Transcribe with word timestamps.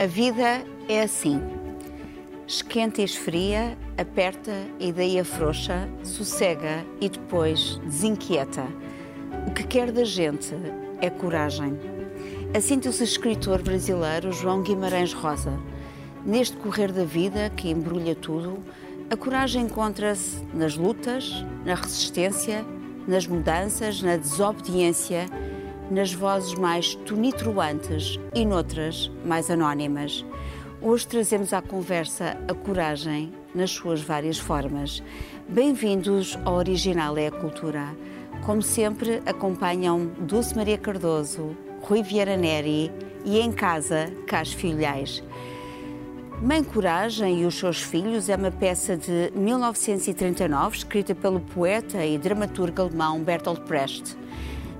A 0.00 0.06
vida 0.06 0.64
é 0.88 1.02
assim. 1.02 1.42
Esquenta 2.46 3.00
e 3.00 3.04
esfria, 3.04 3.76
aperta 3.96 4.52
e 4.78 4.92
daí 4.92 5.18
afrouxa, 5.18 5.88
sossega 6.04 6.86
e 7.00 7.08
depois 7.08 7.80
desinquieta. 7.82 8.64
O 9.48 9.50
que 9.50 9.64
quer 9.64 9.90
da 9.90 10.04
gente 10.04 10.54
é 11.00 11.10
coragem. 11.10 11.76
Assim 12.56 12.78
diz 12.78 13.00
o 13.00 13.02
escritor 13.02 13.60
brasileiro 13.60 14.30
João 14.30 14.62
Guimarães 14.62 15.12
Rosa. 15.12 15.58
Neste 16.24 16.56
correr 16.58 16.92
da 16.92 17.02
vida 17.02 17.50
que 17.50 17.68
embrulha 17.68 18.14
tudo, 18.14 18.56
a 19.10 19.16
coragem 19.16 19.64
encontra-se 19.64 20.44
nas 20.54 20.76
lutas, 20.76 21.44
na 21.64 21.74
resistência, 21.74 22.64
nas 23.04 23.26
mudanças, 23.26 24.00
na 24.00 24.16
desobediência, 24.16 25.26
nas 25.90 26.12
vozes 26.12 26.54
mais 26.54 26.94
tonitruantes 26.94 28.18
e 28.34 28.44
noutras 28.44 29.10
mais 29.24 29.50
anónimas. 29.50 30.24
Hoje 30.80 31.06
trazemos 31.08 31.52
à 31.52 31.62
conversa 31.62 32.36
a 32.46 32.54
coragem 32.54 33.32
nas 33.54 33.70
suas 33.70 34.00
várias 34.00 34.38
formas. 34.38 35.02
Bem-vindos 35.48 36.38
ao 36.44 36.54
Original 36.54 37.16
é 37.16 37.28
a 37.28 37.32
Cultura. 37.32 37.96
Como 38.44 38.62
sempre, 38.62 39.22
acompanham 39.26 40.06
Dulce 40.20 40.54
Maria 40.54 40.78
Cardoso, 40.78 41.56
Rui 41.80 42.02
Vieira 42.02 42.36
Neri 42.36 42.92
e 43.24 43.40
em 43.40 43.50
casa, 43.50 44.12
Cas 44.26 44.52
Filhais. 44.52 45.22
Mãe 46.40 46.62
Coragem 46.62 47.42
e 47.42 47.46
os 47.46 47.58
seus 47.58 47.82
filhos 47.82 48.28
é 48.28 48.36
uma 48.36 48.52
peça 48.52 48.96
de 48.96 49.32
1939, 49.34 50.76
escrita 50.76 51.12
pelo 51.12 51.40
poeta 51.40 52.04
e 52.06 52.16
dramaturgo 52.16 52.82
alemão 52.82 53.20
Bertolt 53.20 53.60
Brecht. 53.66 54.16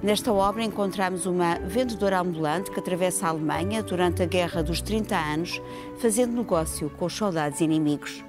Nesta 0.00 0.32
obra 0.32 0.62
encontramos 0.62 1.27
uma 1.27 1.58
vendedora 1.58 2.20
ambulante 2.20 2.70
que 2.70 2.78
atravessa 2.78 3.27
a 3.27 3.30
Alemanha 3.30 3.82
durante 3.82 4.22
a 4.22 4.27
Guerra 4.27 4.62
dos 4.62 4.80
30 4.80 5.16
anos, 5.16 5.60
fazendo 5.98 6.36
negócio 6.36 6.88
com 6.90 7.06
os 7.06 7.12
soldados 7.12 7.60
inimigos. 7.60 8.24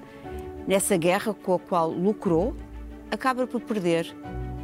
Nessa 0.66 0.96
guerra 0.96 1.32
com 1.32 1.54
a 1.54 1.58
qual 1.60 1.90
lucrou, 1.90 2.56
acaba 3.08 3.46
por 3.46 3.60
perder 3.60 4.12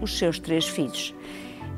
os 0.02 0.18
seus 0.18 0.40
três 0.40 0.66
filhos. 0.66 1.14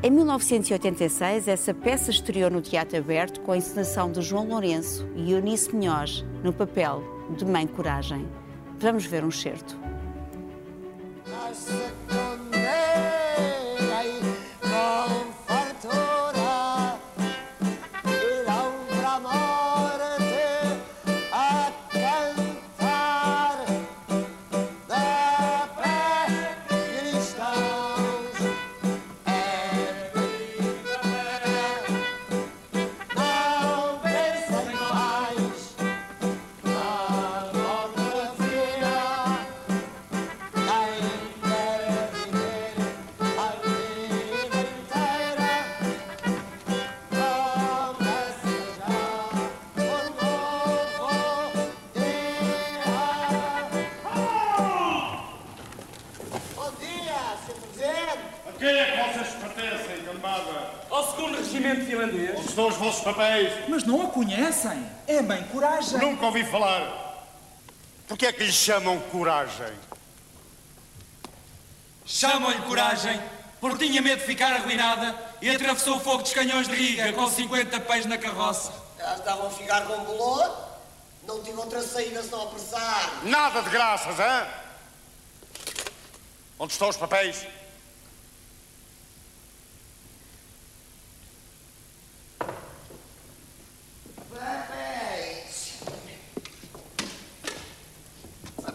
Em 0.03 0.11
1986, 0.11 1.47
essa 1.47 1.75
peça 1.75 2.11
estreou 2.11 2.51
no 2.51 2.63
Teatro 2.63 2.97
Aberto 2.97 3.41
com 3.41 3.53
a 3.53 3.57
encenação 3.57 4.11
de 4.11 4.23
João 4.23 4.49
Lourenço 4.49 5.07
e 5.15 5.33
Eunice 5.33 5.75
Minhoz 5.75 6.25
no 6.43 6.53
papel 6.55 7.03
de 7.37 7.45
Mãe 7.45 7.67
Coragem. 7.67 8.27
Vamos 8.79 9.05
ver 9.05 9.25
um 9.25 9.31
certo. 9.31 9.77
Mas 63.69 63.85
não 63.85 64.03
a 64.03 64.07
conhecem. 64.07 64.87
É 65.07 65.23
bem 65.23 65.43
coragem. 65.45 65.99
Nunca 65.99 66.27
ouvi 66.27 66.45
falar. 66.45 67.09
Por 68.07 68.17
que 68.17 68.27
é 68.27 68.33
que 68.33 68.45
lhe 68.45 68.53
chamam 68.53 68.99
coragem? 69.11 69.73
Chamam-lhe 72.07 72.63
coragem 72.63 73.21
porque 73.61 73.87
tinha 73.87 74.01
medo 74.01 74.21
de 74.21 74.27
ficar 74.27 74.53
arruinada 74.53 75.15
e 75.43 75.51
atravessou 75.51 75.97
o 75.97 76.01
fogo 76.01 76.23
dos 76.23 76.33
canhões 76.33 76.69
de 76.69 76.75
Riga 76.75 77.13
com 77.13 77.29
50 77.29 77.81
pés 77.81 78.07
na 78.07 78.17
carroça. 78.17 78.73
Já 78.99 79.15
estavam 79.15 79.47
a 79.49 79.51
ficar 79.51 79.85
com 79.87 79.99
bolor? 80.05 80.69
Não 81.27 81.43
tinha 81.43 81.57
outra 81.57 81.83
saída 81.83 82.23
senão 82.23 82.45
apressar. 82.45 83.25
Nada 83.25 83.61
de 83.63 83.71
graças, 83.71 84.19
hã? 84.19 84.47
Onde 86.59 86.73
estão 86.73 86.89
os 86.89 86.97
papéis? 86.97 87.47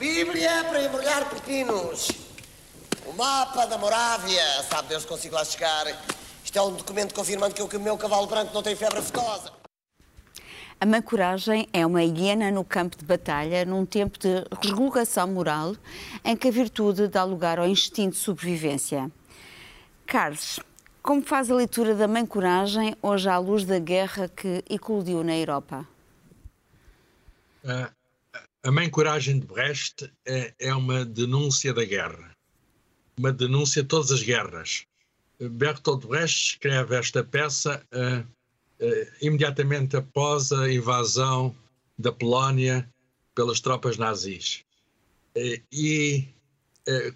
Bíblia 0.04 0.66
para 0.66 0.84
embrulhar 0.84 1.30
pepinos. 1.30 2.10
O 3.06 3.14
mapa 3.14 3.66
da 3.66 3.78
Morávia, 3.78 4.44
sabe 4.70 4.90
Deus 4.90 5.06
consigo 5.06 5.34
lá 5.34 5.46
chegar. 5.46 5.86
Isto 6.44 6.60
é 6.60 6.62
um 6.62 6.74
documento 6.74 7.16
confirmando 7.16 7.56
que 7.56 7.62
o 7.62 7.80
meu 7.80 7.98
cavalo 7.98 8.28
branco 8.28 8.54
não 8.54 8.62
tem 8.62 8.76
febre 8.76 9.00
aftosa. 9.00 9.54
A 10.78 10.86
Mãe 10.86 11.02
Coragem 11.02 11.70
é 11.72 11.86
uma 11.86 12.04
hiena 12.04 12.52
no 12.52 12.66
campo 12.66 12.98
de 12.98 13.06
batalha, 13.06 13.64
num 13.64 13.86
tempo 13.86 14.20
de 14.20 14.44
regulação 14.62 15.26
moral, 15.26 15.74
em 16.22 16.36
que 16.36 16.50
a 16.50 16.52
virtude 16.52 17.08
dá 17.08 17.24
lugar 17.24 17.58
ao 17.58 17.66
instinto 17.66 18.12
de 18.12 18.20
sobrevivência. 18.20 19.10
Carlos, 20.06 20.60
como 21.02 21.22
faz 21.22 21.50
a 21.50 21.56
leitura 21.56 21.96
da 21.96 22.10
Mãe 22.10 22.26
Coragem 22.26 22.94
hoje 23.02 23.30
à 23.30 23.38
luz 23.38 23.64
da 23.64 23.80
guerra 23.80 24.28
que 24.28 24.66
eclodiu 24.70 25.24
na 25.24 25.34
Europa? 25.34 25.88
A 28.66 28.72
Mãe 28.72 28.90
Coragem 28.90 29.40
de 29.40 29.46
Brecht 29.46 30.10
é, 30.26 30.54
é, 30.58 30.74
uma 30.74 31.04
denúncia 31.04 31.74
da 31.74 31.84
guerra, 31.84 32.32
uma 33.18 33.30
denúncia 33.30 33.82
de 33.82 33.90
todas 33.90 34.10
as 34.10 34.24
guerras. 34.24 34.86
Bertolt 35.38 36.06
Brecht 36.06 36.54
escreve 36.54 36.96
esta 36.96 37.26
peça 37.26 37.86
uh, 37.92 38.22
uh, 38.22 39.12
imediatamente 39.22 39.98
após 39.98 40.54
a 40.54 40.72
invasão 40.72 41.54
da 42.00 42.10
Polónia 42.14 42.90
pelas 43.36 43.60
tropas 43.60 43.98
nazis. 43.98 44.64
Uh, 45.36 45.62
e 45.70 46.30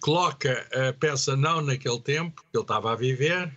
coloca 0.02 0.68
a 0.74 0.92
peça 0.94 1.38
não 1.38 1.62
naquele 1.62 2.02
tempo 2.02 2.42
que 2.42 2.58
ele 2.58 2.64
estava 2.64 2.92
a 2.92 2.96
viver, 2.96 3.56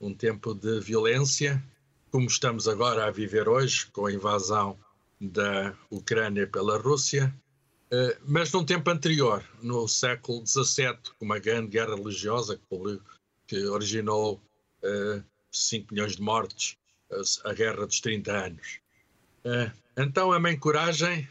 um 0.00 0.14
tempo 0.14 0.54
de 0.54 0.80
violência, 0.80 1.62
como 2.10 2.26
estamos 2.26 2.66
agora 2.66 3.06
a 3.06 3.10
viver 3.10 3.48
hoje, 3.48 3.86
com 3.92 4.06
a 4.06 4.12
invasão 4.12 4.78
da 5.20 5.74
Ucrânia 5.90 6.46
pela 6.46 6.78
Rússia, 6.78 7.34
eh, 7.90 8.18
mas 8.26 8.52
num 8.52 8.64
tempo 8.64 8.90
anterior, 8.90 9.44
no 9.62 9.88
século 9.88 10.46
XVII, 10.46 10.98
com 11.18 11.24
uma 11.24 11.38
grande 11.38 11.68
guerra 11.68 11.96
religiosa 11.96 12.60
que 13.46 13.64
originou 13.66 14.40
5 15.50 15.86
eh, 15.86 15.94
milhões 15.94 16.16
de 16.16 16.22
mortes, 16.22 16.76
a 17.44 17.52
Guerra 17.54 17.86
dos 17.86 18.00
30 18.00 18.32
Anos. 18.32 18.80
Eh, 19.44 19.72
então, 19.96 20.32
a 20.32 20.38
Mãe 20.38 20.56
Coragem 20.58 21.28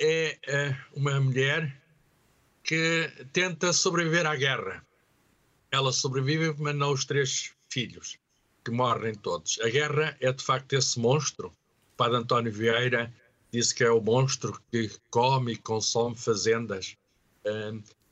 é 0.00 0.76
uma 0.94 1.20
mulher 1.20 1.80
que 2.64 3.08
tenta 3.32 3.72
sobreviver 3.72 4.26
à 4.26 4.34
guerra. 4.34 4.84
Ela 5.70 5.92
sobrevive, 5.92 6.54
mas 6.58 6.74
não 6.74 6.92
os 6.92 7.04
três 7.04 7.52
filhos, 7.68 8.18
que 8.64 8.70
morrem 8.72 9.14
todos. 9.14 9.60
A 9.60 9.68
guerra 9.68 10.16
é, 10.20 10.32
de 10.32 10.42
facto, 10.42 10.72
esse 10.72 10.98
monstro 10.98 11.52
Padre 11.96 12.18
António 12.18 12.52
Vieira 12.52 13.12
disse 13.52 13.74
que 13.74 13.84
é 13.84 13.90
o 13.90 14.00
monstro 14.00 14.60
que 14.70 14.90
come 15.10 15.52
e 15.52 15.56
consome 15.56 16.16
fazendas. 16.16 16.96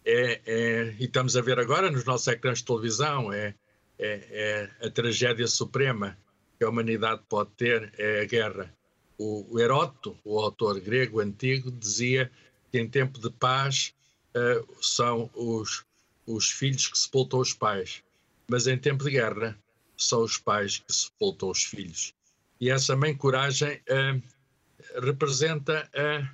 É, 0.05 0.41
é, 0.45 0.97
e 0.99 1.05
estamos 1.05 1.37
a 1.37 1.41
ver 1.41 1.59
agora 1.59 1.91
nos 1.91 2.05
nossos 2.05 2.27
ecrãs 2.29 2.59
de 2.59 2.65
televisão, 2.65 3.33
é, 3.33 3.55
é, 3.99 4.71
é, 4.81 4.87
a 4.87 4.91
tragédia 4.91 5.47
suprema 5.47 6.19
que 6.59 6.65
a 6.65 6.69
humanidade 6.69 7.23
pode 7.29 7.51
ter, 7.57 7.93
é 7.99 8.21
a 8.21 8.25
guerra. 8.25 8.75
O, 9.19 9.55
o 9.55 9.61
Heródoto, 9.61 10.17
o 10.25 10.39
autor 10.41 10.81
grego 10.81 11.21
antigo, 11.21 11.71
dizia 11.71 12.31
que 12.71 12.79
em 12.79 12.89
tempo 12.89 13.19
de 13.21 13.31
paz 13.31 13.95
uh, 14.35 14.83
são 14.83 15.31
os, 15.35 15.85
os 16.27 16.51
filhos 16.51 16.89
que 16.89 16.99
sepultam 16.99 17.41
os 17.41 17.53
pais, 17.53 18.03
mas 18.49 18.67
em 18.67 18.79
tempo 18.79 19.05
de 19.05 19.11
guerra 19.11 19.57
são 19.97 20.23
os 20.23 20.39
pais 20.39 20.79
que 20.79 20.93
sepultam 20.93 21.51
os 21.51 21.63
filhos. 21.63 22.15
E 22.63 22.71
essa 22.71 22.95
mãe 22.95 23.13
coragem 23.13 23.75
uh, 23.91 25.03
representa 25.05 25.91
uh, 25.97 26.29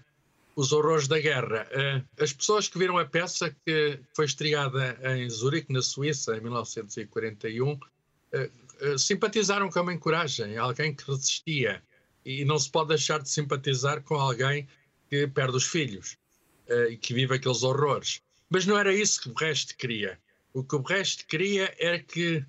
os 0.55 0.73
horrores 0.73 1.09
da 1.09 1.19
guerra. 1.19 1.67
Uh, 1.73 2.23
as 2.23 2.35
pessoas 2.35 2.69
que 2.69 2.79
viram 2.79 2.99
a 2.99 3.07
peça 3.07 3.49
que 3.65 3.99
foi 4.15 4.27
estreada 4.27 4.99
em 5.17 5.31
Zurique, 5.31 5.73
na 5.73 5.81
Suíça, 5.81 6.37
em 6.37 6.43
1941, 6.43 7.81
simpatizaram 8.99 9.71
com 9.71 9.79
a 9.79 9.83
mãe 9.83 9.99
coragem, 9.99 10.59
alguém 10.59 10.95
que 10.95 11.11
resistia 11.11 11.83
e 12.27 12.45
não 12.45 12.59
se 12.59 12.71
pode 12.71 12.89
deixar 12.89 13.23
de 13.23 13.31
simpatizar 13.31 14.03
com 14.03 14.17
alguém 14.17 14.69
que 15.09 15.27
perde 15.29 15.57
os 15.57 15.65
filhos 15.65 16.19
e 16.91 16.99
que 16.99 17.15
vive 17.15 17.37
aqueles 17.37 17.63
horrores. 17.63 18.21
Mas 18.51 18.67
não 18.67 18.77
era 18.77 18.93
isso 18.93 19.23
que 19.23 19.31
Brecht 19.31 19.75
queria. 19.77 20.21
O 20.53 20.63
que 20.63 20.79
Brecht 20.79 21.25
queria 21.25 21.75
era 21.79 21.99
que 21.99 22.37
uh, 22.37 22.45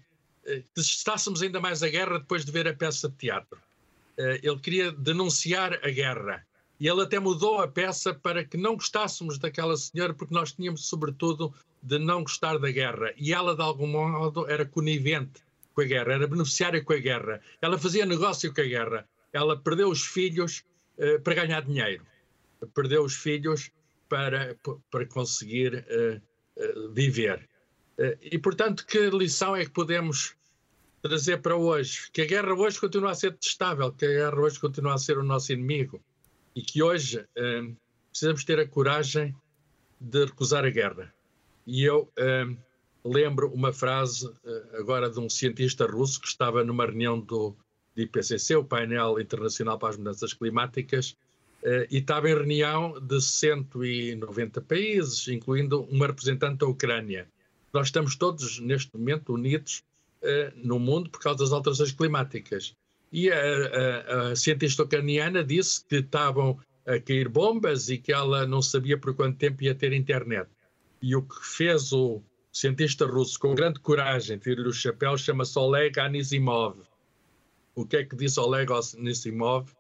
detestássemos 0.76 1.42
ainda 1.42 1.62
mais 1.62 1.82
a 1.82 1.88
guerra 1.88 2.20
depois 2.20 2.44
de 2.44 2.52
ver 2.52 2.68
a 2.68 2.74
peça 2.74 3.08
de 3.08 3.16
teatro. 3.16 3.69
Uh, 4.20 4.38
ele 4.44 4.60
queria 4.60 4.92
denunciar 4.92 5.80
a 5.82 5.90
guerra. 5.90 6.46
E 6.80 6.88
ele 6.88 7.02
até 7.02 7.20
mudou 7.20 7.60
a 7.60 7.68
peça 7.68 8.14
para 8.14 8.44
que 8.44 8.58
não 8.58 8.76
gostássemos 8.76 9.38
daquela 9.38 9.76
senhora, 9.76 10.14
porque 10.14 10.34
nós 10.34 10.54
tínhamos, 10.54 10.88
sobretudo, 10.88 11.54
de 11.82 11.98
não 12.00 12.24
gostar 12.24 12.58
da 12.58 12.72
guerra. 12.72 13.14
E 13.18 13.34
ela, 13.34 13.56
de 13.56 13.62
algum 13.62 13.88
modo, 13.88 14.50
era 14.50 14.66
conivente 14.66 15.42
com 15.74 15.82
a 15.82 15.86
guerra, 15.86 16.14
era 16.14 16.28
beneficiária 16.28 16.84
com 16.84 16.94
a 16.94 16.98
guerra. 16.98 17.42
Ela 17.62 17.78
fazia 17.78 18.06
negócio 18.06 18.54
com 18.54 18.62
a 18.62 18.66
guerra. 18.66 19.08
Ela 19.32 19.58
perdeu 19.58 19.90
os 19.90 20.06
filhos 20.06 20.64
uh, 20.98 21.22
para 21.22 21.36
ganhar 21.36 21.62
dinheiro. 21.62 22.06
Perdeu 22.74 23.04
os 23.04 23.16
filhos 23.16 23.72
para, 24.08 24.56
para 24.90 25.06
conseguir 25.06 25.86
uh, 25.88 26.22
uh, 26.62 26.94
viver. 26.94 27.48
e, 28.22 28.38
portanto, 28.40 28.86
que 28.86 29.10
lição 29.10 29.56
é 29.56 29.66
que 29.66 29.72
podemos 29.72 30.36
trazer 31.02 31.42
para 31.42 31.56
hoje? 31.56 32.10
Que 32.12 32.22
a 32.22 32.26
guerra 32.26 32.54
hoje 32.54 32.80
continua 32.80 33.12
a 33.12 33.16
ser 33.16 33.32
detestável, 33.32 33.92
que 33.92 34.06
a 34.06 34.10
guerra 34.10 34.40
hoje 34.40 34.60
continua 34.60 34.94
a 34.94 34.98
ser 34.98 35.18
o 35.18 35.24
nosso 35.24 35.52
inimigo 35.52 36.02
e 36.56 36.62
que 36.62 36.82
hoje 36.82 37.26
precisamos 38.12 38.44
ter 38.44 38.60
a 38.60 38.68
coragem 38.68 39.36
de 40.00 40.26
recusar 40.26 40.66
a 40.66 40.70
guerra. 40.70 41.14
E 41.66 41.84
eu 41.84 42.12
lembro 43.04 43.52
uma 43.54 43.72
frase 43.72 44.28
uh, 44.28 44.78
agora 44.78 45.10
de 45.10 45.20
um 45.20 45.30
cientista 45.30 45.86
russo 45.86 46.20
que 46.20 46.28
estava 46.28 46.64
numa 46.64 46.86
reunião 46.86 47.20
do, 47.20 47.56
IPCC, 47.96 48.56
o 48.56 48.64
painel 48.64 49.20
internacional 49.20 49.78
para 49.78 49.90
as 49.90 49.98
mudanças 49.98 50.34
climáticas, 50.34 51.12
uh, 51.64 51.86
e 51.90 51.98
estava 51.98 52.30
em 52.30 52.34
reunião 52.34 53.00
de 53.00 53.22
190 53.22 54.62
países, 54.62 55.28
incluindo 55.28 55.84
uma 55.84 56.08
representante 56.08 56.60
da 56.60 56.68
Ucrânia. 56.68 57.28
Nós 57.74 57.88
estamos 57.88 58.16
todos, 58.16 58.60
neste 58.60 58.96
momento, 58.98 59.34
unidos 59.34 59.84
no 60.56 60.80
mundo 60.80 61.10
por 61.10 61.22
causa 61.22 61.44
das 61.44 61.52
alterações 61.52 61.92
climáticas. 61.92 62.76
E 63.12 63.32
a, 63.32 63.36
a, 63.36 64.32
a 64.32 64.36
cientista 64.36 64.84
ucraniana 64.84 65.44
disse 65.44 65.84
que 65.86 65.98
estavam 65.98 66.60
a 66.86 67.00
cair 67.00 67.28
bombas 67.28 67.90
e 67.90 67.98
que 67.98 68.12
ela 68.12 68.46
não 68.46 68.62
sabia 68.62 68.98
por 68.98 69.16
quanto 69.16 69.38
tempo 69.38 69.64
ia 69.64 69.74
ter 69.74 69.94
internet. 69.94 70.50
E 71.02 71.16
o 71.16 71.22
que 71.22 71.36
fez 71.46 71.94
o, 71.94 72.22
cientista 72.52 73.06
russo 73.06 73.40
com 73.40 73.56
grande 73.56 73.80
coragem, 73.80 74.38
tira-lhe 74.38 74.68
o 74.68 74.74
chapéu, 74.74 75.18
chama-se 75.18 75.58
Oleg 75.58 76.00
Anisimov. 76.00 76.78
O 77.76 77.86
que 77.86 77.98
é 77.98 78.04
que 78.04 78.16
disse 78.16 78.40
Oleg 78.40 78.70
Anisimov? 78.72 79.72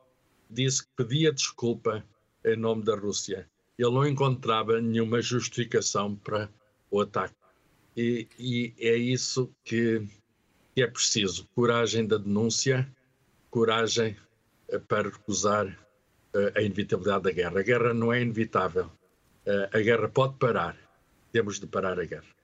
Disse 0.49 0.83
que 0.83 0.89
pedia 0.95 1.31
desculpa 1.31 2.03
em 2.45 2.55
nome 2.55 2.83
da 2.83 2.95
Rússia. 2.95 3.49
Ele 3.77 3.91
não 3.91 4.07
encontrava 4.07 4.79
nenhuma 4.81 5.21
justificação 5.21 6.15
para 6.15 6.49
o 6.89 7.01
ataque. 7.01 7.35
E, 7.95 8.27
e 8.37 8.73
é 8.77 8.95
isso 8.95 9.51
que, 9.63 10.07
que 10.73 10.81
é 10.81 10.87
preciso: 10.87 11.47
coragem 11.55 12.05
da 12.05 12.17
denúncia, 12.17 12.87
coragem 13.49 14.15
eh, 14.69 14.79
para 14.79 15.09
recusar 15.09 15.67
uh, 15.67 16.57
a 16.57 16.61
inevitabilidade 16.61 17.23
da 17.23 17.31
guerra. 17.31 17.59
A 17.59 17.63
guerra 17.63 17.93
não 17.93 18.13
é 18.13 18.21
inevitável. 18.21 18.85
Uh, 19.45 19.77
a 19.77 19.79
guerra 19.79 20.07
pode 20.07 20.35
parar. 20.35 20.75
Temos 21.31 21.59
de 21.59 21.67
parar 21.67 21.99
a 21.99 22.05
guerra. 22.05 22.39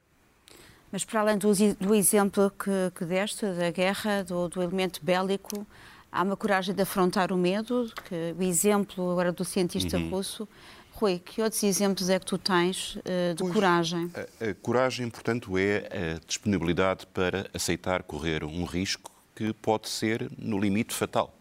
Mas 0.91 1.03
para 1.03 1.21
além 1.21 1.37
do, 1.37 1.51
do 1.79 1.93
exemplo 1.93 2.51
que, 2.51 2.91
que, 2.97 3.05
deste, 3.05 3.45
da 3.45 3.69
guerra, 3.71 4.23
do, 4.23 4.47
do, 4.47 4.61
elemento 4.61 4.99
bélico, 5.03 5.65
há 6.11 6.23
uma 6.23 6.37
coragem 6.37 6.73
de 6.73 6.81
afrontar 6.81 7.31
o 7.31 7.37
medo, 7.37 7.91
que, 8.07 8.33
o 8.37 8.43
exemplo 8.43 9.11
agora 9.11 9.31
do 9.31 9.43
cientista 9.43 9.97
uhum. 9.97 10.09
russo. 10.09 10.47
Rui, 10.95 11.19
que 11.19 11.41
outros 11.41 11.61
exemplos 11.61 12.09
é 12.09 12.17
que 12.17 12.25
tu 12.25 12.37
tens 12.37 12.95
uh, 12.95 13.35
de 13.35 13.39
pois, 13.39 13.53
coragem? 13.53 14.09
A, 14.15 14.45
a, 14.49 14.53
coragem, 14.55 15.09
portanto, 15.09 15.57
é 15.57 16.15
a 16.15 16.25
disponibilidade 16.25 17.05
para 17.07 17.49
aceitar 17.53 18.01
correr 18.03 18.45
um 18.45 18.63
risco 18.63 19.11
que 19.35 19.51
pode 19.51 19.89
ser, 19.89 20.31
no 20.37 20.57
limite, 20.57 20.93
fatal. 20.93 21.37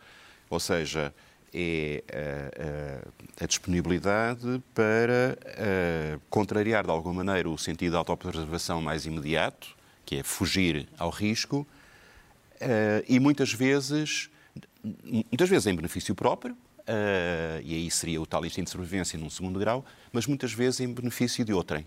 Ou 0.51 0.59
seja, 0.59 1.15
é 1.53 2.03
a, 3.39 3.43
a, 3.43 3.45
a 3.45 3.47
disponibilidade 3.47 4.61
para 4.75 5.39
contrariar 6.29 6.83
de 6.83 6.91
alguma 6.91 7.23
maneira 7.23 7.49
o 7.49 7.57
sentido 7.57 7.93
de 7.93 7.97
autopreservação 7.97 8.83
mais 8.83 9.07
imediato, 9.07 9.69
que 10.05 10.17
é 10.17 10.23
fugir 10.25 10.89
ao 10.99 11.11
risco, 11.11 11.65
e 13.09 13.21
muitas 13.21 13.53
vezes, 13.53 14.29
muitas 14.83 15.49
vezes 15.49 15.69
em 15.69 15.77
benefício 15.77 16.13
próprio, 16.13 16.57
e 17.63 17.75
aí 17.75 17.91
seria 17.91 18.21
o 18.21 18.27
tal 18.27 18.45
instinto 18.45 18.67
de 18.67 18.71
sobrevivência 18.71 19.19
num 19.19 19.31
segundo 19.31 19.59
grau, 19.59 19.85
mas 20.13 20.27
muitas 20.27 20.53
vezes 20.53 20.81
em 20.81 20.93
benefício 20.93 21.45
de 21.45 21.53
outrem. 21.53 21.87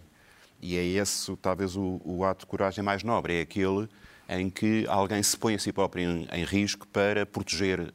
E 0.61 0.75
é 0.75 0.83
esse, 0.83 1.35
talvez, 1.38 1.75
o, 1.75 2.01
o 2.03 2.25
ato 2.25 2.41
de 2.41 2.45
coragem 2.47 2.83
mais 2.83 3.03
nobre, 3.03 3.38
é 3.38 3.41
aquele 3.41 3.88
em 4.29 4.49
que 4.49 4.85
alguém 4.88 5.23
se 5.23 5.38
põe 5.38 5.55
a 5.55 5.59
si 5.59 5.71
próprio 5.71 6.03
em, 6.03 6.27
em 6.31 6.44
risco 6.44 6.85
para 6.88 7.25
proteger 7.25 7.79
uh, 7.79 7.94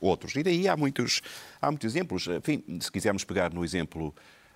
outros. 0.00 0.34
E 0.34 0.42
daí 0.42 0.68
há 0.68 0.76
muitos, 0.76 1.20
há 1.60 1.70
muitos 1.70 1.94
exemplos. 1.94 2.26
Enfim, 2.28 2.62
se 2.80 2.90
quisermos 2.90 3.24
pegar 3.24 3.52
no 3.52 3.62
exemplo 3.62 4.14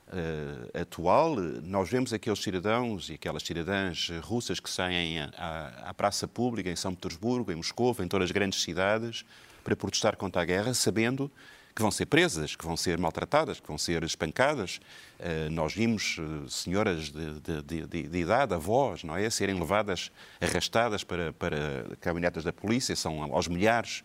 uh, 0.08 0.80
atual, 0.80 1.36
nós 1.62 1.90
vemos 1.90 2.12
aqueles 2.12 2.38
cidadãos 2.38 3.10
e 3.10 3.14
aquelas 3.14 3.42
cidadãs 3.42 4.10
russas 4.22 4.60
que 4.60 4.70
saem 4.70 5.20
à, 5.20 5.88
à 5.88 5.94
praça 5.94 6.26
pública 6.26 6.70
em 6.70 6.76
São 6.76 6.94
Petersburgo, 6.94 7.52
em 7.52 7.56
Moscou, 7.56 7.94
em 8.00 8.08
todas 8.08 8.26
as 8.26 8.32
grandes 8.32 8.62
cidades, 8.62 9.24
para 9.62 9.76
protestar 9.76 10.16
contra 10.16 10.40
a 10.40 10.44
guerra, 10.44 10.72
sabendo 10.72 11.30
que 11.80 11.82
vão 11.82 11.90
ser 11.90 12.04
presas, 12.04 12.54
que 12.54 12.64
vão 12.66 12.76
ser 12.76 12.98
maltratadas, 12.98 13.58
que 13.58 13.66
vão 13.66 13.78
ser 13.78 14.04
espancadas. 14.04 14.80
Uh, 15.18 15.48
nós 15.50 15.72
vimos 15.72 16.18
uh, 16.18 16.46
senhoras 16.46 17.10
de, 17.10 17.40
de, 17.40 17.86
de, 17.86 18.02
de, 18.06 18.18
idade, 18.18 18.52
avós, 18.52 19.02
não 19.02 19.16
é? 19.16 19.30
Serem 19.30 19.58
levadas, 19.58 20.12
arrastadas 20.38 21.02
para, 21.02 21.32
para 21.32 21.96
caminhonetas 21.98 22.44
da 22.44 22.52
polícia, 22.52 22.94
são 22.94 23.22
aos 23.34 23.48
milhares. 23.48 24.00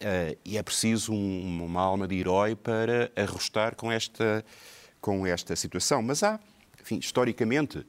Uh, 0.00 0.38
e 0.44 0.56
é 0.56 0.62
preciso 0.62 1.12
um, 1.12 1.64
uma 1.64 1.82
alma 1.82 2.06
de 2.06 2.14
herói 2.14 2.54
para 2.54 3.10
arrostar 3.16 3.74
com 3.74 3.90
esta, 3.90 4.44
com 5.00 5.26
esta 5.26 5.56
situação. 5.56 6.00
Mas 6.00 6.22
há, 6.22 6.38
enfim, 6.80 7.00
historicamente, 7.00 7.84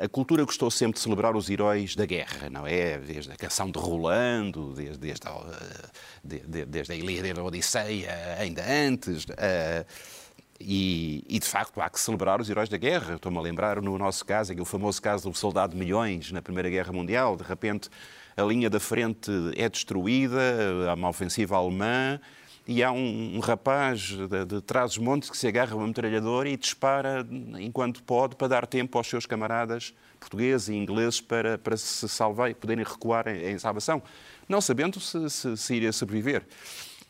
a 0.00 0.08
cultura 0.08 0.44
gostou 0.44 0.70
sempre 0.70 0.94
de 0.94 1.00
celebrar 1.00 1.36
os 1.36 1.48
heróis 1.50 1.94
da 1.94 2.06
guerra, 2.06 2.48
não 2.50 2.66
é? 2.66 2.98
Desde 2.98 3.32
a 3.32 3.36
canção 3.36 3.70
de 3.70 3.78
Rolando, 3.78 4.72
desde, 4.74 4.98
desde, 4.98 5.28
a, 5.28 5.40
desde, 6.22 6.64
desde 6.66 6.92
a 6.92 6.96
Ilíada 6.96 7.28
e 7.28 7.30
a 7.32 7.42
Odisseia, 7.42 8.36
ainda 8.38 8.62
antes. 8.64 9.26
E, 10.62 11.24
e, 11.26 11.38
de 11.38 11.46
facto 11.46 11.80
há 11.80 11.88
que 11.88 11.98
celebrar 11.98 12.38
os 12.38 12.50
heróis 12.50 12.68
da 12.68 12.76
guerra. 12.76 13.14
Estou-me 13.14 13.38
a 13.38 13.40
lembrar 13.40 13.80
no 13.80 13.96
nosso 13.96 14.24
caso, 14.26 14.52
o 14.60 14.64
famoso 14.64 15.00
caso 15.00 15.30
do 15.30 15.36
soldado 15.36 15.72
de 15.72 15.78
milhões 15.78 16.30
na 16.30 16.42
Primeira 16.42 16.68
Guerra 16.68 16.92
Mundial. 16.92 17.34
De 17.34 17.42
repente 17.42 17.88
a 18.36 18.42
linha 18.42 18.68
da 18.68 18.78
frente 18.78 19.30
é 19.56 19.68
destruída, 19.68 20.40
há 20.90 20.94
uma 20.94 21.08
ofensiva 21.08 21.56
alemã 21.56 22.20
e 22.70 22.84
há 22.84 22.92
um, 22.92 23.34
um 23.34 23.40
rapaz 23.40 23.98
de, 24.00 24.44
de 24.44 24.60
trás-os-montes 24.60 25.28
que 25.28 25.36
se 25.36 25.48
agarra 25.48 25.72
a 25.72 25.76
uma 25.76 25.88
metralhadora 25.88 26.48
e 26.48 26.56
dispara 26.56 27.26
enquanto 27.58 28.00
pode 28.00 28.36
para 28.36 28.46
dar 28.46 28.64
tempo 28.64 28.96
aos 28.96 29.08
seus 29.08 29.26
camaradas 29.26 29.92
portugueses 30.20 30.68
e 30.68 30.74
ingleses 30.74 31.20
para, 31.20 31.58
para 31.58 31.76
se 31.76 32.08
salvar 32.08 32.48
e 32.48 32.54
poderem 32.54 32.84
recuar 32.84 33.26
em, 33.26 33.44
em 33.44 33.58
salvação, 33.58 34.00
não 34.48 34.60
sabendo 34.60 35.00
se, 35.00 35.28
se, 35.28 35.56
se 35.56 35.74
iria 35.74 35.92
sobreviver. 35.92 36.46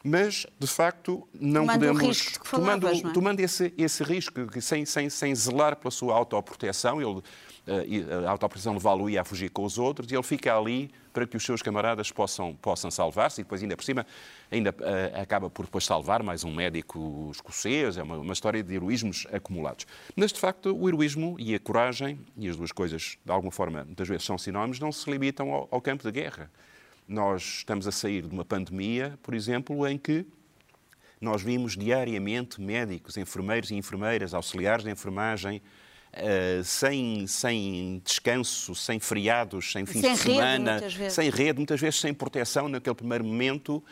Mas, 0.03 0.47
de 0.59 0.67
facto, 0.67 1.29
não 1.39 1.67
tomando 1.67 1.79
podemos. 1.79 2.19
Falavas, 2.43 2.81
tomando, 2.81 3.03
não 3.03 3.11
é? 3.11 3.13
tomando 3.13 3.41
esse, 3.41 3.75
esse 3.77 4.03
risco, 4.03 4.41
sem, 4.63 4.87
sem, 4.87 5.11
sem 5.11 5.35
zelar 5.35 5.77
pela 5.77 5.91
sua 5.91 6.15
autoproteção, 6.15 7.03
ele 7.03 7.21
eh, 7.67 8.27
a 8.27 8.31
autopressão 8.31 8.75
levá-lo-ia 8.75 9.21
a 9.21 9.25
fugir 9.25 9.51
com 9.51 9.65
os 9.65 9.79
outros 9.79 10.11
e 10.11 10.15
ele 10.15 10.23
fica 10.23 10.57
ali 10.57 10.91
para 11.13 11.27
que 11.27 11.37
os 11.37 11.45
seus 11.45 11.61
camaradas 11.63 12.11
possam, 12.11 12.55
possam 12.55 12.91
salvar-se 12.91 13.41
e 13.41 13.45
depois 13.45 13.63
ainda 13.63 13.77
por 13.77 13.85
cima 13.85 14.07
ainda 14.51 14.71
uh, 14.71 15.21
acaba 15.21 15.51
por 15.51 15.65
depois 15.65 15.85
salvar 15.85 16.23
mais 16.23 16.45
um 16.45 16.55
médico 16.55 17.31
escocês, 17.33 17.97
é 17.97 18.03
uma, 18.03 18.19
uma, 18.19 18.33
história 18.33 18.63
de 18.63 18.75
heroísmos 18.75 19.27
acumulados. 19.33 19.87
Mas, 20.15 20.33
de 20.33 20.41
facto, 20.41 20.77
o 20.77 20.89
heroísmo 20.89 21.37
e 21.39 21.55
a 21.55 21.59
coragem, 21.59 22.19
e 22.37 22.49
as 22.49 22.57
duas 22.57 22.73
coisas, 22.73 23.19
de 23.25 23.33
alguma 23.33 23.51
forma, 23.51 23.85
muitas 23.85 24.09
vezes 24.09 24.25
são 24.25 24.39
sinónimos, 24.39 24.79
não 24.79 24.93
se 24.93 25.11
limitam 25.11 25.53
ao, 25.53 25.69
ao 25.71 25.81
campo 25.81 26.05
de 26.05 26.13
guerra. 26.13 26.51
Nós 27.07 27.43
estamos 27.43 27.87
a 27.87 27.93
sair 27.93 28.23
de 28.23 28.33
uma 28.33 28.45
pandemia, 28.45 29.19
por 29.23 29.35
exemplo, 29.35 29.87
em 29.87 29.99
que 29.99 30.25
nós 31.21 31.43
vimos 31.43 31.77
diariamente 31.77 32.61
médicos, 32.61 33.17
enfermeiros 33.17 33.71
e 33.71 33.75
enfermeiras, 33.75 34.33
auxiliares 34.33 34.85
de 34.85 34.91
enfermagem, 34.91 35.61
Uh, 36.13 36.65
sem, 36.65 37.25
sem 37.29 38.03
descanso, 38.05 38.75
sem 38.75 38.99
feriados, 38.99 39.71
sem 39.71 39.87
fins 39.87 40.01
sem 40.01 40.13
de 40.13 40.19
semana, 40.19 40.79
rede, 40.81 41.13
sem 41.13 41.31
rede, 41.31 41.59
muitas 41.59 41.81
vezes 41.81 42.01
sem 42.01 42.13
proteção 42.13 42.69
naquele 42.69 42.97
primeiro 42.97 43.25
momento, 43.25 43.83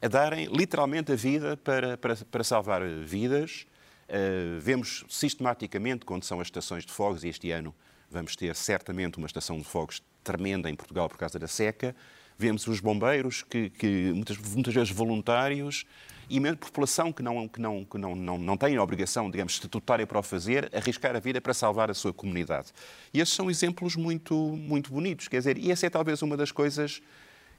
a 0.00 0.06
darem 0.06 0.46
literalmente 0.46 1.10
a 1.10 1.16
vida 1.16 1.56
para, 1.56 1.96
para, 1.98 2.14
para 2.14 2.44
salvar 2.44 2.82
vidas. 2.86 3.66
Uh, 4.08 4.60
vemos 4.60 5.04
sistematicamente 5.08 6.04
quando 6.04 6.22
são 6.22 6.40
as 6.40 6.46
estações 6.46 6.84
de 6.86 6.92
fogos, 6.92 7.24
e 7.24 7.28
este 7.28 7.50
ano 7.50 7.74
vamos 8.08 8.36
ter 8.36 8.54
certamente 8.54 9.18
uma 9.18 9.26
estação 9.26 9.58
de 9.58 9.64
fogos 9.64 10.00
tremenda 10.22 10.70
em 10.70 10.76
Portugal 10.76 11.08
por 11.08 11.18
causa 11.18 11.38
da 11.38 11.48
seca, 11.48 11.94
vemos 12.38 12.66
os 12.66 12.80
bombeiros, 12.80 13.42
que, 13.42 13.70
que 13.70 14.12
muitas, 14.14 14.38
muitas 14.38 14.74
vezes 14.74 14.90
voluntários, 14.90 15.84
e 16.28 16.40
mesmo 16.40 16.58
população 16.58 17.12
que 17.12 17.22
não, 17.22 17.48
que 17.48 17.60
não, 17.60 17.84
que 17.84 17.98
não, 17.98 18.14
não, 18.14 18.38
não 18.38 18.56
tem 18.56 18.76
a 18.76 18.82
obrigação, 18.82 19.30
digamos, 19.30 19.54
estatutária 19.54 20.06
para 20.06 20.18
o 20.18 20.22
fazer, 20.22 20.70
arriscar 20.74 21.14
a 21.16 21.20
vida 21.20 21.40
para 21.40 21.54
salvar 21.54 21.90
a 21.90 21.94
sua 21.94 22.12
comunidade. 22.12 22.68
E 23.12 23.20
esses 23.20 23.34
são 23.34 23.50
exemplos 23.50 23.96
muito, 23.96 24.34
muito 24.34 24.92
bonitos, 24.92 25.28
quer 25.28 25.38
dizer, 25.38 25.58
e 25.58 25.70
essa 25.70 25.86
é 25.86 25.90
talvez 25.90 26.22
uma 26.22 26.36
das 26.36 26.52
coisas 26.52 27.02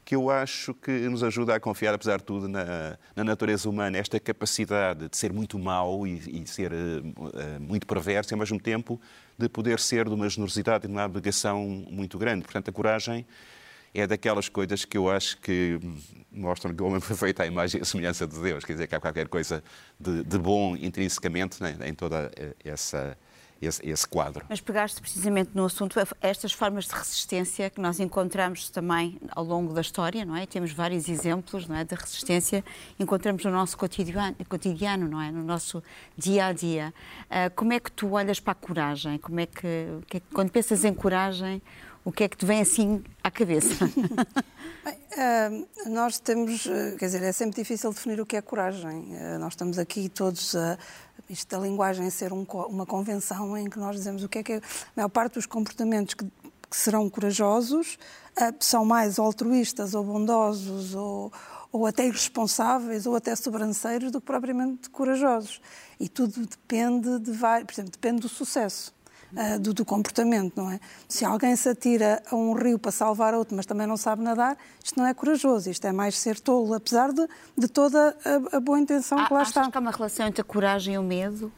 que 0.05 0.15
eu 0.15 0.29
acho 0.29 0.71
que 0.75 0.91
nos 1.09 1.23
ajuda 1.23 1.55
a 1.55 1.59
confiar, 1.59 1.95
apesar 1.95 2.19
de 2.19 2.23
tudo, 2.23 2.47
na, 2.47 2.95
na 3.15 3.23
natureza 3.23 3.67
humana, 3.67 3.97
esta 3.97 4.19
capacidade 4.19 5.09
de 5.09 5.17
ser 5.17 5.33
muito 5.33 5.57
mau 5.57 6.05
e, 6.05 6.41
e 6.43 6.47
ser 6.47 6.71
uh, 6.71 6.75
uh, 6.75 7.59
muito 7.59 7.87
perverso, 7.87 8.31
e 8.31 8.35
ao 8.35 8.39
mesmo 8.39 8.59
tempo 8.59 9.01
de 9.35 9.49
poder 9.49 9.79
ser 9.79 10.07
de 10.07 10.13
uma 10.13 10.29
generosidade 10.29 10.85
e 10.85 10.87
de 10.87 10.93
uma 10.93 11.03
abnegação 11.05 11.65
muito 11.89 12.19
grande. 12.19 12.43
Portanto, 12.43 12.69
a 12.69 12.71
coragem 12.71 13.25
é 13.95 14.05
daquelas 14.05 14.49
coisas 14.49 14.83
que 14.83 14.97
eu 14.97 15.09
acho 15.09 15.37
que 15.37 15.79
mostram 16.31 16.75
que 16.75 16.83
o 16.83 16.85
homem 16.85 16.99
foi 17.01 17.15
feito 17.15 17.41
à 17.41 17.45
imagem 17.45 17.81
e 17.81 17.85
semelhança 17.85 18.27
de 18.27 18.39
Deus. 18.39 18.63
Quer 18.63 18.73
dizer, 18.73 18.87
que 18.87 18.95
há 18.95 18.99
qualquer 18.99 19.27
coisa 19.27 19.63
de, 19.99 20.23
de 20.23 20.37
bom 20.37 20.75
intrinsecamente 20.75 21.63
né, 21.63 21.77
em 21.85 21.93
toda 21.93 22.29
essa, 22.63 23.17
esse, 23.61 23.87
esse, 23.87 24.07
quadro. 24.07 24.45
Mas 24.49 24.59
pegaste 24.59 24.99
precisamente 24.99 25.51
no 25.53 25.65
assunto 25.65 25.97
estas 26.21 26.51
formas 26.51 26.85
de 26.85 26.93
resistência 26.93 27.69
que 27.69 27.79
nós 27.79 27.99
encontramos 27.99 28.69
também 28.69 29.17
ao 29.31 29.43
longo 29.43 29.73
da 29.73 29.81
história, 29.81 30.25
não 30.25 30.35
é? 30.35 30.45
Temos 30.45 30.73
vários 30.73 31.07
exemplos, 31.07 31.65
não 31.67 31.75
é, 31.75 31.85
de 31.85 31.95
resistência, 31.95 32.63
encontramos 32.99 33.45
no 33.45 33.51
nosso 33.51 33.77
cotidiano, 33.77 34.35
cotidiano 34.49 35.07
não 35.07 35.21
é, 35.21 35.31
no 35.31 35.43
nosso 35.43 35.81
dia 36.17 36.47
a 36.47 36.53
dia. 36.53 36.93
Uh, 37.25 37.53
como 37.55 37.71
é 37.71 37.79
que 37.79 37.91
tu 37.91 38.11
olhas 38.11 38.39
para 38.39 38.51
a 38.51 38.55
coragem? 38.55 39.17
Como 39.17 39.39
é 39.39 39.45
que, 39.45 39.87
que 40.07 40.19
quando 40.33 40.51
pensas 40.51 40.83
em 40.83 40.93
coragem, 40.93 41.61
o 42.05 42.11
que 42.11 42.23
é 42.23 42.29
que 42.29 42.37
te 42.37 42.45
vem 42.45 42.61
assim 42.61 43.03
à 43.23 43.31
cabeça? 43.31 43.83
Bem, 44.85 44.95
uh, 45.17 45.89
nós 45.89 46.19
temos, 46.19 46.67
uh, 46.67 46.95
quer 46.99 47.07
dizer, 47.07 47.23
é 47.23 47.31
sempre 47.31 47.55
difícil 47.55 47.91
definir 47.91 48.21
o 48.21 48.25
que 48.25 48.37
é 48.37 48.41
coragem. 48.41 49.15
Uh, 49.15 49.39
nós 49.39 49.53
estamos 49.53 49.79
aqui 49.79 50.07
todos 50.07 50.55
a. 50.55 50.77
Isto 51.27 51.57
da 51.57 51.63
linguagem 51.63 52.07
ser 52.11 52.31
um, 52.31 52.43
uma 52.43 52.85
convenção 52.85 53.57
em 53.57 53.67
que 53.67 53.79
nós 53.79 53.95
dizemos 53.95 54.23
o 54.23 54.29
que 54.29 54.37
é 54.37 54.43
que 54.43 54.53
é. 54.53 54.57
A 54.57 54.61
maior 54.95 55.09
parte 55.09 55.33
dos 55.33 55.47
comportamentos 55.47 56.13
que, 56.13 56.23
que 56.23 56.77
serão 56.77 57.09
corajosos 57.09 57.97
são 58.59 58.85
mais 58.85 59.17
altruístas 59.17 59.95
ou 59.95 60.03
bondosos 60.03 60.93
ou, 60.93 61.33
ou 61.71 61.87
até 61.87 62.05
irresponsáveis 62.05 63.07
ou 63.07 63.15
até 63.15 63.35
sobranceiros 63.35 64.11
do 64.11 64.21
que 64.21 64.27
propriamente 64.27 64.87
corajosos. 64.91 65.59
E 65.99 66.07
tudo 66.07 66.45
depende 66.45 67.17
de. 67.17 67.31
Por 67.31 67.73
exemplo, 67.73 67.91
depende 67.91 68.21
do 68.21 68.29
sucesso 68.29 68.93
uh, 69.33 69.59
do, 69.59 69.73
do, 69.73 69.85
comportamento, 69.85 70.53
não 70.55 70.71
é? 70.71 70.79
Se 71.07 71.25
alguém 71.25 71.55
se 71.55 71.69
atira 71.69 72.21
a 72.29 72.35
um 72.35 72.53
rio 72.53 72.77
para 72.77 72.91
salvar 72.91 73.33
outro, 73.33 73.55
mas 73.55 73.65
também 73.65 73.87
não 73.87 73.97
sabe 73.97 74.21
nadar, 74.21 74.57
isto 74.83 74.99
não 74.99 75.05
é 75.05 75.13
corajoso, 75.13 75.69
isto 75.69 75.85
é 75.85 75.91
mais 75.91 76.17
ser 76.17 76.39
tolo, 76.39 76.73
apesar 76.73 77.11
de, 77.11 77.27
de 77.57 77.67
toda 77.67 78.15
a, 78.23 78.57
a 78.57 78.59
boa 78.59 78.79
intenção 78.79 79.19
ah, 79.19 79.27
que 79.27 79.33
lá 79.33 79.43
está. 79.43 79.61
Achas 79.61 79.71
que 79.71 79.77
há 79.77 79.81
uma 79.81 79.91
relação 79.91 80.27
entre 80.27 80.41
a 80.41 80.43
coragem 80.43 80.95
e 80.95 80.97
o 80.97 81.03
medo? 81.03 81.51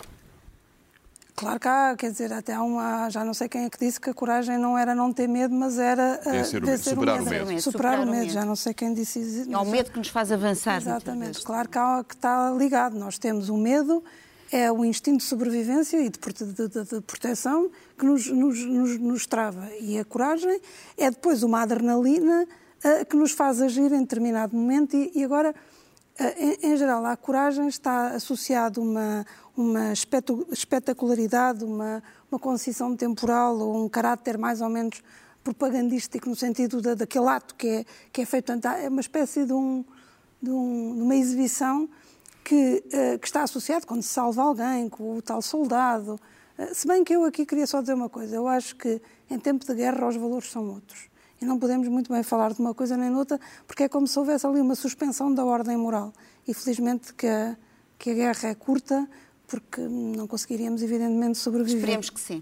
Claro 1.37 1.59
que 1.59 1.67
há, 1.67 1.95
quer 1.95 2.09
dizer, 2.09 2.33
até 2.33 2.51
há 2.51 2.63
uma, 2.63 3.11
já 3.11 3.23
não 3.23 3.31
sei 3.31 3.47
quem 3.47 3.65
é 3.65 3.69
que 3.69 3.77
disse 3.77 4.01
que 4.01 4.09
a 4.09 4.13
coragem 4.13 4.57
não 4.57 4.75
era 4.75 4.95
não 4.95 5.13
ter 5.13 5.27
medo, 5.27 5.53
mas 5.53 5.77
era 5.77 6.19
vencer 6.25 6.63
o, 6.63 6.65
medo. 6.65 6.83
Superar 6.83 7.21
o 7.21 7.25
medo. 7.25 7.61
Superar, 7.61 7.61
superar, 7.61 7.99
o 7.99 8.09
medo, 8.09 8.31
já 8.31 8.43
não 8.43 8.55
sei 8.55 8.73
quem 8.73 8.91
disse 8.91 9.19
isso. 9.19 9.51
É 9.51 9.55
o 9.55 9.63
medo 9.63 9.91
que 9.91 9.99
nos 9.99 10.07
faz 10.07 10.31
avançar. 10.31 10.77
Exatamente, 10.77 11.39
claro 11.43 11.69
que, 11.69 11.77
há, 11.77 12.03
que 12.03 12.15
está 12.15 12.49
ligado. 12.49 12.97
Nós 12.97 13.19
temos 13.19 13.49
o 13.49 13.55
medo 13.55 14.03
é 14.51 14.71
o 14.71 14.83
instinto 14.85 15.17
de 15.17 15.23
sobrevivência 15.23 16.01
e 16.01 16.09
de, 16.09 16.19
de, 16.19 16.67
de, 16.67 16.83
de 16.83 17.01
proteção 17.01 17.69
que 17.97 18.05
nos, 18.05 18.27
nos, 18.27 18.63
nos, 18.65 18.97
nos, 18.97 19.25
trava. 19.25 19.69
E 19.79 19.99
a 19.99 20.05
coragem 20.05 20.59
é 20.97 21.09
depois 21.09 21.43
uma 21.43 21.61
adrenalina 21.61 22.47
uh, 22.83 23.05
que 23.05 23.15
nos 23.15 23.31
faz 23.31 23.61
agir 23.61 23.91
em 23.91 24.01
determinado 24.01 24.55
momento. 24.55 24.95
E, 24.95 25.11
e 25.15 25.23
agora, 25.23 25.53
uh, 26.19 26.23
em, 26.37 26.71
em, 26.71 26.77
geral, 26.77 27.05
à 27.05 27.17
coragem 27.17 27.67
está 27.67 28.09
associado 28.09 28.81
uma, 28.81 29.25
uma 29.55 29.91
espetacularidade, 30.51 31.63
uma, 31.65 32.01
uma 32.31 32.39
concisão 32.39 32.95
temporal 32.95 33.57
ou 33.59 33.83
um 33.83 33.89
caráter 33.89 34.37
mais 34.37 34.61
ou 34.61 34.69
menos 34.69 35.01
propagandístico 35.43 36.29
no 36.29 36.35
sentido 36.35 36.81
da, 36.81 36.93
daquele 36.93 37.27
ato 37.27 37.55
que 37.55 37.67
é, 37.67 37.85
que 38.11 38.21
é 38.21 38.25
feito. 38.25 38.51
É 38.51 38.87
uma 38.87 39.01
espécie 39.01 39.45
de, 39.45 39.53
um, 39.53 39.83
de, 40.41 40.51
um, 40.51 40.95
de 40.95 41.01
uma 41.01 41.15
exibição 41.15 41.89
que, 42.47 42.81
uh, 42.93 43.19
que 43.19 43.27
está 43.27 43.43
associado 43.43 43.85
quando 43.85 44.01
se 44.01 44.07
salva 44.07 44.41
alguém, 44.41 44.87
com 44.87 45.17
o 45.17 45.21
tal 45.21 45.41
soldado. 45.41 46.17
Uh, 46.57 46.73
se 46.73 46.87
bem 46.87 47.03
que 47.03 47.13
eu 47.13 47.25
aqui 47.25 47.45
queria 47.45 47.67
só 47.67 47.81
dizer 47.81 47.93
uma 47.93 48.07
coisa, 48.07 48.37
eu 48.37 48.47
acho 48.47 48.73
que 48.77 49.01
em 49.29 49.37
tempo 49.37 49.65
de 49.65 49.75
guerra 49.75 50.07
os 50.07 50.15
valores 50.15 50.49
são 50.49 50.65
outros. 50.69 51.09
E 51.41 51.45
não 51.45 51.59
podemos 51.59 51.89
muito 51.89 52.11
bem 52.11 52.23
falar 52.23 52.53
de 52.53 52.61
uma 52.61 52.73
coisa 52.73 52.95
nem 52.95 53.13
outra, 53.13 53.37
porque 53.67 53.83
é 53.83 53.89
como 53.89 54.07
se 54.07 54.17
houvesse 54.17 54.47
ali 54.47 54.61
uma 54.61 54.75
suspensão 54.75 55.33
da 55.33 55.43
ordem 55.43 55.75
moral. 55.75 56.13
E 56.47 56.53
felizmente 56.53 57.13
que 57.13 57.27
a, 57.27 57.57
que 57.99 58.11
a 58.11 58.13
guerra 58.13 58.47
é 58.47 58.55
curta, 58.55 59.05
porque 59.45 59.81
não 59.81 60.25
conseguiríamos, 60.25 60.81
evidentemente, 60.81 61.37
sobreviver. 61.37 61.81
Esperemos 61.81 62.09
que 62.09 62.19
sim. 62.19 62.41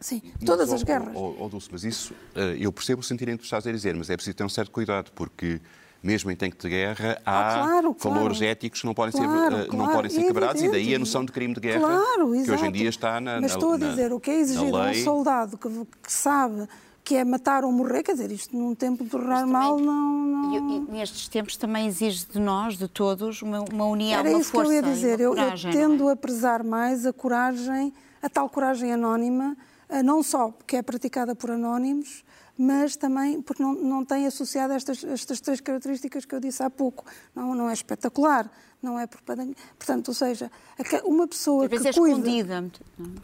Sim, 0.00 0.22
todas 0.44 0.70
mas, 0.70 0.80
as 0.80 0.82
guerras. 0.82 1.14
Oh, 1.14 1.36
oh, 1.38 1.48
Dulce, 1.50 1.68
mas 1.70 1.84
isso, 1.84 2.14
uh, 2.34 2.56
eu 2.58 2.72
percebo 2.72 3.00
o 3.00 3.04
sentimento 3.04 3.40
que 3.40 3.44
estás 3.44 3.66
a 3.66 3.72
dizer, 3.72 3.94
mas 3.94 4.08
é 4.08 4.16
preciso 4.16 4.36
ter 4.36 4.44
um 4.44 4.48
certo 4.48 4.70
cuidado, 4.70 5.12
porque 5.12 5.60
mesmo 6.04 6.30
em 6.30 6.36
tempo 6.36 6.54
de 6.60 6.68
guerra, 6.68 7.18
há 7.24 7.48
ah, 7.48 7.66
claro, 7.66 7.96
valores 7.98 8.36
claro. 8.36 8.52
éticos 8.52 8.80
que 8.82 8.86
não 8.86 8.92
podem 8.92 9.12
claro, 9.12 9.56
ser, 9.56 9.70
uh, 9.70 9.76
não 9.76 9.88
podem 9.88 10.10
ser 10.10 10.22
quebrados 10.24 10.60
e 10.60 10.70
daí 10.70 10.94
a 10.94 10.98
noção 10.98 11.24
de 11.24 11.32
crime 11.32 11.54
de 11.54 11.60
guerra 11.60 11.80
claro, 11.80 12.30
que 12.30 12.52
hoje 12.52 12.66
em 12.66 12.72
dia 12.72 12.90
está 12.90 13.18
na 13.22 13.40
Mas 13.40 13.52
estou 13.52 13.78
na, 13.78 13.86
a 13.86 13.90
dizer, 13.90 14.12
o 14.12 14.20
que 14.20 14.30
é 14.30 14.38
exigido 14.38 14.76
a 14.76 14.90
um 14.90 14.94
soldado 14.94 15.56
que, 15.56 15.66
que, 15.66 16.12
sabe 16.12 16.68
que 17.02 17.16
é 17.16 17.24
matar 17.24 17.64
ou 17.64 17.72
morrer, 17.72 18.02
quer 18.02 18.12
dizer, 18.12 18.30
isto 18.30 18.54
num 18.54 18.74
tempo 18.74 19.02
de 19.02 19.16
normal 19.16 19.78
não... 19.78 20.26
não... 20.26 20.52
E, 20.52 20.76
e, 20.76 20.80
nestes 20.92 21.26
tempos 21.26 21.56
também 21.56 21.86
exige 21.86 22.26
de 22.26 22.38
nós, 22.38 22.76
de 22.76 22.86
todos, 22.86 23.40
uma, 23.40 23.64
uma 23.72 23.86
união, 23.86 24.20
Era 24.20 24.28
uma 24.28 24.40
isso 24.40 24.50
força 24.50 24.70
que 24.70 24.76
eu 24.76 24.82
ia 24.82 24.82
dizer, 24.82 25.20
eu, 25.20 25.30
coragem, 25.30 25.72
eu 25.72 25.78
tendo 25.78 26.08
é? 26.10 26.12
a 26.12 26.16
prezar 26.16 26.62
mais 26.62 27.06
a 27.06 27.14
coragem, 27.14 27.94
a 28.22 28.28
tal 28.28 28.50
coragem 28.50 28.92
anónima, 28.92 29.56
não 30.04 30.22
só 30.22 30.50
porque 30.50 30.76
é 30.76 30.82
praticada 30.82 31.34
por 31.34 31.50
anónimos, 31.50 32.22
mas 32.56 32.96
também 32.96 33.42
porque 33.42 33.62
não, 33.62 33.74
não 33.74 34.04
tem 34.04 34.26
associado 34.26 34.72
estas, 34.72 35.02
estas 35.04 35.40
três 35.40 35.60
características 35.60 36.24
que 36.24 36.34
eu 36.34 36.40
disse 36.40 36.62
há 36.62 36.70
pouco. 36.70 37.04
Não, 37.34 37.54
não 37.54 37.68
é 37.68 37.72
espetacular, 37.72 38.50
não 38.82 38.98
é 38.98 39.06
Portanto, 39.06 40.08
ou 40.08 40.14
seja, 40.14 40.50
uma 41.04 41.26
pessoa 41.26 41.68
que, 41.68 41.76
é 41.76 41.92
cuide, 41.92 42.22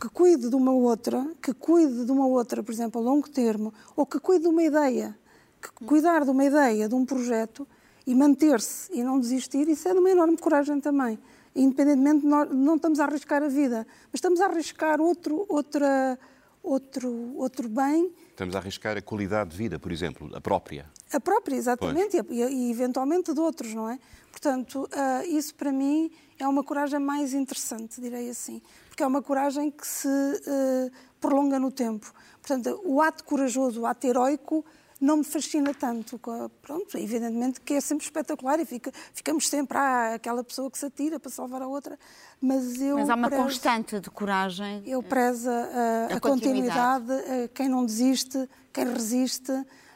que 0.01 0.09
cuide 0.09 0.49
de 0.49 0.57
uma 0.57 0.73
outra, 0.73 1.27
que 1.41 1.53
cuide 1.53 2.05
de 2.05 2.11
uma 2.11 2.27
outra, 2.27 2.63
por 2.63 2.73
exemplo, 2.73 3.01
a 3.01 3.05
longo 3.05 3.29
termo, 3.29 3.73
ou 3.95 4.07
que 4.07 4.19
cuide 4.19 4.43
de 4.43 4.49
uma 4.49 4.63
ideia, 4.63 5.17
que 5.61 5.71
cuidar 5.85 6.25
de 6.25 6.31
uma 6.31 6.45
ideia, 6.45 6.89
de 6.89 6.95
um 6.95 7.05
projeto 7.05 7.67
e 8.07 8.15
manter-se 8.15 8.91
e 8.93 9.03
não 9.03 9.21
desistir, 9.21 9.69
isso 9.69 9.89
é 9.89 9.93
de 9.93 9.99
uma 9.99 10.11
enorme 10.11 10.37
coragem 10.37 10.81
também. 10.81 11.19
Independentemente 11.55 12.21
de 12.21 12.27
nós, 12.27 12.51
não 12.51 12.77
estamos 12.77 13.01
a 13.01 13.05
arriscar 13.05 13.43
a 13.43 13.49
vida, 13.49 13.87
mas 14.05 14.15
estamos 14.15 14.41
a 14.41 14.47
arriscar 14.47 15.01
outro, 15.01 15.45
outra, 15.49 16.19
outro, 16.63 17.35
outro 17.37 17.69
bem 17.69 18.13
Estamos 18.41 18.57
a 18.57 18.59
arriscar 18.59 18.97
a 18.97 19.03
qualidade 19.03 19.51
de 19.51 19.57
vida, 19.59 19.79
por 19.79 19.93
exemplo, 19.93 20.31
a 20.35 20.41
própria. 20.41 20.91
A 21.13 21.21
própria, 21.21 21.57
exatamente, 21.57 22.17
e, 22.31 22.43
e, 22.43 22.71
eventualmente 22.71 23.35
de 23.35 23.39
outros, 23.39 23.75
não 23.75 23.87
é? 23.87 23.99
Portanto, 24.31 24.85
uh, 24.85 25.27
isso 25.27 25.55
para 25.55 25.71
mim 25.71 26.11
é 26.39 26.49
uma 26.49 26.65
coragem 26.65 26.99
mais 26.99 27.35
interessante, 27.35 28.01
direi 28.01 28.31
assim, 28.31 28.63
porque 28.89 29.03
é 29.03 29.07
uma 29.07 29.21
coragem 29.21 29.71
que 29.71 29.87
se 29.87 30.09
uh, 30.09 30.91
prolonga 31.21 31.59
no 31.59 31.71
tempo. 31.71 32.11
Portanto, 32.41 32.81
o 32.83 33.03
ato 33.03 33.25
corajoso, 33.25 33.83
o 33.83 33.87
ato 33.87 34.07
heroico, 34.07 34.65
não 35.01 35.19
me 35.19 35.25
fascina 35.25 35.73
tanto. 35.73 36.21
Pronto, 36.61 36.99
evidentemente 36.99 37.61
que 37.61 37.75
é 37.75 37.81
sempre 37.81 38.05
espetacular 38.05 38.61
e 38.61 38.67
fica, 38.67 38.93
ficamos 39.15 39.49
sempre 39.49 39.79
ah, 39.79 40.15
aquela 40.15 40.45
pessoa 40.45 40.71
que 40.71 40.79
se 40.79 40.85
atira 40.85 41.19
para 41.19 41.31
salvar 41.31 41.63
a 41.63 41.67
outra, 41.67 41.99
mas 42.41 42.81
eu 42.81 42.97
Mas 42.97 43.09
há 43.09 43.15
uma 43.15 43.29
prezo, 43.29 43.43
constante 43.45 44.01
de 44.01 44.11
coragem. 44.11 44.83
Eu 44.85 45.03
prezo 45.03 45.49
a, 45.49 45.53
a, 45.53 46.17
a 46.17 46.21
continuidade, 46.21 47.07
continuidade 47.07 47.45
a 47.45 47.49
quem 47.49 47.69
não 47.69 47.87
desiste, 47.87 48.49
quem 48.73 48.93
resiste, 48.93 49.53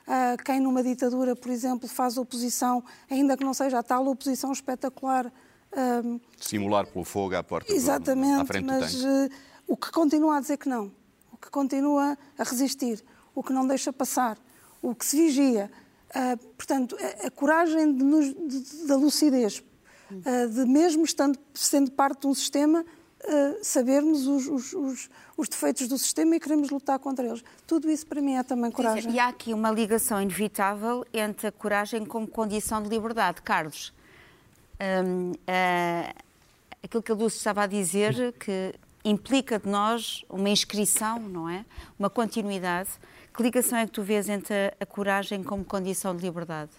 a 0.07 0.37
quem 0.43 0.61
numa 0.61 0.83
ditadura, 0.83 1.37
por 1.37 1.51
exemplo, 1.51 1.87
faz 1.87 2.17
oposição, 2.17 2.83
ainda 3.11 3.37
que 3.37 3.45
não 3.45 3.53
seja 3.53 3.79
a 3.79 3.83
tal 3.83 4.07
oposição 4.07 4.53
espetacular. 4.53 5.31
Um, 5.77 6.21
Simular 6.39 6.87
pelo 6.87 7.05
fogo 7.05 7.35
à 7.35 7.43
porta 7.43 7.73
Exatamente, 7.73 8.37
do, 8.37 8.43
à 8.43 8.45
frente 8.45 8.65
mas 8.65 8.95
uh, 8.95 9.29
o 9.67 9.77
que 9.77 9.91
continua 9.91 10.37
a 10.37 10.41
dizer 10.41 10.57
que 10.57 10.69
não, 10.69 10.93
o 11.33 11.37
que 11.37 11.51
continua 11.51 12.17
a 12.39 12.45
resistir, 12.45 13.05
o 13.35 13.43
que 13.43 13.53
não 13.53 13.67
deixa 13.67 13.93
passar, 13.93 14.39
o 14.85 14.95
que 14.95 15.05
se 15.05 15.17
vigia. 15.17 15.71
Uh, 16.11 16.37
portanto, 16.57 16.97
a, 17.01 17.27
a 17.27 17.31
coragem 17.31 17.93
de 17.93 18.05
nos, 18.05 18.27
de, 18.27 18.87
da 18.87 18.97
lucidez, 18.97 19.65
uh, 20.11 20.49
de 20.49 20.65
mesmo 20.67 21.05
estando, 21.05 21.39
sendo 21.55 21.91
parte 21.91 22.21
de 22.21 22.27
um 22.29 22.35
sistema, 22.35 22.85
uh, 22.85 23.59
sabermos 23.65 24.27
os, 24.27 24.47
os, 24.47 24.73
os, 24.75 25.11
os, 25.37 25.49
defeitos 25.49 25.89
do 25.89 25.99
sistema 25.99 26.37
e 26.37 26.41
queremos 26.41 26.71
lutar 26.71 26.99
contra 26.99 27.27
eles. 27.27 27.43
Tudo 27.67 27.91
isso 27.91 28.07
para 28.07 28.21
mim 28.21 28.35
é 28.35 28.43
também 28.43 28.71
coragem. 28.71 29.11
E 29.11 29.19
há 29.19 29.29
aqui 29.29 29.53
uma 29.53 29.71
ligação 29.71 30.21
inevitável 30.21 31.05
entre 31.13 31.49
a 31.49 31.53
coragem 31.53 32.05
como 32.05 32.29
condição 32.29 32.81
de 32.83 32.89
liberdade. 32.89 33.43
Carlos, 33.43 33.93
um, 34.81 35.33
aquilo 36.83 37.03
que 37.03 37.11
a 37.11 37.15
Dulce 37.15 37.39
estava 37.39 37.63
a 37.63 37.67
dizer, 37.67 38.35
que 38.39 38.75
implica 39.05 39.59
de 39.59 39.69
nós 39.69 40.25
uma 40.29 40.49
inscrição, 40.49 41.19
não 41.19 41.49
é? 41.49 41.65
Uma 41.99 42.09
continuidade. 42.09 42.91
Que 43.37 43.43
ligação 43.43 43.79
é 43.79 43.87
que 43.87 43.93
tu 43.93 44.03
vês 44.03 44.29
entre 44.29 44.75
a, 44.79 44.87
coragem 44.87 45.43
como 45.43 45.65
condição 45.65 46.17
de 46.17 46.23
liberdade? 46.23 46.71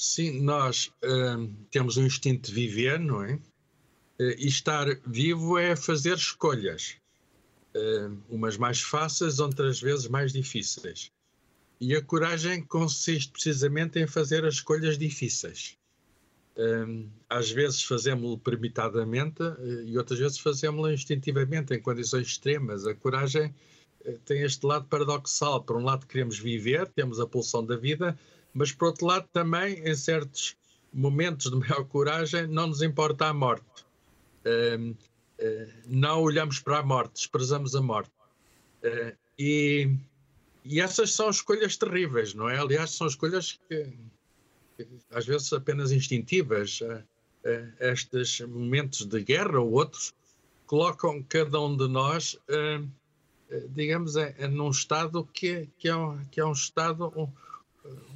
sim, 0.00 0.40
nós 0.40 0.90
uh, 1.04 1.46
temos 1.70 1.98
um 1.98 2.06
instinto 2.06 2.48
de 2.48 2.54
viver, 2.54 2.98
não 2.98 3.22
é? 3.22 3.34
Uh, 3.34 4.34
e 4.38 4.48
estar 4.48 4.86
vivo 5.06 5.58
é 5.58 5.76
fazer 5.76 6.16
escolhas, 6.16 6.96
uh, 7.76 8.16
umas 8.30 8.56
mais 8.56 8.80
fáceis, 8.80 9.38
outras 9.40 9.78
vezes 9.78 10.08
mais 10.08 10.32
difíceis. 10.32 11.12
E 11.78 11.94
a 11.94 12.02
coragem 12.02 12.62
consiste 12.62 13.30
precisamente 13.30 13.98
em 13.98 14.06
fazer 14.06 14.44
as 14.46 14.54
escolhas 14.54 14.96
difíceis. 14.98 15.76
às 17.28 17.50
vezes 17.50 17.82
fazemos-lo 17.82 18.36
permitadamente 18.36 19.42
e 19.86 19.96
outras 19.96 20.18
vezes 20.18 20.38
fazemos-lo 20.38 20.92
instintivamente, 20.92 21.72
em 21.72 21.80
condições 21.80 22.26
extremas. 22.26 22.86
A 22.86 22.94
coragem 22.94 23.54
tem 24.24 24.42
este 24.42 24.64
lado 24.66 24.86
paradoxal. 24.86 25.62
Por 25.62 25.76
um 25.76 25.84
lado, 25.84 26.06
queremos 26.06 26.38
viver, 26.38 26.88
temos 26.88 27.20
a 27.20 27.26
pulsão 27.26 27.64
da 27.64 27.76
vida, 27.76 28.18
mas 28.54 28.72
por 28.72 28.88
outro 28.88 29.06
lado 29.06 29.28
também, 29.32 29.78
em 29.86 29.94
certos 29.94 30.56
momentos 30.92 31.50
de 31.50 31.56
maior 31.56 31.84
coragem, 31.84 32.46
não 32.46 32.68
nos 32.68 32.82
importa 32.82 33.26
a 33.26 33.34
morte. 33.34 33.84
Uh, 34.44 34.90
uh, 34.90 35.72
não 35.86 36.22
olhamos 36.22 36.60
para 36.60 36.78
a 36.78 36.82
morte, 36.82 37.14
desprezamos 37.14 37.74
a 37.74 37.82
morte. 37.82 38.10
Uh, 38.82 39.16
e, 39.38 39.90
e, 40.64 40.80
essas 40.80 41.12
são 41.12 41.30
escolhas 41.30 41.76
terríveis, 41.76 42.34
não 42.34 42.48
é? 42.48 42.58
Aliás, 42.58 42.90
são 42.90 43.06
escolhas 43.06 43.58
que, 43.68 43.92
que 44.76 44.88
às 45.10 45.26
vezes 45.26 45.52
apenas 45.52 45.92
instintivas. 45.92 46.80
estes 47.78 48.40
momentos 48.40 49.06
de 49.06 49.22
guerra 49.22 49.58
ou 49.58 49.72
outros 49.72 50.12
colocam 50.66 51.22
cada 51.22 51.58
um 51.58 51.74
de 51.74 51.88
nós, 51.88 52.38
digamos, 53.70 54.16
é, 54.16 54.34
é 54.38 54.46
num 54.46 54.70
estado 54.70 55.28
que, 55.32 55.68
que, 55.78 55.88
é, 55.88 55.96
um, 55.96 56.18
que 56.30 56.40
é 56.40 56.44
um 56.44 56.52
estado 56.52 57.12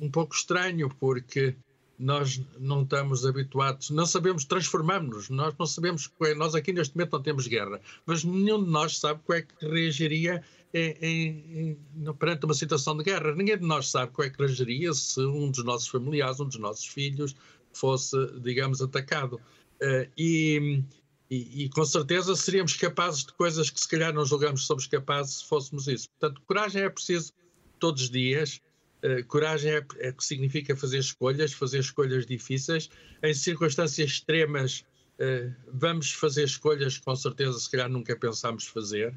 um 0.00 0.10
pouco 0.10 0.34
estranho, 0.34 0.88
porque 1.00 1.56
nós 1.98 2.40
não 2.58 2.82
estamos 2.82 3.24
habituados, 3.24 3.90
não 3.90 4.04
sabemos, 4.04 4.44
transformamos-nos, 4.44 5.30
nós 5.30 5.54
não 5.58 5.66
sabemos, 5.66 6.10
é, 6.22 6.34
nós 6.34 6.54
aqui 6.54 6.72
neste 6.72 6.96
momento 6.96 7.12
não 7.12 7.22
temos 7.22 7.46
guerra, 7.46 7.80
mas 8.04 8.24
nenhum 8.24 8.64
de 8.64 8.70
nós 8.70 8.98
sabe 8.98 9.20
como 9.24 9.38
é 9.38 9.42
que 9.42 9.54
reagiria 9.66 10.42
em, 10.72 10.96
em, 11.00 11.78
em, 11.96 12.12
perante 12.14 12.44
uma 12.44 12.54
situação 12.54 12.96
de 12.96 13.04
guerra. 13.04 13.34
Ninguém 13.34 13.56
de 13.56 13.64
nós 13.64 13.88
sabe 13.88 14.12
como 14.12 14.26
é 14.26 14.30
que 14.30 14.38
reagiria 14.38 14.92
se 14.92 15.20
um 15.20 15.50
dos 15.50 15.64
nossos 15.64 15.88
familiares, 15.88 16.40
um 16.40 16.46
dos 16.46 16.58
nossos 16.58 16.86
filhos 16.86 17.34
fosse, 17.72 18.16
digamos, 18.40 18.82
atacado. 18.82 19.40
Uh, 19.80 20.10
e, 20.16 20.82
e, 21.30 21.64
e, 21.64 21.68
com 21.70 21.84
certeza 21.84 22.36
seríamos 22.36 22.76
capazes 22.76 23.24
de 23.24 23.32
coisas 23.32 23.70
que 23.70 23.80
se 23.80 23.88
calhar 23.88 24.12
não 24.12 24.26
julgamos 24.26 24.66
somos 24.66 24.86
capazes 24.86 25.38
se 25.38 25.48
fôssemos 25.48 25.88
isso. 25.88 26.08
Portanto, 26.10 26.42
coragem 26.46 26.82
é 26.82 26.90
preciso 26.90 27.32
todos 27.80 28.02
os 28.02 28.10
dias, 28.10 28.60
Uh, 29.04 29.22
coragem 29.26 29.70
é, 29.70 29.86
é 29.98 30.12
que 30.12 30.24
significa 30.24 30.74
fazer 30.74 30.96
escolhas, 30.96 31.52
fazer 31.52 31.80
escolhas 31.80 32.24
difíceis. 32.24 32.88
Em 33.22 33.34
circunstâncias 33.34 34.12
extremas, 34.12 34.82
uh, 35.18 35.54
vamos 35.70 36.10
fazer 36.12 36.44
escolhas 36.44 36.96
que 36.96 37.04
com 37.04 37.14
certeza, 37.14 37.58
se 37.58 37.70
calhar, 37.70 37.90
nunca 37.90 38.16
pensámos 38.16 38.66
fazer, 38.66 39.12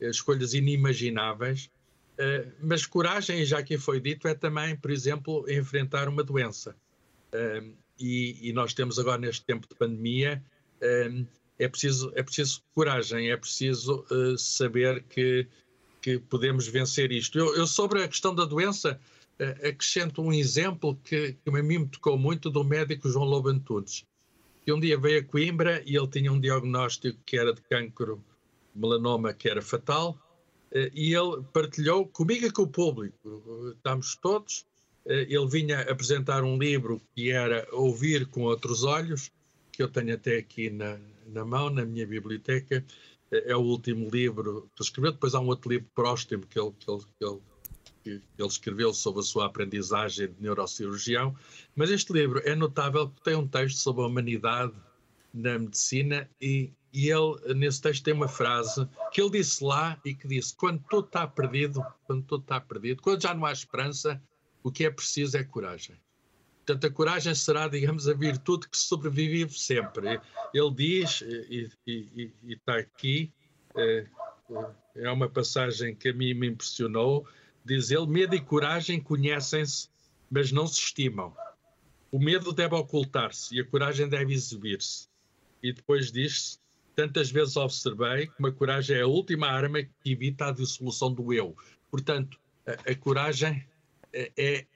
uh, 0.00 0.06
escolhas 0.06 0.54
inimagináveis. 0.54 1.70
mas 2.60 2.84
coragem, 2.84 3.44
já 3.44 3.62
que 3.62 3.78
foi 3.78 4.00
dito, 4.00 4.26
é 4.26 4.34
também, 4.34 4.74
por 4.74 4.90
exemplo, 4.90 5.48
enfrentar 5.48 6.08
uma 6.08 6.24
doença. 6.24 6.74
E, 7.96 8.48
e, 8.48 8.52
nós 8.52 8.74
temos 8.74 8.98
agora, 8.98 9.20
neste 9.20 9.44
tempo 9.44 9.68
de 9.68 9.76
pandemia, 9.76 10.42
é, 11.58 11.68
preciso, 11.68 12.12
é 12.14 12.22
preciso 12.22 12.62
coragem, 12.74 13.30
é 13.30 13.36
preciso 13.36 14.04
saber 14.38 15.02
que, 15.04 15.46
que 16.00 16.18
podemos 16.18 16.68
vencer 16.68 17.10
isto. 17.12 17.38
Eu, 17.38 17.54
eu 17.56 17.66
sobre 17.66 18.02
a 18.02 18.08
questão 18.08 18.34
da 18.34 18.44
doença 18.44 19.00
acrescento 19.62 20.20
um 20.20 20.32
exemplo 20.32 20.98
que, 21.04 21.32
que 21.32 21.48
a 21.48 21.62
mim 21.62 21.78
me 21.78 21.86
tocou 21.86 22.18
muito 22.18 22.50
do 22.50 22.64
médico 22.64 23.08
João 23.08 23.24
Lobo 23.24 23.48
Antunes, 23.48 24.04
que 24.64 24.72
um 24.72 24.80
dia 24.80 24.98
veio 24.98 25.20
a 25.20 25.24
Coimbra 25.24 25.82
e 25.86 25.96
ele 25.96 26.08
tinha 26.08 26.32
um 26.32 26.40
diagnóstico 26.40 27.18
que 27.24 27.38
era 27.38 27.54
de 27.54 27.60
cancro, 27.62 28.22
melanoma, 28.74 29.32
que 29.32 29.48
era 29.48 29.62
fatal, 29.62 30.18
eh, 30.72 30.90
e 30.92 31.14
ele 31.14 31.42
partilhou 31.52 32.06
comigo 32.06 32.46
e 32.46 32.50
com 32.50 32.62
o 32.62 32.68
público, 32.68 33.72
estamos 33.76 34.16
todos, 34.16 34.66
ele 35.08 35.46
vinha 35.46 35.80
apresentar 35.82 36.44
um 36.44 36.58
livro 36.58 37.00
que 37.14 37.30
era 37.30 37.66
Ouvir 37.72 38.26
com 38.26 38.42
Outros 38.42 38.84
Olhos, 38.84 39.30
que 39.78 39.82
eu 39.84 39.88
tenho 39.88 40.12
até 40.12 40.38
aqui 40.38 40.70
na, 40.70 40.98
na 41.28 41.44
mão, 41.44 41.70
na 41.70 41.84
minha 41.84 42.04
biblioteca, 42.04 42.84
eh, 43.30 43.52
é 43.52 43.56
o 43.56 43.60
último 43.60 44.10
livro 44.10 44.68
que 44.74 44.82
escreveu, 44.82 45.12
depois 45.12 45.36
há 45.36 45.40
um 45.40 45.46
outro 45.46 45.70
livro 45.70 45.88
próximo 45.94 46.44
que 46.48 46.58
ele, 46.58 46.72
que 46.80 46.90
ele, 46.90 47.00
que 47.16 47.24
ele 47.24 47.40
que 48.02 48.10
ele 48.10 48.48
escreveu 48.48 48.92
sobre 48.92 49.20
a 49.20 49.22
sua 49.22 49.46
aprendizagem 49.46 50.32
de 50.32 50.42
neurocirurgião, 50.42 51.36
mas 51.76 51.90
este 51.90 52.12
livro 52.12 52.40
é 52.44 52.56
notável 52.56 53.08
porque 53.08 53.30
tem 53.30 53.36
um 53.36 53.46
texto 53.46 53.76
sobre 53.76 54.02
a 54.02 54.06
humanidade 54.06 54.72
na 55.32 55.60
medicina 55.60 56.28
e, 56.40 56.72
e 56.92 57.08
ele, 57.08 57.54
nesse 57.54 57.80
texto, 57.80 58.02
tem 58.02 58.14
uma 58.14 58.28
frase 58.28 58.88
que 59.12 59.20
ele 59.20 59.30
disse 59.30 59.62
lá 59.62 60.00
e 60.04 60.12
que 60.12 60.26
disse: 60.26 60.56
quando 60.56 60.82
tudo 60.90 61.06
está 61.06 61.24
perdido, 61.24 61.84
quando 62.04 62.24
tudo 62.24 62.40
está 62.40 62.60
perdido, 62.60 63.00
quando 63.00 63.22
já 63.22 63.32
não 63.32 63.46
há 63.46 63.52
esperança, 63.52 64.20
o 64.62 64.72
que 64.72 64.84
é 64.84 64.90
preciso 64.90 65.36
é 65.36 65.44
coragem. 65.44 65.96
Portanto, 66.68 66.86
a 66.86 66.90
coragem 66.94 67.34
será, 67.34 67.66
digamos, 67.66 68.06
a 68.06 68.12
virtude 68.12 68.68
que 68.68 68.76
sobrevive 68.76 69.58
sempre. 69.58 70.20
Ele 70.52 70.74
diz, 70.74 71.22
e, 71.22 71.70
e, 71.86 72.32
está 72.52 72.76
aqui, 72.76 73.32
é, 73.74 74.06
é 74.94 75.10
uma 75.10 75.30
passagem 75.30 75.94
que 75.94 76.10
a 76.10 76.12
mim 76.12 76.34
me 76.34 76.48
impressionou, 76.48 77.26
Diz 77.64 77.90
ele: 77.90 78.06
medo 78.06 78.34
e 78.34 78.40
coragem 78.40 79.00
conhecem-se, 79.00 79.88
mas 80.30 80.52
não 80.52 80.66
se 80.66 80.80
estimam. 80.80 81.34
O 82.10 82.18
medo 82.18 82.52
deve 82.52 82.74
ocultar-se 82.74 83.54
e 83.54 83.60
a 83.60 83.64
coragem 83.64 84.08
deve 84.08 84.32
exibir-se. 84.32 85.08
E 85.62 85.72
depois 85.72 86.12
diz-se: 86.12 86.58
tantas 86.94 87.30
vezes 87.30 87.56
observei 87.56 88.26
que 88.26 88.34
uma 88.38 88.52
coragem 88.52 88.96
é 88.96 89.02
a 89.02 89.06
última 89.06 89.48
arma 89.48 89.82
que 89.82 90.12
evita 90.12 90.46
a 90.46 90.52
dissolução 90.52 91.12
do 91.12 91.32
eu. 91.32 91.56
Portanto, 91.90 92.38
a, 92.66 92.90
a 92.90 92.94
coragem 92.94 93.66
é, 94.12 94.32
é 94.36 94.66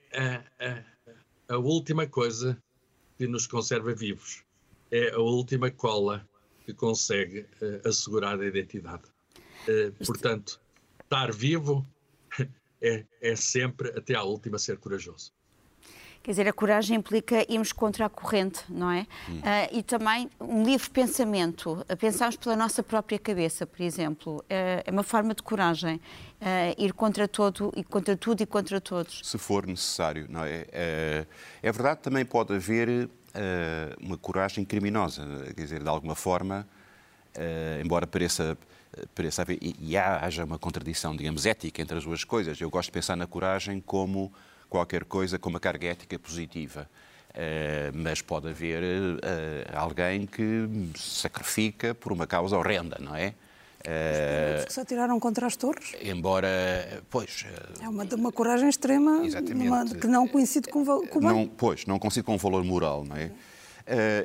a, 0.61 0.92
a 1.53 1.59
última 1.59 2.07
coisa 2.07 2.57
que 3.19 3.27
nos 3.27 3.47
conserva 3.47 3.95
vivos. 3.95 4.43
É 4.91 5.11
a 5.13 5.19
última 5.19 5.71
cola 5.71 6.27
que 6.65 6.73
consegue 6.73 7.41
uh, 7.41 7.87
assegurar 7.87 8.41
a 8.41 8.47
identidade. 8.47 9.03
Uh, 9.69 9.93
portanto, 10.07 10.59
estar 11.03 11.31
vivo 11.31 11.87
é, 12.81 13.05
é 13.21 13.37
sempre, 13.37 13.91
até 13.91 14.15
à 14.15 14.23
última, 14.23 14.59
ser 14.59 14.79
corajoso. 14.79 15.31
Quer 16.23 16.31
dizer, 16.31 16.49
a 16.49 16.53
coragem 16.53 16.97
implica 16.99 17.45
irmos 17.53 17.73
contra 17.73 18.07
a 18.07 18.09
corrente, 18.09 18.61
não 18.69 18.91
é? 18.91 19.07
Hum. 19.29 19.39
Uh, 19.39 19.79
e 19.79 19.83
também 19.83 20.31
um 20.41 20.63
livre 20.63 20.89
pensamento, 20.89 21.85
pensarmos 21.99 22.37
pela 22.37 22.55
nossa 22.55 22.81
própria 22.81 23.19
cabeça, 23.19 23.67
por 23.67 23.83
exemplo, 23.83 24.37
uh, 24.39 24.45
é 24.49 24.91
uma 24.91 25.03
forma 25.03 25.35
de 25.35 25.43
coragem, 25.43 25.97
uh, 25.97 26.01
ir 26.79 26.93
contra 26.93 27.27
todo 27.27 27.73
e 27.75 27.83
contra 27.83 28.17
tudo 28.17 28.41
e 28.41 28.47
contra 28.47 28.81
todos. 28.81 29.21
Se 29.25 29.37
for 29.37 29.67
necessário, 29.67 30.27
não 30.29 30.45
é? 30.45 30.65
É, 30.71 31.27
é 31.61 31.73
verdade, 31.73 32.01
também 32.01 32.25
pode 32.25 32.55
haver 32.55 33.11
uma 33.99 34.19
coragem 34.19 34.63
criminosa, 34.63 35.27
quer 35.57 35.63
dizer, 35.63 35.83
de 35.83 35.89
alguma 35.89 36.15
forma, 36.15 36.69
embora 37.83 38.07
pareça 38.07 38.59
pareça 39.15 39.41
haver, 39.41 39.59
e, 39.63 39.75
e 39.81 39.97
haja 39.97 40.45
uma 40.45 40.59
contradição, 40.59 41.17
digamos, 41.17 41.47
ética 41.47 41.81
entre 41.81 41.97
as 41.97 42.05
duas 42.05 42.25
coisas. 42.25 42.61
Eu 42.61 42.69
gosto 42.69 42.89
de 42.89 42.93
pensar 42.93 43.17
na 43.17 43.27
coragem 43.27 43.81
como 43.81 44.31
qualquer 44.73 45.05
coisa 45.05 45.39
com 45.39 45.51
uma 45.51 45.61
carga 45.61 45.89
ética 45.89 46.19
positiva. 46.19 46.89
Uh, 47.31 47.93
mas 47.95 48.21
pode 48.21 48.49
haver 48.49 48.83
uh, 48.83 49.19
alguém 49.75 50.27
que 50.27 50.69
sacrifica 50.97 51.95
por 51.95 52.13
uma 52.13 52.27
causa 52.27 52.57
horrenda, 52.59 52.99
não 53.01 53.15
é? 53.15 53.35
Uh, 53.81 54.65
que 54.67 54.73
se 54.73 54.81
atiraram 54.81 55.19
contra 55.19 55.47
as 55.47 55.57
torres? 55.57 55.95
Embora, 56.03 56.49
pois... 57.11 57.47
é 57.81 57.89
uma, 57.89 58.05
uma 58.05 58.33
coragem 58.33 58.69
extrema 58.69 59.23
uma, 59.23 59.87
que 59.87 60.07
não 60.07 60.29
coincide 60.29 60.69
com, 60.69 60.83
o 60.83 61.21
não, 61.21 61.49
Pois, 61.49 61.87
não 61.87 61.99
coincide 61.99 62.25
com 62.25 62.35
o 62.35 62.39
valor 62.39 62.63
moral, 62.65 63.05
não 63.05 63.17
é? 63.17 63.31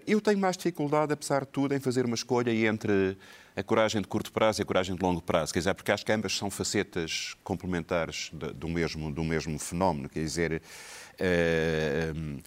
Eu 0.06 0.22
tenho 0.22 0.38
mais 0.38 0.56
dificuldade, 0.56 1.14
apesar 1.14 1.42
de 1.42 1.48
tudo, 1.48 1.74
em 1.74 1.80
fazer 1.80 2.06
uma 2.06 2.16
escolha 2.16 2.52
entre 2.52 3.18
a 3.56 3.64
coragem 3.64 4.02
de 4.02 4.08
curto 4.08 4.32
prazo 4.32 4.62
e 4.62 4.64
a 4.64 4.66
coragem 4.66 4.96
de 4.96 5.02
longo 5.02 5.22
prazo. 5.22 5.52
Quer 5.52 5.60
dizer, 5.60 5.74
porque 5.74 5.92
acho 5.92 6.06
que 6.06 6.12
ambas 6.12 6.38
são 6.38 6.50
facetas 6.52 7.36
complementares 7.44 8.30
do 8.32 8.68
mesmo, 8.68 9.12
do 9.12 9.24
mesmo 9.24 9.58
fenómeno. 9.58 10.08
Quer 10.08 10.20
dizer, 10.20 10.62
uh, 10.62 12.40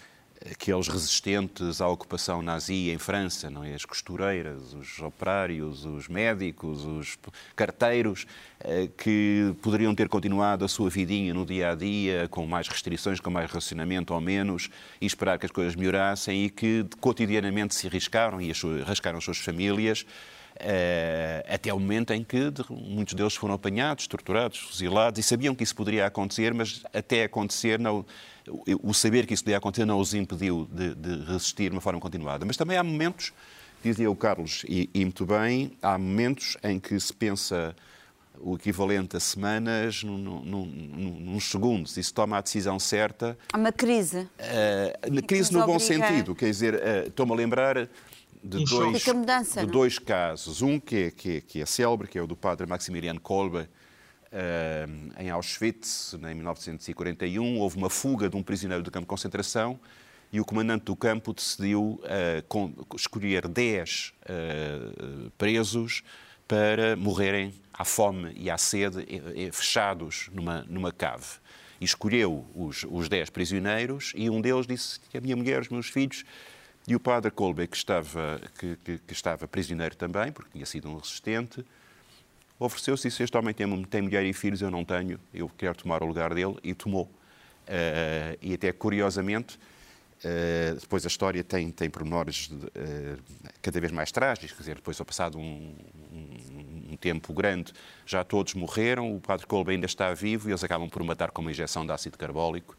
aqueles 0.48 0.88
resistentes 0.88 1.80
à 1.80 1.88
ocupação 1.88 2.40
nazi 2.40 2.90
em 2.90 2.98
França, 2.98 3.50
não 3.50 3.62
é? 3.62 3.74
as 3.74 3.84
costureiras, 3.84 4.72
os 4.72 4.98
operários, 5.00 5.84
os 5.84 6.08
médicos, 6.08 6.84
os 6.84 7.18
carteiros, 7.54 8.26
uh, 8.64 8.88
que 8.96 9.54
poderiam 9.60 9.94
ter 9.94 10.08
continuado 10.08 10.64
a 10.64 10.68
sua 10.68 10.88
vidinha 10.88 11.34
no 11.34 11.44
dia 11.44 11.72
a 11.72 11.74
dia, 11.74 12.26
com 12.28 12.46
mais 12.46 12.68
restrições, 12.68 13.20
com 13.20 13.30
mais 13.30 13.50
racionamento 13.50 14.14
ou 14.14 14.20
menos, 14.20 14.70
e 15.00 15.06
esperar 15.06 15.38
que 15.38 15.46
as 15.46 15.52
coisas 15.52 15.74
melhorassem 15.74 16.46
e 16.46 16.50
que 16.50 16.86
cotidianamente 17.00 17.74
se 17.74 17.86
arriscaram 17.86 18.40
e 18.40 18.50
arriscaram 18.82 19.18
as 19.18 19.24
suas 19.24 19.38
famílias 19.38 20.06
Uh, 20.60 21.40
até 21.48 21.72
o 21.72 21.80
momento 21.80 22.12
em 22.12 22.22
que 22.22 22.52
muitos 22.68 23.14
deles 23.14 23.34
foram 23.34 23.54
apanhados, 23.54 24.06
torturados, 24.06 24.58
fuzilados 24.58 25.18
e 25.18 25.22
sabiam 25.22 25.54
que 25.54 25.64
isso 25.64 25.74
poderia 25.74 26.04
acontecer, 26.04 26.52
mas 26.52 26.82
até 26.92 27.24
acontecer 27.24 27.78
não, 27.78 28.04
o 28.82 28.94
saber 28.94 29.26
que 29.26 29.34
isso 29.34 29.44
podia 29.44 29.58
acontecer 29.58 29.84
não 29.84 29.98
os 29.98 30.14
impediu 30.14 30.68
de, 30.72 30.94
de, 30.94 31.24
resistir 31.24 31.70
de 31.70 31.76
uma 31.76 31.80
forma 31.80 32.00
continuada. 32.00 32.44
Mas 32.44 32.56
também 32.56 32.76
há 32.76 32.82
momentos, 32.82 33.32
dizia 33.82 34.10
o 34.10 34.16
Carlos, 34.16 34.64
e, 34.68 34.90
e 34.92 35.04
muito 35.04 35.24
bem, 35.24 35.72
há 35.82 35.96
momentos 35.96 36.56
em 36.62 36.78
que 36.78 36.98
se 36.98 37.12
pensa 37.12 37.74
o 38.42 38.54
equivalente 38.54 39.16
a 39.16 39.20
semanas 39.20 40.02
num, 40.02 40.16
num, 40.16 40.64
num, 40.64 41.40
segundos 41.40 41.96
e 41.96 42.02
se 42.02 42.12
toma 42.12 42.38
a 42.38 42.40
decisão 42.40 42.78
certa. 42.78 43.36
Há 43.52 43.58
uma 43.58 43.70
crise. 43.70 44.20
Uh, 44.38 45.22
crise 45.26 45.52
no 45.52 45.66
bom 45.66 45.78
sentido, 45.78 46.34
quer 46.34 46.46
dizer, 46.46 46.74
uh, 46.74 47.08
estou-me 47.08 47.32
a 47.32 47.34
lembrar 47.34 47.88
de, 48.42 48.64
dois, 48.64 49.06
mudança, 49.08 49.60
de 49.60 49.66
não? 49.66 49.72
dois 49.72 49.98
casos. 49.98 50.62
Um 50.62 50.80
que 50.80 50.96
é, 50.96 51.10
que, 51.10 51.36
é, 51.36 51.40
que 51.42 51.60
é 51.60 51.66
célebre, 51.66 52.08
que 52.08 52.18
é 52.18 52.22
o 52.22 52.26
do 52.26 52.36
padre 52.36 52.66
Maximilian 52.66 53.16
Kolbe, 53.16 53.68
em 55.18 55.30
Auschwitz, 55.30 56.14
em 56.14 56.34
1941. 56.34 57.58
Houve 57.58 57.76
uma 57.76 57.90
fuga 57.90 58.28
de 58.28 58.36
um 58.36 58.42
prisioneiro 58.42 58.82
do 58.82 58.90
campo 58.90 59.04
de 59.04 59.08
concentração 59.08 59.78
e 60.32 60.40
o 60.40 60.44
comandante 60.44 60.84
do 60.84 60.94
campo 60.94 61.32
decidiu 61.32 62.00
com, 62.48 62.72
escolher 62.94 63.48
10 63.48 64.12
presos 65.36 66.02
para 66.46 66.96
morrerem 66.96 67.52
à 67.72 67.84
fome 67.84 68.32
e 68.36 68.50
à 68.50 68.58
sede, 68.58 69.06
fechados 69.52 70.28
numa, 70.32 70.64
numa 70.68 70.92
cave. 70.92 71.26
E 71.80 71.84
escolheu 71.84 72.44
os, 72.54 72.84
os 72.90 73.08
dez 73.08 73.30
prisioneiros 73.30 74.12
e 74.14 74.28
um 74.28 74.40
deles 74.40 74.66
disse 74.66 75.00
que 75.00 75.16
a 75.16 75.20
minha 75.20 75.34
mulher, 75.34 75.62
os 75.62 75.68
meus 75.68 75.88
filhos, 75.88 76.24
e 76.86 76.94
o 76.94 77.00
padre 77.00 77.30
Kolbe, 77.30 77.66
que 77.66 77.76
estava, 77.76 78.40
que, 78.58 78.76
que, 78.84 78.98
que 78.98 79.12
estava 79.12 79.46
prisioneiro 79.46 79.96
também, 79.96 80.32
porque 80.32 80.50
tinha 80.52 80.66
sido 80.66 80.88
um 80.88 80.96
resistente, 80.96 81.64
ofereceu-se 82.60 83.08
e 83.08 83.10
disse: 83.10 83.22
Este 83.22 83.36
homem 83.36 83.54
tem, 83.54 83.82
tem 83.84 84.02
mulher 84.02 84.24
e 84.24 84.32
filhos, 84.32 84.60
eu 84.60 84.70
não 84.70 84.84
tenho, 84.84 85.18
eu 85.32 85.50
quero 85.56 85.74
tomar 85.74 86.02
o 86.02 86.06
lugar 86.06 86.34
dele, 86.34 86.56
e 86.62 86.74
tomou. 86.74 87.04
Uh, 87.04 88.36
e 88.42 88.54
até 88.54 88.72
curiosamente, 88.72 89.58
Uh, 90.20 90.78
depois 90.78 91.02
a 91.06 91.08
história 91.08 91.42
tem, 91.42 91.70
tem 91.70 91.88
pormenores 91.88 92.50
uh, 92.50 93.18
cada 93.62 93.80
vez 93.80 93.90
mais 93.90 94.12
trágicos, 94.12 94.52
quer 94.52 94.58
dizer, 94.58 94.74
depois 94.74 95.00
ao 95.00 95.06
passado 95.06 95.38
um, 95.38 95.74
um, 96.12 96.90
um, 96.92 96.96
tempo 96.96 97.32
grande 97.32 97.72
já 98.04 98.22
todos 98.22 98.52
morreram, 98.52 99.16
o 99.16 99.18
padre 99.18 99.46
Kolbe 99.46 99.72
ainda 99.72 99.86
está 99.86 100.12
vivo 100.12 100.50
e 100.50 100.52
eles 100.52 100.62
acabam 100.62 100.90
por 100.90 101.02
matar 101.02 101.30
com 101.30 101.40
uma 101.40 101.50
injeção 101.50 101.86
de 101.86 101.92
ácido 101.92 102.18
carbólico. 102.18 102.76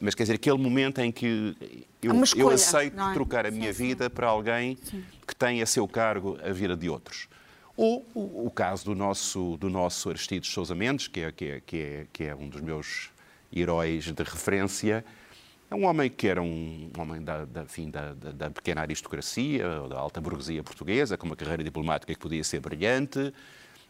Mas 0.00 0.16
quer 0.16 0.24
dizer, 0.24 0.34
aquele 0.34 0.58
momento 0.58 1.00
em 1.00 1.12
que 1.12 1.54
eu, 2.02 2.12
eu 2.34 2.48
aceito 2.48 2.98
é? 2.98 3.12
trocar 3.12 3.46
a 3.46 3.50
minha 3.50 3.72
sim, 3.72 3.86
vida 3.88 4.04
sim. 4.04 4.10
para 4.10 4.26
alguém 4.26 4.76
sim. 4.82 5.04
que 5.24 5.36
tem 5.36 5.62
a 5.62 5.66
seu 5.66 5.86
cargo 5.86 6.36
a 6.42 6.50
vida 6.50 6.74
de 6.74 6.88
outros. 6.88 7.28
Ou 7.76 8.06
o, 8.14 8.46
o 8.46 8.50
caso 8.50 8.86
do 8.86 8.94
nosso, 8.94 9.56
do 9.58 9.68
nosso 9.68 10.08
Aristides 10.08 10.50
Sousa 10.50 10.74
Mendes, 10.74 11.08
que 11.08 11.20
é, 11.20 11.32
que, 11.32 11.44
é, 11.44 11.60
que, 11.60 11.76
é, 11.76 12.06
que 12.12 12.24
é 12.24 12.34
um 12.34 12.48
dos 12.48 12.60
meus 12.60 13.10
heróis 13.54 14.04
de 14.04 14.22
referência, 14.22 15.04
é 15.70 15.74
um 15.74 15.84
homem 15.84 16.08
que 16.08 16.26
era 16.26 16.40
um 16.40 16.90
homem 16.96 17.22
da, 17.22 17.44
da, 17.44 17.62
enfim, 17.64 17.90
da, 17.90 18.14
da, 18.14 18.50
pequena 18.50 18.80
aristocracia, 18.80 19.68
da 19.88 19.98
alta 19.98 20.20
burguesia 20.20 20.62
portuguesa, 20.62 21.18
com 21.18 21.26
uma 21.26 21.36
carreira 21.36 21.62
diplomática 21.62 22.14
que 22.14 22.18
podia 22.18 22.42
ser 22.44 22.60
brilhante, 22.60 23.34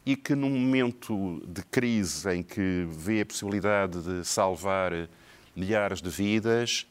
e 0.04 0.16
que 0.16 0.34
num 0.34 0.50
momento 0.50 1.42
de 1.46 1.62
crise 1.62 2.32
em 2.34 2.42
que 2.42 2.86
vê 2.90 3.20
a 3.20 3.26
possibilidade 3.26 4.00
de 4.02 4.24
salvar 4.24 4.92
milhares 5.54 6.00
de 6.00 6.08
vidas, 6.08 6.86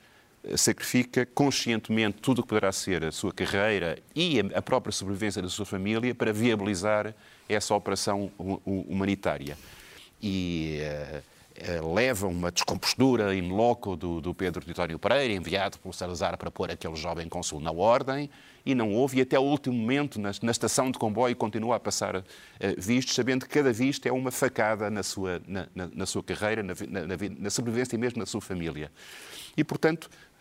sacrifica 0.56 1.26
conscientemente 1.26 2.18
tudo 2.22 2.40
o 2.40 2.42
que 2.44 2.50
poderá 2.50 2.72
ser 2.72 3.04
a 3.04 3.12
sua 3.12 3.34
carreira 3.34 3.98
e 4.16 4.40
a 4.54 4.62
própria 4.62 4.92
sobrevivência 4.92 5.42
da 5.42 5.50
sua 5.50 5.66
família 5.66 6.14
para 6.14 6.32
viabilizar 6.32 7.14
essa 7.50 7.74
operação 7.74 8.32
humanitária. 8.66 9.58
E 10.22 10.80
uh, 10.82 11.22
eh, 11.58 11.80
leva 11.80 12.28
uma 12.28 12.52
descompostura 12.52 13.34
in 13.34 13.48
loco 13.50 13.96
do, 13.96 14.20
do 14.20 14.34
Pedro 14.34 14.66
Titório 14.66 15.00
Pereira, 15.00 15.34
enviado 15.34 15.80
por 15.80 15.96
Salazar 15.96 16.38
para 16.38 16.52
pôr 16.52 16.70
aquele 16.70 16.98
jovem 16.98 17.30
cônsul 17.30 17.62
na 17.62 17.72
ordem, 17.72 18.30
e 18.66 18.76
não 18.76 18.92
houve, 18.92 19.20
e 19.20 19.22
até 19.22 19.40
o 19.40 19.44
último 19.44 19.74
momento, 19.74 20.20
na, 20.20 20.32
na 20.42 20.52
estação 20.52 20.92
de 20.92 21.00
comboio, 21.00 21.34
continua 21.34 21.78
a 21.78 21.80
passar 21.80 22.18
uh, 22.18 22.24
vistos, 22.78 23.16
sabendo 23.16 23.46
que 23.46 23.54
cada 23.54 23.72
visto 23.72 24.06
é 24.06 24.12
uma 24.12 24.32
facada 24.32 24.90
na 24.90 25.02
sua, 25.02 25.42
na, 25.48 25.68
na, 25.74 25.90
na 25.94 26.06
sua 26.06 26.22
carreira, 26.22 26.62
na, 26.62 27.50
sobrevivência 27.50 27.96
e 27.96 28.00
mesmo 28.00 28.20
na 28.20 28.26
sua 28.26 28.42
família. 28.42 28.92
E, 29.56 29.64
portanto, 29.64 30.06
uh, 30.06 30.35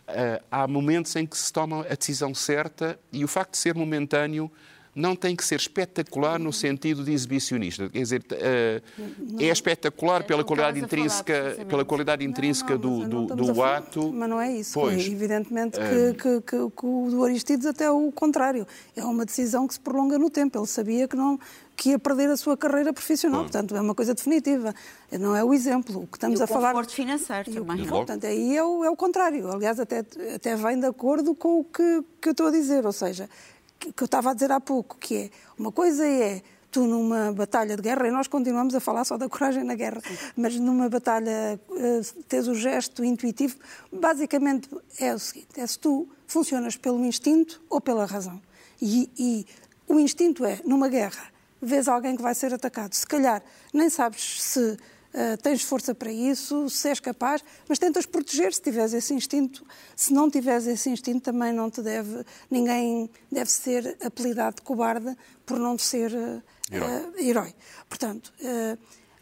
há 0.51 0.67
momentos 0.67 1.15
em 1.15 1.25
que 1.25 1.37
se 1.37 1.51
toma 1.51 1.81
a 1.81 1.95
decisão 1.95 2.33
certa, 2.33 2.99
e 3.11 3.23
o 3.23 3.27
facto 3.27 3.51
de 3.51 3.57
ser 3.57 3.75
momentâneo 3.75 4.51
não 4.95 5.13
tem 5.13 5.35
que 5.35 5.43
ser 5.43 5.55
espetacular 5.55 6.39
no 6.39 6.53
sentido 6.53 7.03
de 7.03 7.11
exibicionista. 7.11 7.89
Quer 7.89 7.99
dizer, 7.99 8.21
uh, 8.31 9.41
é 9.43 9.47
espetacular 9.47 10.23
pela 10.23 10.43
qualidade 10.43 10.79
intrínseca, 10.79 11.57
pela 11.67 11.83
qualidade 11.83 12.23
intrínseca 12.23 12.77
não, 12.77 12.99
não, 12.99 13.09
do, 13.09 13.35
do, 13.35 13.53
do 13.53 13.63
ato. 13.63 14.13
Mas 14.13 14.29
não 14.29 14.39
é 14.39 14.53
isso. 14.53 14.73
Pois, 14.73 15.05
evidentemente 15.05 15.77
que, 15.77 16.13
que, 16.13 16.41
que, 16.41 16.71
que, 16.71 16.85
o 16.85 17.09
do 17.09 17.25
Aristides 17.25 17.65
até 17.65 17.83
é 17.83 17.91
o 17.91 18.09
contrário. 18.11 18.65
É 18.95 19.03
uma 19.03 19.25
decisão 19.25 19.67
que 19.67 19.73
se 19.73 19.79
prolonga 19.79 20.17
no 20.17 20.29
tempo. 20.29 20.57
Ele 20.57 20.67
sabia 20.67 21.07
que 21.07 21.15
não 21.17 21.37
que 21.75 21.89
ia 21.89 21.99
perder 21.99 22.29
a 22.29 22.37
sua 22.37 22.55
carreira 22.55 22.93
profissional. 22.93 23.41
Portanto, 23.41 23.75
é 23.75 23.81
uma 23.81 23.93
coisa 23.93 24.13
definitiva. 24.13 24.73
Não 25.11 25.35
é 25.35 25.43
o 25.43 25.53
exemplo. 25.53 26.03
O 26.03 26.07
que 26.07 26.17
estamos 26.17 26.39
e 26.39 26.43
a 26.43 26.47
falar. 26.47 26.73
O 26.75 26.89
financeiro 26.89 27.51
também. 27.51 27.81
O, 27.83 27.87
portanto, 27.89 28.25
aí 28.25 28.55
é 28.55 28.63
o, 28.63 28.83
é 28.83 28.89
o 28.89 28.95
contrário. 28.95 29.51
Aliás, 29.51 29.79
até, 29.79 30.05
até 30.33 30.55
vem 30.55 30.79
de 30.79 30.85
acordo 30.85 31.35
com 31.35 31.59
o 31.59 31.63
que, 31.63 32.03
que 32.21 32.29
eu 32.29 32.31
estou 32.31 32.47
a 32.47 32.51
dizer. 32.51 32.85
Ou 32.85 32.93
seja, 32.93 33.29
que 33.79 34.03
eu 34.03 34.05
estava 34.05 34.31
a 34.31 34.33
dizer 34.33 34.51
há 34.51 34.59
pouco, 34.59 34.97
que 34.97 35.15
é 35.15 35.29
uma 35.57 35.71
coisa 35.71 36.07
é 36.07 36.41
tu 36.75 36.85
numa 36.85 37.31
batalha 37.31 37.77
de 37.77 37.81
guerra, 37.81 38.05
e 38.05 38.11
nós 38.11 38.27
continuamos 38.27 38.75
a 38.75 38.81
falar 38.81 39.05
só 39.05 39.17
da 39.17 39.29
coragem 39.29 39.63
na 39.63 39.75
guerra, 39.75 40.01
mas 40.35 40.59
numa 40.59 40.89
batalha 40.89 41.57
uh, 41.69 42.23
tens 42.27 42.49
o 42.49 42.53
gesto 42.53 43.01
intuitivo, 43.01 43.55
basicamente 43.89 44.67
é 44.99 45.13
o 45.13 45.19
seguinte, 45.19 45.57
é 45.57 45.65
se 45.65 45.79
tu 45.79 46.05
funcionas 46.27 46.75
pelo 46.75 47.05
instinto 47.05 47.61
ou 47.69 47.79
pela 47.79 48.05
razão. 48.05 48.41
E, 48.81 49.09
e 49.17 49.45
o 49.87 49.97
instinto 49.99 50.43
é, 50.45 50.59
numa 50.65 50.89
guerra, 50.89 51.23
vês 51.61 51.87
alguém 51.87 52.17
que 52.17 52.21
vai 52.21 52.35
ser 52.35 52.53
atacado, 52.53 52.93
se 52.93 53.07
calhar 53.07 53.41
nem 53.73 53.89
sabes 53.89 54.43
se 54.43 54.77
Uh, 55.15 55.41
tens 55.41 55.61
força 55.61 55.95
para 55.95 56.11
isso, 56.11 56.69
se 56.69 56.89
és 56.89 56.99
capaz, 56.99 57.41
mas 57.69 57.79
tentas 57.79 58.05
proteger 58.05 58.53
se 58.53 58.61
tiveres 58.61 58.91
esse 58.91 59.13
instinto. 59.13 59.65
Se 59.95 60.11
não 60.11 60.29
tiveres 60.29 60.67
esse 60.67 60.89
instinto, 60.89 61.21
também 61.21 61.53
não 61.53 61.71
te 61.71 61.81
deve, 61.81 62.25
ninguém 62.51 63.09
deve 63.31 63.49
ser 63.49 63.95
apelidado 64.03 64.57
de 64.57 64.63
cobarde 64.63 65.15
por 65.45 65.57
não 65.57 65.77
ser 65.77 66.11
uh, 66.11 66.43
herói. 66.69 66.89
Uh, 66.89 67.13
herói. 67.17 67.55
Portanto, 67.87 68.33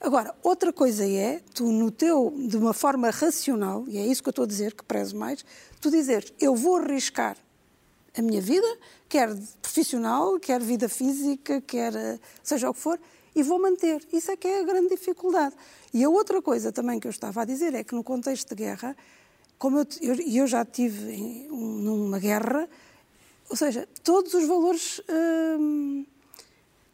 agora, 0.02 0.34
outra 0.42 0.74
coisa 0.74 1.08
é, 1.08 1.40
tu 1.54 1.72
no 1.72 1.92
teu, 1.92 2.34
de 2.48 2.58
uma 2.58 2.74
forma 2.74 3.12
racional, 3.12 3.86
e 3.88 4.00
é 4.00 4.08
isso 4.08 4.24
que 4.24 4.30
eu 4.30 4.32
estou 4.32 4.46
a 4.46 4.48
dizer, 4.48 4.74
que 4.74 4.84
prezo 4.84 5.16
mais, 5.16 5.46
tu 5.80 5.92
dizeres, 5.92 6.34
eu 6.40 6.56
vou 6.56 6.78
arriscar 6.78 7.38
a 8.18 8.22
minha 8.24 8.42
vida, 8.42 8.68
quer 9.08 9.30
profissional, 9.62 10.40
quer 10.40 10.60
vida 10.60 10.90
física, 10.90 11.62
quer 11.62 11.94
seja 12.42 12.68
o 12.68 12.74
que 12.74 12.80
for, 12.80 13.00
e 13.36 13.44
vou 13.44 13.60
manter. 13.60 14.06
Isso 14.12 14.32
é 14.32 14.38
que 14.38 14.48
é 14.48 14.62
a 14.62 14.64
grande 14.64 14.90
dificuldade. 14.90 15.56
E 15.94 16.04
a 16.04 16.10
outra 16.10 16.42
coisa 16.42 16.72
também 16.72 17.00
que 17.00 17.08
eu 17.08 17.12
estava 17.12 17.42
a 17.42 17.46
dizer 17.46 17.74
é 17.74 17.84
que 17.84 17.96
no 17.96 18.04
contexto 18.04 18.50
de 18.50 18.56
guerra, 18.56 18.96
como 19.58 19.80
eu, 19.80 19.88
eu, 20.02 20.16
eu 20.16 20.48
já 20.48 20.64
tive 20.66 21.12
em, 21.12 21.52
um, 21.52 21.80
numa 21.80 22.20
guerra, 22.20 22.70
ou 23.50 23.56
seja, 23.56 23.88
todos 24.04 24.34
os 24.34 24.46
valores. 24.46 25.02
Hum, 25.10 26.06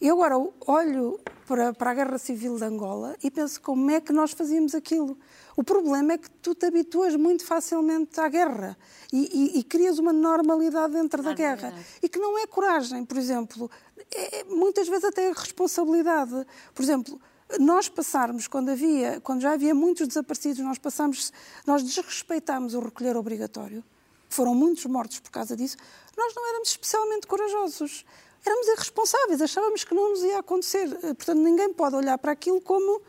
eu 0.07 0.15
agora 0.15 0.37
olho 0.65 1.19
para, 1.45 1.73
para 1.73 1.91
a 1.91 1.93
Guerra 1.93 2.17
Civil 2.17 2.57
de 2.57 2.63
Angola 2.63 3.15
e 3.23 3.29
penso 3.29 3.59
como 3.61 3.89
é 3.89 3.99
que 3.99 4.13
nós 4.13 4.31
fazíamos 4.31 4.75
aquilo. 4.75 5.17
O 5.57 5.63
problema 5.63 6.13
é 6.13 6.17
que 6.17 6.29
tu 6.29 6.55
te 6.55 6.67
habituas 6.67 7.15
muito 7.15 7.43
facilmente 7.43 8.19
à 8.19 8.29
guerra 8.29 8.77
e, 9.11 9.55
e, 9.55 9.59
e 9.59 9.63
crias 9.63 9.99
uma 9.99 10.13
normalidade 10.13 10.93
dentro 10.93 11.21
da 11.21 11.33
guerra. 11.33 11.73
E 12.01 12.07
que 12.07 12.19
não 12.19 12.37
é 12.37 12.47
coragem, 12.47 13.03
por 13.03 13.17
exemplo, 13.17 13.69
é, 14.13 14.43
muitas 14.45 14.87
vezes 14.87 15.05
até 15.05 15.25
é 15.25 15.33
responsabilidade. 15.33 16.45
Por 16.73 16.81
exemplo, 16.81 17.19
nós 17.59 17.89
passarmos, 17.89 18.47
quando, 18.47 18.69
havia, 18.69 19.19
quando 19.21 19.41
já 19.41 19.53
havia 19.53 19.73
muitos 19.73 20.07
desaparecidos, 20.07 20.59
nós 20.59 20.77
passamos, 20.77 21.33
nós 21.65 21.81
desrespeitámos 21.83 22.75
o 22.75 22.79
recolher 22.79 23.17
obrigatório, 23.17 23.83
foram 24.29 24.53
muitos 24.53 24.85
mortos 24.85 25.19
por 25.19 25.31
causa 25.31 25.57
disso, 25.57 25.75
nós 26.15 26.33
não 26.35 26.47
éramos 26.47 26.69
especialmente 26.69 27.25
corajosos. 27.25 28.05
Éramos 28.45 28.67
irresponsáveis, 28.67 29.41
achávamos 29.41 29.83
que 29.83 29.93
não 29.93 30.09
nos 30.11 30.23
ia 30.23 30.39
acontecer. 30.39 30.89
Portanto, 30.89 31.39
ninguém 31.39 31.73
pode 31.73 31.95
olhar 31.95 32.17
para 32.17 32.31
aquilo 32.31 32.61
como, 32.61 33.01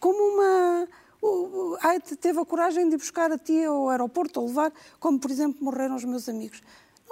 como 0.00 0.18
uma. 0.18 0.88
Ai, 1.82 2.00
teve 2.00 2.40
a 2.40 2.44
coragem 2.44 2.88
de 2.88 2.94
ir 2.94 2.98
buscar 2.98 3.30
a 3.32 3.38
tia 3.38 3.68
ao 3.68 3.88
aeroporto 3.88 4.40
ou 4.40 4.46
levar, 4.46 4.72
como 5.00 5.18
por 5.18 5.30
exemplo 5.30 5.64
morreram 5.64 5.96
os 5.96 6.04
meus 6.04 6.28
amigos. 6.28 6.62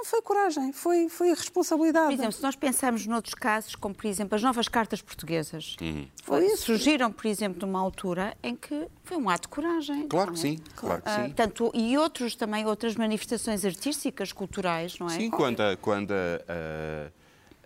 Não 0.05 0.11
foi 0.11 0.21
coragem, 0.21 0.71
foi, 0.71 1.09
foi 1.09 1.31
a 1.31 1.35
responsabilidade. 1.35 2.09
Por 2.09 2.13
exemplo, 2.13 2.33
se 2.33 2.43
nós 2.43 2.55
pensarmos 2.55 3.07
noutros 3.07 3.35
casos, 3.35 3.75
como 3.75 3.95
por 3.95 4.07
exemplo 4.07 4.37
as 4.37 4.43
novas 4.43 4.69
cartas 4.69 5.01
portuguesas, 5.01 5.77
uhum. 5.81 6.07
foi 6.23 6.45
isso. 6.45 6.67
surgiram, 6.67 7.11
por 7.11 7.27
exemplo, 7.27 7.67
numa 7.67 7.81
altura 7.81 8.37
em 8.43 8.55
que 8.55 8.87
foi 9.03 9.17
um 9.17 9.31
ato 9.31 9.49
de 9.49 9.55
coragem. 9.55 10.07
Claro 10.07 10.33
que 10.33 10.39
é? 10.39 10.43
sim, 10.43 10.59
claro 10.77 11.01
que 11.01 11.11
sim. 11.11 11.23
Uh, 11.23 11.33
tanto, 11.33 11.71
e 11.73 11.97
outros 11.97 12.37
também, 12.37 12.67
outras 12.67 12.97
manifestações 12.97 13.65
artísticas, 13.65 14.31
culturais, 14.31 14.99
não 14.99 15.07
é? 15.07 15.17
Sim, 15.17 15.31
quando, 15.31 15.63
quando 15.81 16.11
uh, 16.11 17.11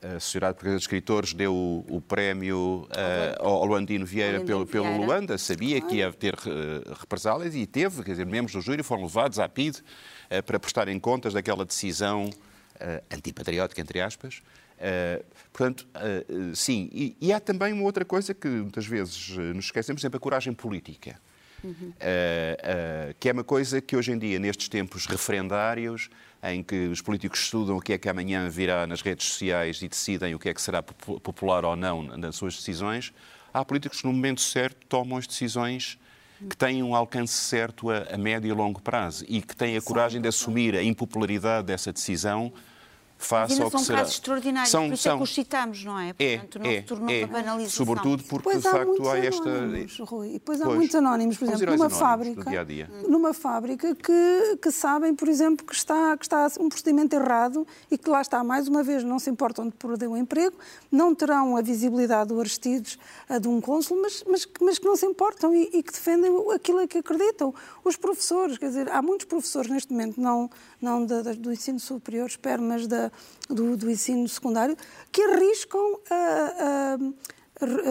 a 0.02 0.20
Sociedade 0.20 0.54
Portuguesa 0.54 0.78
de 0.78 0.82
Escritores 0.82 1.34
deu 1.34 1.54
o, 1.54 1.84
o 1.88 2.00
prémio 2.00 2.86
uh, 2.90 3.44
ao 3.44 3.64
Luandino 3.64 4.06
Vieira 4.06 4.40
pelo, 4.40 4.66
pelo 4.66 4.84
Vieira. 4.84 5.04
Luanda, 5.04 5.38
sabia 5.38 5.80
que 5.80 5.96
ia 5.96 6.12
ter 6.12 6.34
uh, 6.34 6.94
represálias 6.98 7.54
e 7.54 7.66
teve, 7.66 8.02
quer 8.02 8.12
dizer, 8.12 8.26
membros 8.26 8.52
do 8.52 8.60
júri 8.60 8.82
foram 8.82 9.02
levados 9.02 9.38
à 9.38 9.48
PIDE 9.48 9.78
uh, 9.78 10.42
para 10.42 10.58
prestarem 10.58 10.98
contas 10.98 11.32
daquela 11.32 11.64
decisão 11.64 12.30
antipatriótica, 13.12 13.80
entre 13.80 14.00
aspas. 14.00 14.40
portanto, 15.52 15.84
sim. 16.54 16.88
E, 16.92 17.16
e, 17.20 17.32
há 17.32 17.40
também 17.40 17.72
uma 17.72 17.82
outra 17.82 18.04
coisa 18.04 18.32
que 18.32 18.46
muitas 18.46 18.86
vezes 18.86 19.30
nos 19.36 19.64
esquecemos, 19.64 20.00
por 20.00 20.06
exemplo, 20.06 20.16
a 20.16 20.20
coragem 20.20 20.52
política. 20.52 21.20
Uhum. 21.64 21.92
que 23.18 23.28
é 23.28 23.32
uma 23.32 23.42
coisa 23.42 23.80
que 23.80 23.96
hoje 23.96 24.12
em 24.12 24.18
dia, 24.18 24.38
nestes 24.38 24.68
tempos 24.68 25.06
referendários, 25.06 26.08
em 26.42 26.62
que 26.62 26.86
os 26.86 27.00
políticos 27.00 27.40
estudam 27.40 27.76
o 27.76 27.80
que 27.80 27.92
é 27.92 27.98
que 27.98 28.08
amanhã 28.08 28.48
virá 28.48 28.86
nas 28.86 29.00
redes 29.00 29.26
sociais 29.26 29.82
e 29.82 29.88
decidem 29.88 30.34
o 30.34 30.38
que 30.38 30.48
é 30.48 30.54
que 30.54 30.62
será 30.62 30.82
popular 30.82 31.64
ou 31.64 31.74
não 31.74 32.02
nas 32.02 32.36
suas 32.36 32.56
decisões, 32.56 33.12
há 33.52 33.64
políticos 33.64 34.00
que 34.00 34.06
no 34.06 34.12
momento 34.12 34.40
certo 34.40 34.86
tomam 34.88 35.18
as 35.18 35.26
decisões 35.26 35.98
que 36.48 36.56
têm 36.56 36.82
um 36.82 36.94
alcance 36.94 37.34
certo 37.34 37.90
a, 37.90 38.16
médio 38.16 38.48
e 38.48 38.52
longo 38.52 38.80
prazo 38.80 39.24
e 39.28 39.42
que 39.42 39.56
têm 39.56 39.76
a 39.76 39.82
coragem 39.82 40.20
de 40.20 40.28
assumir 40.28 40.76
a 40.76 40.82
impopularidade 40.82 41.66
dessa 41.66 41.92
decisão 41.92 42.52
face 43.18 43.60
ao 43.60 43.68
que 43.70 43.76
são 43.76 43.84
será. 43.84 43.98
casos 43.98 44.14
extraordinários, 44.14 44.70
são, 44.70 44.86
por 44.88 44.94
isso 44.94 45.02
são... 45.02 45.14
é 45.14 45.16
que 45.18 45.22
os 45.24 45.34
citamos, 45.34 45.84
não 45.84 45.98
é? 45.98 46.14
É, 46.18 46.36
Portanto, 46.38 46.58
não 46.60 46.66
é, 46.70 46.76
se 46.76 46.82
tornou 46.82 47.10
é. 47.10 47.18
uma 47.18 47.26
banalização. 47.26 47.86
Sobretudo 47.86 48.24
porque, 48.24 48.56
de 48.56 48.68
há 48.68 48.70
facto, 48.70 48.86
muitos 48.86 49.06
há 49.08 49.18
esta... 49.18 49.48
anónimos, 49.50 49.98
Rui. 50.00 50.28
E 50.28 50.32
depois 50.34 50.60
há 50.60 50.64
Pois. 50.64 50.76
muitos 50.76 50.94
anónimos, 50.94 51.36
por 51.36 51.44
exemplo, 51.44 51.60
numa 51.66 51.74
anónimos 51.74 51.92
do 51.92 51.98
fábrica, 51.98 52.50
dia-a-dia. 52.50 52.90
numa 53.08 53.34
fábrica 53.34 53.94
que, 53.94 54.58
que 54.62 54.70
sabem, 54.70 55.14
por 55.14 55.28
exemplo, 55.28 55.66
que 55.66 55.74
está, 55.74 56.16
que 56.16 56.24
está 56.24 56.48
um 56.60 56.68
procedimento 56.68 57.14
errado 57.16 57.66
e 57.90 57.98
que 57.98 58.08
lá 58.08 58.20
está, 58.22 58.42
mais 58.44 58.68
uma 58.68 58.82
vez, 58.82 59.02
não 59.02 59.18
se 59.18 59.28
importam 59.30 59.66
de 59.68 59.74
perder 59.74 60.06
o 60.06 60.16
emprego, 60.16 60.56
não 60.90 61.14
terão 61.14 61.56
a 61.56 61.60
visibilidade 61.62 62.28
do 62.28 62.38
Aristides, 62.40 62.98
a 63.28 63.38
de 63.38 63.48
um 63.48 63.60
cônsul, 63.60 64.00
mas, 64.00 64.22
mas, 64.28 64.44
que- 64.44 64.62
mas 64.64 64.78
que 64.78 64.86
não 64.86 64.96
se 64.96 65.04
importam 65.06 65.54
e, 65.54 65.68
e 65.72 65.82
que 65.82 65.92
defendem 65.92 66.32
aquilo 66.54 66.78
a 66.78 66.86
que 66.86 66.98
acreditam. 66.98 67.52
Os 67.84 67.96
professores, 67.96 68.58
quer 68.58 68.68
dizer, 68.68 68.88
há 68.90 69.02
muitos 69.02 69.26
professores 69.26 69.70
neste 69.70 69.92
momento, 69.92 70.20
não, 70.20 70.48
não 70.80 71.04
da- 71.04 71.22
da- 71.22 71.32
do 71.32 71.52
ensino 71.52 71.80
superior, 71.80 72.26
espero, 72.26 72.62
mas 72.62 72.86
da, 72.86 73.07
do, 73.48 73.76
do 73.76 73.90
ensino 73.90 74.28
secundário, 74.28 74.76
que 75.10 75.22
arriscam 75.22 75.98
ah, 76.10 76.54
ah, 76.58 76.98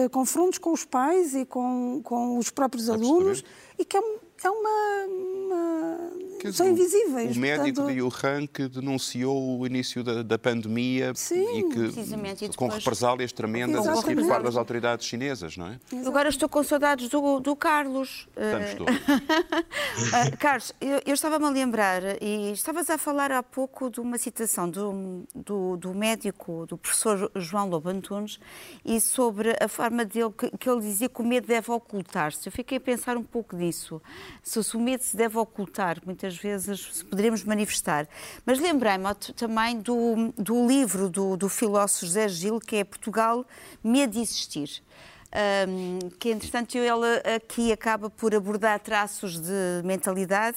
ah, 0.04 0.08
confrontos 0.10 0.58
com 0.58 0.72
os 0.72 0.84
pais 0.84 1.34
e 1.34 1.44
com, 1.44 2.00
com 2.02 2.38
os 2.38 2.50
próprios 2.50 2.88
alunos 2.88 3.44
e 3.78 3.84
que 3.84 3.96
é, 3.96 4.00
é 4.44 4.50
uma, 4.50 5.06
uma- 5.06 6.10
Quer 6.38 6.52
são 6.52 6.72
dizer, 6.72 6.98
invisíveis. 6.98 7.36
O 7.36 7.40
médico 7.40 7.82
portanto- 7.82 7.94
de 7.94 8.02
Wuhan 8.02 8.46
que 8.46 8.68
denunciou 8.68 9.58
o 9.60 9.66
início 9.66 10.02
da, 10.04 10.22
da 10.22 10.38
pandemia 10.38 11.12
Sim, 11.14 11.58
e 11.58 11.62
que, 11.68 11.80
precisamente, 11.92 12.44
e 12.44 12.48
com 12.48 12.66
depois- 12.66 12.84
represálias 12.84 13.32
tremendas 13.32 13.86
a 13.86 13.96
seguir 13.96 14.16
por 14.16 14.28
parte 14.28 14.44
das 14.44 14.56
autoridades 14.56 15.06
chinesas, 15.06 15.56
não 15.56 15.66
é? 15.68 15.78
Agora 16.06 16.28
estou 16.28 16.48
com 16.48 16.62
saudades 16.62 17.08
do, 17.08 17.40
do 17.40 17.54
Carlos. 17.56 18.28
Estamos 18.36 18.66
Eh, 18.70 18.74
todos. 18.76 18.94
Ah, 20.12 20.36
Carlos, 20.36 20.72
eu, 20.80 21.00
eu 21.04 21.14
estava-me 21.14 21.44
a 21.44 21.50
lembrar, 21.50 22.02
e 22.22 22.52
estavas 22.52 22.88
a 22.88 22.96
falar 22.96 23.32
há 23.32 23.42
pouco 23.42 23.90
de 23.90 24.00
uma 24.00 24.16
citação 24.16 24.68
do, 24.70 25.24
do, 25.34 25.76
do 25.76 25.94
médico, 25.94 26.66
do 26.66 26.78
professor 26.78 27.30
João 27.34 27.68
Lobo 27.68 27.88
Antunes, 27.88 28.38
e 28.84 29.00
sobre 29.00 29.56
a 29.60 29.68
forma 29.68 30.04
dele, 30.04 30.30
que, 30.36 30.50
que 30.56 30.68
ele 30.70 30.80
dizia 30.80 31.08
que 31.08 31.20
o 31.20 31.24
medo 31.24 31.46
deve 31.46 31.70
ocultar-se. 31.70 32.46
Eu 32.46 32.52
fiquei 32.52 32.78
a 32.78 32.80
pensar 32.80 33.16
um 33.16 33.22
pouco 33.24 33.56
nisso. 33.56 34.00
Se, 34.42 34.62
se 34.62 34.76
o 34.76 34.80
medo 34.80 35.02
se 35.02 35.16
deve 35.16 35.36
ocultar, 35.38 35.98
muitas 36.06 36.27
vezes 36.36 36.88
se 36.92 37.04
poderemos 37.04 37.44
manifestar. 37.44 38.08
Mas 38.44 38.58
lembrei-me 38.58 39.14
também 39.36 39.78
do, 39.80 40.32
do 40.36 40.66
livro 40.66 41.08
do, 41.08 41.36
do 41.36 41.48
filósofo 41.48 42.06
José 42.06 42.28
Gil, 42.28 42.60
que 42.60 42.76
é 42.76 42.84
Portugal, 42.84 43.46
Medo 43.82 44.12
de 44.12 44.20
Existir. 44.20 44.82
Um, 45.30 46.08
que 46.18 46.30
entretanto 46.30 46.78
ele 46.78 47.36
aqui 47.36 47.70
acaba 47.70 48.08
por 48.08 48.34
abordar 48.34 48.80
traços 48.80 49.38
de 49.38 49.82
mentalidade, 49.84 50.56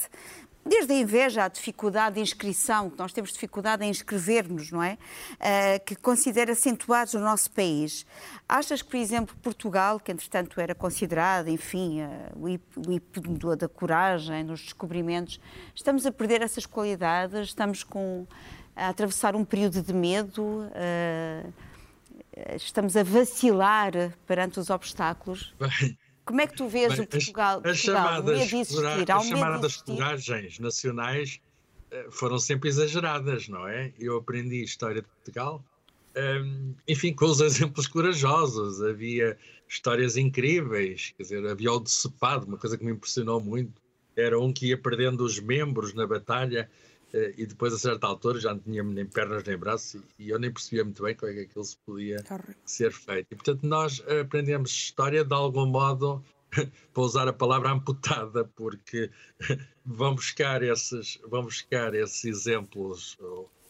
desde 0.65 0.93
a 0.93 0.95
inveja 0.95 1.43
à 1.45 1.47
dificuldade 1.47 2.15
de 2.15 2.21
inscrição, 2.21 2.89
que 2.89 2.97
nós 2.97 3.11
temos 3.11 3.31
dificuldade 3.31 3.83
em 3.83 3.89
inscrever-nos, 3.89 4.71
não 4.71 4.81
é? 4.83 4.97
Uh, 5.33 5.85
que 5.85 5.95
considera 5.95 6.51
acentuados 6.51 7.13
no 7.15 7.21
nosso 7.21 7.49
país. 7.51 8.05
Achas 8.47 8.81
que, 8.81 8.89
por 8.89 8.97
exemplo, 8.97 9.35
Portugal, 9.41 9.99
que 9.99 10.11
entretanto 10.11 10.61
era 10.61 10.75
considerado, 10.75 11.47
enfim, 11.49 12.01
uh, 12.03 12.07
o 12.35 12.47
hip- 12.49 12.77
o 12.87 12.91
ípone 12.91 13.37
do- 13.37 13.55
da 13.55 13.67
coragem, 13.67 14.45
dos 14.45 14.61
descobrimentos, 14.61 15.39
estamos 15.73 16.05
a 16.05 16.11
perder 16.11 16.41
essas 16.41 16.65
qualidades, 16.65 17.47
estamos 17.49 17.83
com, 17.83 18.27
a 18.75 18.89
atravessar 18.89 19.35
um 19.35 19.43
período 19.43 19.81
de 19.81 19.93
medo. 19.93 20.41
uh, 20.43 21.71
estamos 22.55 22.95
a 22.95 23.03
vacilar 23.03 23.91
perante 24.25 24.57
os 24.59 24.69
obstáculos. 24.69 25.53
Bem, 25.59 25.97
Como 26.25 26.41
é 26.41 26.47
que 26.47 26.55
tu 26.55 26.67
vês 26.67 26.93
bem, 26.93 27.01
o 27.01 27.07
Portugal? 27.07 27.61
as, 27.63 27.71
as 27.71 27.81
Portugal, 27.81 28.03
chamadas, 28.03 28.49
de 28.49 28.55
existir, 28.55 29.11
as 29.11 29.25
chamadas 29.25 29.81
coragens 29.81 30.59
nacionais 30.59 31.41
eh, 31.91 32.07
foram 32.09 32.39
sempre 32.39 32.69
exageradas, 32.69 33.47
não 33.47 33.67
é? 33.67 33.91
Eu 33.99 34.17
aprendi 34.17 34.63
história 34.63 35.01
de 35.01 35.07
Portugal, 35.07 35.63
hum, 36.15 36.73
enfim, 36.87 37.13
com 37.13 37.25
os 37.25 37.41
exemplos 37.41 37.87
corajosos. 37.87 38.81
Havia 38.81 39.37
histórias 39.67 40.15
incríveis, 40.17 41.13
quer 41.17 41.23
dizer, 41.23 41.47
havia 41.47 41.71
o 41.71 41.79
decepado, 41.79 42.45
uma 42.45 42.57
coisa 42.57 42.77
que 42.77 42.85
me 42.85 42.91
impressionou 42.91 43.41
muito. 43.41 43.73
Era 44.15 44.39
um 44.39 44.51
que 44.51 44.67
ia 44.67 44.77
perdendo 44.77 45.23
os 45.23 45.39
membros 45.39 45.93
na 45.93 46.05
batalha 46.05 46.69
e 47.13 47.45
depois, 47.45 47.73
a 47.73 47.77
certa 47.77 48.07
altura, 48.07 48.39
já 48.39 48.53
não 48.53 48.59
tinha 48.59 48.83
nem 48.83 49.05
pernas 49.05 49.43
nem 49.43 49.57
braços 49.57 50.01
e, 50.17 50.29
eu 50.29 50.39
nem 50.39 50.51
percebia 50.51 50.83
muito 50.83 51.03
bem 51.03 51.15
como 51.15 51.31
é 51.31 51.35
que 51.35 51.41
aquilo 51.41 51.63
se 51.63 51.77
podia 51.85 52.23
Horrível. 52.29 52.55
ser 52.65 52.91
feito. 52.91 53.27
E, 53.31 53.35
portanto, 53.35 53.63
nós 53.63 54.03
aprendemos 54.07 54.71
história 54.71 55.23
de 55.23 55.33
algum 55.33 55.65
modo, 55.65 56.23
para 56.93 57.03
usar 57.03 57.27
a 57.27 57.33
palavra 57.33 57.71
amputada, 57.71 58.45
porque 58.55 59.09
vão 59.85 60.15
buscar 60.15 60.61
esses, 60.63 61.19
vão 61.27 61.43
buscar 61.43 61.93
esses 61.93 62.23
exemplos, 62.25 63.17
ou, 63.19 63.45
eh, 63.45 63.60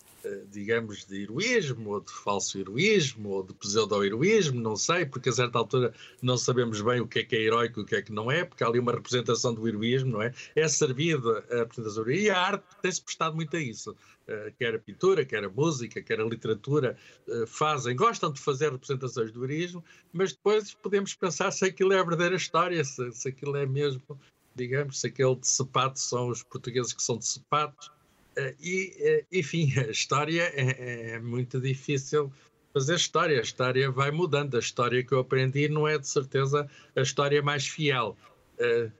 digamos, 0.49 1.05
de 1.05 1.23
heroísmo, 1.23 1.91
ou 1.91 2.01
de 2.01 2.11
falso 2.11 2.59
heroísmo, 2.59 3.29
ou 3.29 3.43
de 3.43 3.53
pseudo-heroísmo, 3.53 4.59
não 4.59 4.75
sei, 4.75 5.05
porque 5.05 5.29
a 5.29 5.33
certa 5.33 5.57
altura 5.57 5.93
não 6.21 6.37
sabemos 6.37 6.81
bem 6.81 7.01
o 7.01 7.07
que 7.07 7.19
é 7.19 7.23
que 7.23 7.35
é 7.35 7.41
heróico 7.41 7.79
e 7.79 7.83
o 7.83 7.85
que 7.85 7.95
é 7.95 8.01
que 8.01 8.11
não 8.11 8.31
é, 8.31 8.45
porque 8.45 8.63
há 8.63 8.67
ali 8.67 8.79
uma 8.79 8.91
representação 8.91 9.53
do 9.53 9.67
heroísmo, 9.67 10.11
não 10.11 10.21
é? 10.21 10.33
É 10.55 10.67
servida 10.67 11.43
a 11.49 11.57
representação 11.57 12.03
do 12.03 12.11
e 12.11 12.29
a 12.29 12.39
arte 12.39 12.63
tem-se 12.81 13.01
prestado 13.01 13.35
muito 13.35 13.55
a 13.55 13.59
isso. 13.59 13.95
Eh, 14.27 14.53
quer 14.57 14.75
a 14.75 14.79
pintura, 14.79 15.25
quer 15.25 15.43
a 15.43 15.49
música, 15.49 16.01
quer 16.01 16.19
a 16.19 16.23
literatura, 16.23 16.97
eh, 17.27 17.45
fazem, 17.47 17.95
gostam 17.95 18.31
de 18.31 18.39
fazer 18.39 18.71
representações 18.71 19.31
do 19.31 19.43
heroísmo, 19.43 19.83
mas 20.13 20.31
depois 20.33 20.73
podemos 20.73 21.13
pensar 21.13 21.51
se 21.51 21.65
aquilo 21.65 21.93
é 21.93 21.99
a 21.99 22.03
verdadeira 22.03 22.35
história, 22.35 22.83
se, 22.83 23.11
se 23.11 23.29
aquilo 23.29 23.55
é 23.57 23.65
mesmo, 23.65 24.19
digamos, 24.55 24.99
se 24.99 25.07
aquele 25.07 25.35
de 25.35 25.47
sapato 25.47 25.99
são 25.99 26.29
os 26.29 26.43
portugueses 26.43 26.93
que 26.93 27.03
são 27.03 27.17
de 27.17 27.25
sapatos. 27.25 27.91
Eh, 28.35 28.55
E, 28.59 28.93
eh, 28.99 29.25
enfim, 29.31 29.71
a 29.79 29.91
história 29.91 30.43
é, 30.55 31.13
é 31.13 31.19
muito 31.19 31.59
difícil 31.59 32.31
fazer 32.73 32.95
história. 32.95 33.39
A 33.39 33.41
história 33.43 33.91
vai 33.91 34.11
mudando. 34.11 34.55
A 34.55 34.59
história 34.59 35.03
que 35.03 35.13
eu 35.13 35.19
aprendi 35.19 35.67
não 35.67 35.87
é 35.87 35.97
de 35.97 36.07
certeza 36.07 36.69
a 36.95 37.01
história 37.01 37.41
mais 37.41 37.67
fiel. 37.67 38.17
Eh, 38.57 38.91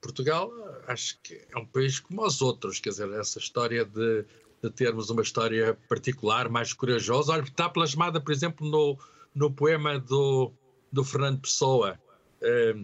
Portugal, 0.00 0.52
acho 0.86 1.18
que 1.22 1.34
é 1.50 1.58
um 1.58 1.66
país 1.66 1.98
como 1.98 2.24
os 2.24 2.40
outros, 2.40 2.78
quer 2.78 2.90
dizer, 2.90 3.10
essa 3.12 3.38
história 3.38 3.84
de, 3.84 4.24
de 4.62 4.70
termos 4.70 5.10
uma 5.10 5.22
história 5.22 5.76
particular, 5.88 6.48
mais 6.48 6.72
corajosa. 6.72 7.32
Olha, 7.32 7.42
está 7.42 7.68
plasmada, 7.68 8.20
por 8.20 8.32
exemplo, 8.32 8.68
no, 8.68 8.98
no 9.34 9.50
poema 9.50 9.98
do, 9.98 10.52
do 10.92 11.04
Fernando 11.04 11.40
Pessoa, 11.40 11.98
eh, 12.40 12.76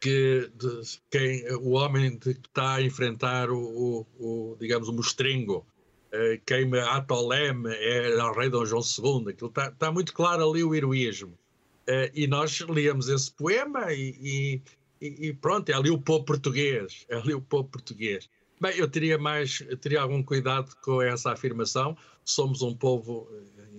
que 0.00 0.50
de, 0.54 0.80
quem, 1.10 1.44
o 1.56 1.70
homem 1.70 2.18
que 2.18 2.30
está 2.30 2.74
a 2.76 2.82
enfrentar 2.82 3.50
o, 3.50 3.58
o- 3.58 4.06
o, 4.52 4.56
digamos, 4.58 4.88
o 4.88 4.92
mostrengo, 4.92 5.66
eh, 6.12 6.40
quem 6.46 6.64
me 6.66 6.78
ata 6.80 7.14
ao 7.14 7.26
leme 7.28 7.70
é 7.74 8.16
o 8.22 8.32
rei 8.32 8.48
Dom 8.50 8.64
João 8.64 8.82
II. 8.82 9.30
Aquilo 9.30 9.48
está, 9.50 9.68
está 9.68 9.92
muito 9.92 10.12
claro 10.12 10.48
ali 10.48 10.62
o 10.64 10.74
heroísmo. 10.74 11.38
Eh, 11.86 12.10
e 12.14 12.26
nós 12.26 12.52
líamos 12.60 13.08
esse 13.08 13.30
poema 13.32 13.92
e, 13.92 14.62
e- 15.00 15.28
e- 15.28 15.32
pronto, 15.34 15.68
é 15.70 15.74
ali 15.74 15.90
o 15.90 15.98
povo 16.00 16.24
português, 16.24 17.04
é 17.08 17.16
ali 17.16 17.34
o 17.34 17.40
povo 17.40 17.68
português. 17.68 18.28
Bem, 18.60 18.76
eu 18.76 18.88
teria 18.88 19.16
mais, 19.18 19.62
eu 19.68 19.76
teria 19.76 20.02
algum 20.02 20.22
cuidado 20.22 20.70
com 20.82 21.00
essa 21.00 21.32
afirmação. 21.32 21.96
Somos 22.24 22.60
um 22.62 22.74
povo, 22.76 23.26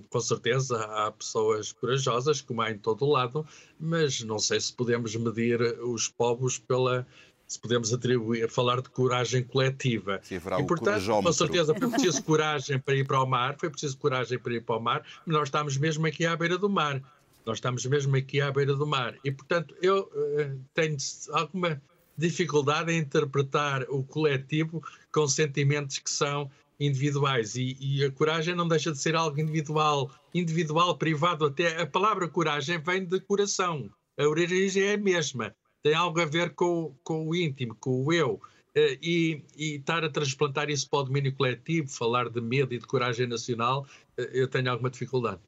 com 0.09 0.19
certeza, 0.19 0.77
há 0.77 1.11
pessoas 1.11 1.71
corajosas, 1.71 2.41
como 2.41 2.61
há 2.61 2.71
em 2.71 2.77
todo 2.77 3.05
o 3.05 3.11
lado, 3.11 3.45
mas 3.79 4.21
não 4.21 4.39
sei 4.39 4.59
se 4.59 4.73
podemos 4.73 5.15
medir 5.15 5.61
os 5.81 6.07
povos 6.07 6.57
pela, 6.57 7.05
se 7.47 7.59
podemos 7.59 7.93
atribuir, 7.93 8.49
falar 8.49 8.81
de 8.81 8.89
coragem 8.89 9.43
coletiva. 9.43 10.21
E 10.31 10.37
o 10.37 10.65
portanto, 10.65 11.05
com 11.05 11.33
certeza 11.33 11.75
foi 11.75 11.89
preciso 11.89 12.23
coragem 12.23 12.79
para 12.79 12.95
ir 12.95 13.05
para 13.05 13.21
o 13.21 13.25
mar, 13.25 13.57
foi 13.59 13.69
preciso 13.69 13.97
coragem 13.97 14.39
para 14.39 14.53
ir 14.53 14.61
para 14.61 14.77
o 14.77 14.79
mar, 14.79 15.03
mas 15.25 15.35
nós 15.35 15.47
estamos 15.47 15.77
mesmo 15.77 16.05
aqui 16.07 16.25
à 16.25 16.35
beira 16.35 16.57
do 16.57 16.69
mar. 16.69 17.01
Nós 17.45 17.57
estamos 17.57 17.85
mesmo 17.85 18.15
aqui 18.15 18.39
à 18.39 18.51
beira 18.51 18.75
do 18.75 18.85
mar. 18.85 19.15
E, 19.23 19.31
portanto, 19.31 19.75
eu 19.81 20.09
eh, 20.37 20.51
tenho 20.73 20.95
alguma 21.31 21.81
dificuldade 22.17 22.91
em 22.91 22.99
interpretar 22.99 23.83
o 23.89 24.03
coletivo 24.03 24.81
com 25.11 25.27
sentimentos 25.27 25.97
que 25.97 26.09
são 26.09 26.49
individuais 26.81 27.55
e, 27.55 27.77
e, 27.79 28.03
a 28.03 28.11
coragem 28.11 28.55
não 28.55 28.67
deixa 28.67 28.91
de 28.91 28.97
ser 28.97 29.15
algo 29.15 29.39
individual, 29.39 30.09
individual, 30.33 30.97
privado. 30.97 31.45
Até 31.45 31.79
a 31.79 31.85
palavra 31.85 32.27
coragem 32.27 32.79
vem 32.79 33.05
de 33.05 33.19
coração. 33.19 33.87
A 34.17 34.23
origem 34.27 34.83
é 34.83 34.93
a 34.95 34.97
mesma. 34.97 35.55
Tem 35.83 35.93
algo 35.93 36.19
a 36.19 36.25
ver 36.25 36.55
com, 36.55 36.95
com 37.03 37.27
o 37.27 37.35
íntimo, 37.35 37.75
com 37.79 38.03
o 38.03 38.11
eu. 38.11 38.41
Uh, 38.75 38.97
e, 39.01 39.43
e, 39.55 39.75
estar 39.75 40.03
a 40.03 40.09
transplantar 40.09 40.69
isso 40.69 40.89
para 40.89 40.99
o 40.99 41.03
domínio 41.03 41.35
coletivo, 41.35 41.89
falar 41.89 42.29
de 42.29 42.39
medo 42.39 42.73
e 42.73 42.79
de 42.79 42.87
coragem 42.87 43.27
nacional, 43.27 43.85
uh, 44.17 44.21
eu 44.31 44.47
tenho 44.47 44.71
alguma 44.71 44.89
dificuldade. 44.89 45.41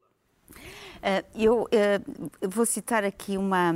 Uh, 0.52 1.70
eu 2.42 2.50
vou 2.50 2.66
citar 2.66 3.04
aqui 3.04 3.38
uma, 3.38 3.72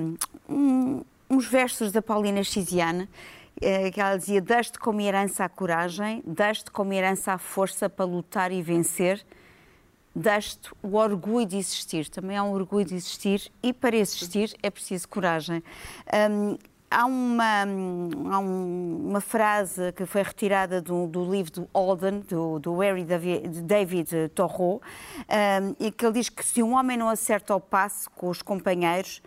um, 0.50 1.02
uns 1.30 1.48
versos 1.48 1.92
da 1.92 2.02
Paulina 2.02 2.44
Chiziane, 2.44 3.08
que 3.94 4.00
ela 4.00 4.18
dizia: 4.18 4.42
Deste 4.42 4.80
como 4.80 5.02
herança 5.02 5.46
a 5.46 5.50
coragem, 5.50 6.24
deste 6.26 6.72
como 6.72 6.94
herança 6.94 7.34
a 7.34 7.38
força 7.38 7.90
para 7.90 8.06
lutar 8.06 8.52
e 8.52 8.62
vencer, 8.62 9.26
deste 10.18 10.72
o 10.82 10.96
orgulho 10.96 11.46
de 11.46 11.58
existir. 11.58 12.10
Também 12.10 12.36
há 12.36 12.44
um 12.44 12.52
orgulho 12.52 12.86
de 12.86 12.96
existir 12.96 13.52
e 13.62 13.72
para 13.72 13.96
existir 13.96 14.56
é 14.64 14.70
preciso 14.70 15.08
coragem. 15.08 15.64
Um, 16.32 16.58
há 16.90 17.06
uma, 17.06 17.64
há 18.32 18.40
uma 18.40 19.22
frase 19.22 19.92
que 19.94 20.06
foi 20.06 20.24
retirada 20.24 20.82
do, 20.82 21.08
do 21.08 21.30
livro 21.30 21.52
do 21.52 21.70
Alden, 21.74 22.22
do, 22.22 22.60
do 22.60 22.78
Harry 22.80 23.04
David, 23.04 23.62
David 23.62 24.30
Thoreau, 24.34 24.82
um, 24.82 25.76
e 25.80 25.92
que 25.92 26.06
ele 26.06 26.14
diz 26.14 26.30
que 26.30 26.44
se 26.44 26.64
um 26.64 26.74
homem 26.74 26.98
não 26.98 27.10
acerta 27.10 27.56
o 27.56 27.60
passo 27.60 28.10
com 28.12 28.30
os 28.30 28.42
companheiros, 28.42 29.22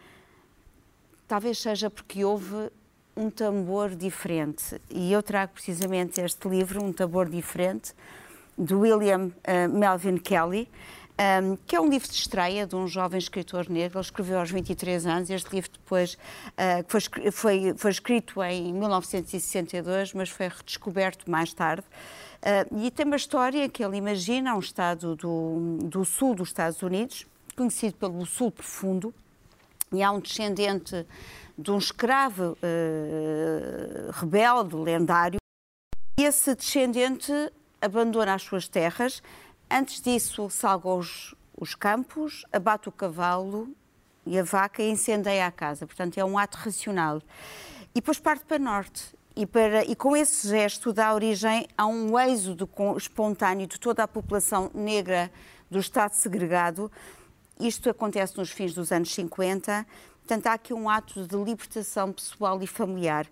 talvez 1.29 1.59
seja 1.59 1.89
porque 1.89 2.25
houve 2.25 2.71
um 3.21 3.29
tambor 3.29 3.95
diferente. 3.95 4.81
E 4.89 5.13
eu 5.13 5.23
trago 5.23 5.53
precisamente 5.53 6.21
este 6.23 6.49
livro, 6.49 6.83
Um 6.83 6.91
Tambor 6.91 7.29
Diferente, 7.29 7.93
de 8.57 8.75
William 8.75 9.27
uh, 9.27 9.69
Melvin 9.69 10.17
Kelly, 10.17 10.67
um, 11.43 11.57
que 11.67 11.77
é 11.77 11.81
um 11.81 11.87
livro 11.87 12.09
de 12.09 12.15
estreia 12.15 12.67
de 12.67 12.75
um 12.75 12.89
jovem 12.89 13.19
escritor 13.19 13.69
negro. 13.69 13.99
Ele 13.99 14.05
escreveu 14.05 14.39
aos 14.39 14.51
23 14.51 15.05
anos. 15.05 15.29
Este 15.29 15.55
livro 15.55 15.71
depois 15.71 16.15
uh, 16.15 16.85
foi, 16.89 17.31
foi, 17.31 17.75
foi, 17.77 17.91
escrito 17.91 18.43
em 18.43 18.73
1962, 18.73 20.15
mas 20.15 20.31
foi 20.31 20.49
redescoberto 20.49 21.31
mais 21.31 21.53
tarde. 21.53 21.85
Uh, 22.43 22.87
e 22.87 22.91
tem 22.91 23.05
uma 23.05 23.17
história 23.17 23.69
que 23.69 23.85
ele 23.85 23.99
imagina 23.99 24.55
um 24.55 24.61
estado 24.61 25.15
do, 25.15 25.79
do 25.83 26.07
sul 26.07 26.35
dos 26.35 26.49
Estados 26.49 26.81
Unidos, 26.81 27.27
conhecido 27.55 27.97
pelo 27.97 28.25
Sul 28.25 28.51
Profundo, 28.51 29.13
e 29.93 30.03
há 30.03 30.11
um 30.11 30.21
descendente 30.21 31.05
de 31.61 31.71
um 31.71 31.79
escravo 31.79 32.57
uh, 32.57 34.11
rebelde, 34.13 34.77
lendário. 34.77 35.39
E 36.19 36.25
esse 36.25 36.55
descendente 36.55 37.33
abandona 37.81 38.35
as 38.35 38.43
suas 38.43 38.69
terras 38.69 39.23
Antes 39.73 40.01
disso, 40.01 40.51
salga 40.51 40.89
os, 40.89 41.33
os 41.57 41.77
campos, 41.77 42.45
abate 42.53 42.89
o 42.89 42.93
cavalo 42.93 43.69
e 44.27 44.37
a 44.37 44.43
vaca 44.43 44.83
e 44.83 44.91
incendeia 44.91 45.47
a 45.47 45.53
casa. 45.53 45.87
Portanto, 45.87 46.19
é 46.19 46.25
um 46.25 46.37
ato 46.37 46.59
racional. 46.59 47.23
E 47.95 48.01
depois 48.01 48.19
parte 48.19 48.45
para 48.45 48.59
norte. 48.59 49.15
E, 49.37 49.47
para, 49.47 49.85
e 49.85 49.95
com 49.95 50.17
esse 50.17 50.49
gesto 50.49 50.93
dá 50.93 51.15
origem 51.15 51.69
a 51.79 51.87
um 51.87 52.19
êxodo 52.19 52.69
espontâneo 52.97 53.69
de 53.69 53.79
toda 53.79 54.03
a 54.03 54.09
população 54.09 54.73
negra 54.75 55.31
do 55.71 55.79
Estado 55.79 56.15
segregado. 56.15 56.91
Isto 57.61 57.89
acontece 57.89 58.37
nos 58.37 58.51
fins 58.51 58.75
dos 58.75 58.91
anos 58.91 59.15
50. 59.15 59.87
Portanto, 60.21 60.47
há 60.47 60.53
aqui 60.53 60.73
um 60.73 60.89
ato 60.89 61.27
de 61.27 61.37
libertação 61.37 62.13
pessoal 62.13 62.63
e 62.63 62.67
familiar. 62.67 63.27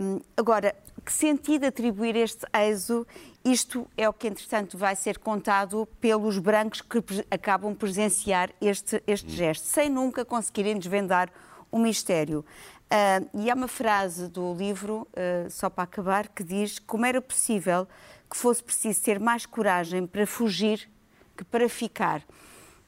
Um, 0.00 0.20
agora, 0.36 0.74
que 1.04 1.12
sentido 1.12 1.64
atribuir 1.64 2.16
este 2.16 2.44
êxodo 2.52 3.06
isto 3.44 3.88
é 3.96 4.06
o 4.06 4.12
que, 4.12 4.28
entretanto, 4.28 4.76
vai 4.76 4.94
ser 4.94 5.18
contado 5.18 5.88
pelos 5.98 6.36
brancos 6.38 6.82
que 6.82 6.98
acabam 7.30 7.74
presenciar 7.74 8.50
este, 8.60 9.02
este 9.06 9.30
gesto, 9.30 9.64
sem 9.64 9.88
nunca 9.88 10.24
conseguirem 10.26 10.78
desvendar 10.78 11.30
o 11.70 11.78
mistério. 11.78 12.44
Uh, 12.92 13.38
e 13.40 13.50
há 13.50 13.54
uma 13.54 13.68
frase 13.68 14.28
do 14.28 14.52
livro, 14.52 15.08
uh, 15.12 15.48
só 15.50 15.70
para 15.70 15.84
acabar, 15.84 16.28
que 16.28 16.44
diz 16.44 16.78
como 16.80 17.06
era 17.06 17.22
possível 17.22 17.86
que 18.28 18.36
fosse 18.36 18.62
preciso 18.62 19.02
ter 19.02 19.18
mais 19.18 19.46
coragem 19.46 20.06
para 20.06 20.26
fugir 20.26 20.90
que 21.34 21.44
para 21.44 21.68
ficar. 21.68 22.22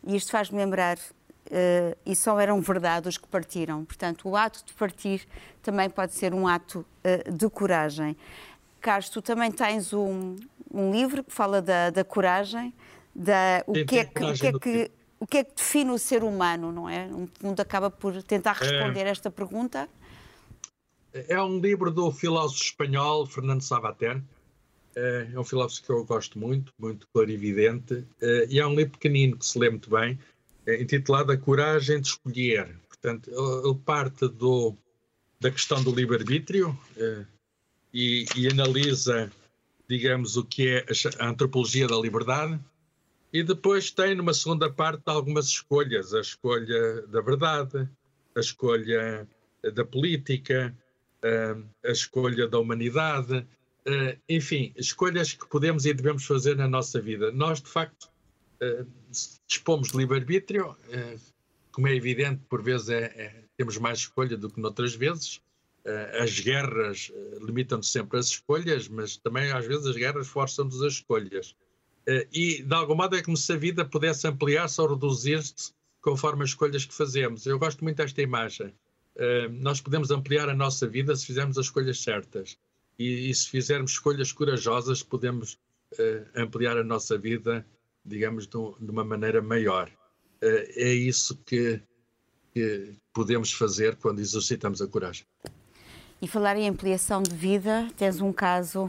E 0.04 0.16
isto 0.16 0.32
faz-me 0.32 0.58
lembrar, 0.58 0.98
uh, 1.52 1.96
e 2.04 2.16
só 2.16 2.40
eram 2.40 2.60
verdade 2.60 3.08
os 3.08 3.16
que 3.16 3.28
partiram. 3.28 3.84
Portanto, 3.84 4.28
o 4.28 4.36
ato 4.36 4.64
de 4.64 4.72
partir 4.72 5.28
também 5.62 5.88
pode 5.88 6.14
ser 6.14 6.34
um 6.34 6.48
ato 6.48 6.84
de 7.32 7.48
coragem. 7.50 8.16
Carlos, 8.80 9.08
tu 9.08 9.22
também 9.22 9.52
tens 9.52 9.92
um, 9.92 10.36
um 10.72 10.90
livro 10.90 11.22
que 11.22 11.32
fala 11.32 11.62
da, 11.62 11.90
da 11.90 12.04
coragem, 12.04 12.74
da, 13.14 13.62
o, 13.66 13.72
que 13.72 13.98
é 13.98 14.04
que, 14.04 14.24
o, 14.24 14.34
que 14.34 14.46
é 14.46 14.52
que, 14.52 14.90
o 15.20 15.26
que 15.26 15.38
é 15.38 15.44
que 15.44 15.54
define 15.54 15.90
o 15.90 15.98
ser 15.98 16.24
humano, 16.24 16.72
não 16.72 16.88
é? 16.88 17.06
Um 17.06 17.28
mundo 17.40 17.60
acaba 17.60 17.90
por 17.90 18.20
tentar 18.22 18.54
responder 18.54 19.06
é, 19.06 19.10
esta 19.10 19.30
pergunta. 19.30 19.88
É 21.12 21.40
um 21.40 21.60
livro 21.60 21.90
do 21.90 22.10
filósofo 22.10 22.62
espanhol 22.62 23.26
Fernando 23.26 23.60
Sabater. 23.60 24.20
É, 24.96 25.28
é 25.32 25.38
um 25.38 25.44
filósofo 25.44 25.86
que 25.86 25.92
eu 25.92 26.04
gosto 26.04 26.38
muito, 26.38 26.72
muito 26.78 27.06
clarividente, 27.14 28.04
é, 28.20 28.46
e 28.48 28.58
é 28.58 28.66
um 28.66 28.74
livro 28.74 28.92
pequenino 28.92 29.36
que 29.36 29.46
se 29.46 29.58
lê 29.58 29.70
muito 29.70 29.88
bem, 29.88 30.18
é 30.66 30.80
intitulado 30.80 31.32
A 31.32 31.36
Coragem 31.36 32.00
de 32.00 32.08
Escolher. 32.08 32.76
Portanto, 32.88 33.30
ele 33.30 33.78
parte 33.84 34.28
do, 34.28 34.76
da 35.40 35.50
questão 35.50 35.82
do 35.82 35.94
livre-arbítrio, 35.94 36.78
é, 36.96 37.24
e, 37.92 38.24
e 38.36 38.48
analisa, 38.48 39.30
digamos, 39.88 40.36
o 40.36 40.44
que 40.44 40.68
é 40.68 40.86
a 41.18 41.28
antropologia 41.28 41.86
da 41.86 41.96
liberdade. 41.96 42.58
E 43.32 43.42
depois 43.42 43.90
tem, 43.90 44.14
numa 44.14 44.34
segunda 44.34 44.70
parte, 44.70 45.02
algumas 45.06 45.46
escolhas: 45.46 46.14
a 46.14 46.20
escolha 46.20 47.02
da 47.08 47.20
verdade, 47.20 47.88
a 48.34 48.40
escolha 48.40 49.26
da 49.74 49.84
política, 49.84 50.74
a 51.84 51.90
escolha 51.90 52.48
da 52.48 52.58
humanidade, 52.58 53.46
enfim, 54.28 54.72
escolhas 54.76 55.32
que 55.32 55.48
podemos 55.48 55.86
e 55.86 55.94
devemos 55.94 56.24
fazer 56.24 56.56
na 56.56 56.68
nossa 56.68 57.00
vida. 57.00 57.32
Nós, 57.32 57.60
de 57.60 57.68
facto, 57.68 58.08
dispomos 59.46 59.90
de 59.90 59.98
livre-arbítrio, 59.98 60.76
como 61.70 61.88
é 61.88 61.94
evidente, 61.94 62.42
por 62.48 62.62
vezes 62.62 62.88
é, 62.88 63.04
é, 63.04 63.44
temos 63.56 63.78
mais 63.78 64.00
escolha 64.00 64.36
do 64.36 64.50
que 64.50 64.60
noutras 64.60 64.94
vezes, 64.94 65.40
eh, 65.84 66.22
as 66.22 66.38
guerras 66.38 67.10
eh, 67.12 67.38
limitam-nos 67.40 67.90
sempre 67.90 68.18
as 68.18 68.26
escolhas, 68.26 68.86
mas 68.88 69.16
também 69.16 69.50
às 69.50 69.66
vezes 69.66 69.86
as 69.86 69.96
guerras 69.96 70.28
forçam-nos 70.28 70.80
as 70.82 70.94
escolhas. 70.94 71.56
Eh, 72.06 72.28
e 72.32 72.62
de 72.62 72.74
algum 72.74 72.94
modo 72.94 73.16
é 73.16 73.22
como 73.22 73.36
se 73.36 73.52
a 73.52 73.56
vida 73.56 73.84
pudesse 73.84 74.26
ampliar-se 74.28 74.80
ou 74.80 74.88
reduzir-se 74.88 75.72
conforme 76.00 76.44
as 76.44 76.50
escolhas 76.50 76.84
que 76.84 76.94
fazemos. 76.94 77.46
Eu 77.46 77.58
gosto 77.58 77.82
muito 77.82 77.96
desta 77.96 78.20
imagem. 78.22 78.74
Nós 79.60 79.78
podemos 79.80 80.10
ampliar 80.10 80.48
a 80.48 80.54
nossa 80.54 80.88
vida 80.88 81.14
se 81.14 81.26
fizermos 81.26 81.58
as 81.58 81.66
escolhas 81.66 82.00
certas. 82.00 82.58
E, 82.98 83.30
e 83.30 83.34
se 83.34 83.48
fizermos 83.48 83.92
escolhas 83.92 84.32
corajosas, 84.32 85.02
podemos 85.02 85.58
ampliar 86.34 86.76
a 86.78 86.82
nossa 86.82 87.16
vida, 87.16 87.64
digamos, 88.04 88.46
de, 88.46 88.56
uma 88.90 89.04
maneira 89.04 89.40
maior. 89.40 89.90
É 90.40 90.92
isso 90.92 91.36
que, 91.46 91.80
que 92.52 92.96
podemos 93.12 93.52
fazer 93.52 93.96
quando 93.96 94.20
exercitamos 94.20 94.82
a 94.82 94.88
coragem. 94.88 95.24
E 96.22 96.28
falar 96.28 96.56
em 96.56 96.68
ampliação 96.68 97.20
de 97.20 97.34
vida, 97.34 97.88
tens 97.96 98.20
um 98.20 98.32
caso 98.32 98.88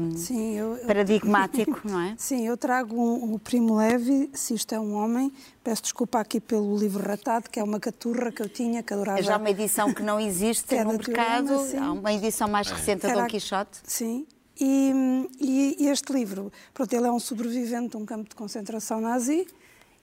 um, 0.00 0.16
Sim, 0.16 0.56
eu, 0.56 0.78
paradigmático, 0.86 1.80
eu, 1.84 1.90
não 1.90 2.00
é? 2.00 2.14
Sim, 2.16 2.46
eu 2.46 2.56
trago 2.56 2.94
um, 2.94 3.34
o 3.34 3.38
Primo 3.40 3.76
Levi, 3.76 4.30
se 4.32 4.54
isto 4.54 4.76
é 4.76 4.78
um 4.78 4.94
homem. 4.94 5.32
Peço 5.64 5.82
desculpa 5.82 6.20
aqui 6.20 6.40
pelo 6.40 6.78
livro 6.78 7.02
ratado, 7.02 7.50
que 7.50 7.58
é 7.58 7.64
uma 7.64 7.80
caturra 7.80 8.30
que 8.30 8.40
eu 8.40 8.48
tinha, 8.48 8.80
que 8.80 8.94
adorava. 8.94 9.18
É 9.18 9.22
já 9.24 9.36
uma 9.38 9.50
edição 9.50 9.92
que 9.92 10.04
não 10.04 10.20
existe 10.20 10.72
no 10.84 10.92
mercado, 10.92 11.52
há 11.80 11.92
uma 11.92 12.12
edição 12.12 12.46
mais 12.46 12.70
recente 12.70 13.04
a 13.08 13.12
Dom 13.12 13.26
Quixote. 13.26 13.80
Sim, 13.82 14.24
e, 14.60 15.76
e, 15.78 15.86
este 15.88 16.12
livro, 16.12 16.52
pronto, 16.74 16.92
ele 16.92 17.06
é 17.06 17.12
um 17.12 17.20
sobrevivente 17.20 17.90
de 17.90 17.96
um 17.96 18.04
campo 18.04 18.28
de 18.28 18.34
concentração 18.34 19.00
nazi 19.00 19.46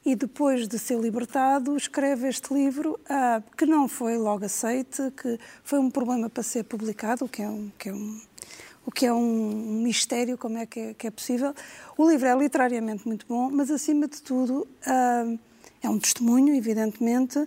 e 0.05 0.15
depois 0.15 0.67
de 0.67 0.77
ser 0.77 0.99
libertado 0.99 1.75
escreve 1.75 2.27
este 2.27 2.53
livro 2.53 2.99
uh, 3.01 3.43
que 3.57 3.65
não 3.65 3.87
foi 3.87 4.17
logo 4.17 4.45
aceite, 4.45 5.11
que 5.11 5.39
foi 5.63 5.79
um 5.79 5.89
problema 5.89 6.29
para 6.29 6.43
ser 6.43 6.63
publicado, 6.63 7.25
o 7.25 7.29
que 7.29 7.41
é 7.41 7.49
um, 7.49 7.71
que 7.77 7.89
é 7.89 7.93
um, 7.93 8.21
o 8.85 8.91
que 8.91 9.05
é 9.05 9.11
um 9.11 9.81
mistério, 9.81 10.37
como 10.37 10.57
é 10.57 10.65
que, 10.65 10.79
é 10.79 10.93
que 10.93 11.07
é 11.07 11.11
possível. 11.11 11.53
O 11.97 12.09
livro 12.09 12.27
é 12.27 12.35
literariamente 12.37 13.07
muito 13.07 13.25
bom, 13.27 13.49
mas 13.49 13.71
acima 13.71 14.07
de 14.07 14.21
tudo 14.21 14.67
uh, 14.87 15.39
é 15.81 15.89
um 15.89 15.99
testemunho, 15.99 16.53
evidentemente, 16.53 17.45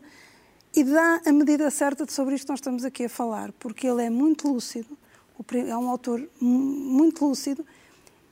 e 0.75 0.85
dá 0.85 1.23
a 1.25 1.33
medida 1.33 1.71
certa 1.71 2.05
de 2.05 2.13
sobre 2.13 2.35
isto 2.35 2.45
que 2.45 2.51
nós 2.51 2.59
estamos 2.59 2.85
aqui 2.85 3.05
a 3.05 3.09
falar, 3.09 3.53
porque 3.53 3.87
ele 3.87 4.05
é 4.05 4.11
muito 4.11 4.49
lúcido, 4.49 4.99
é 5.69 5.77
um 5.77 5.89
autor 5.89 6.29
muito 6.41 7.25
lúcido 7.27 7.65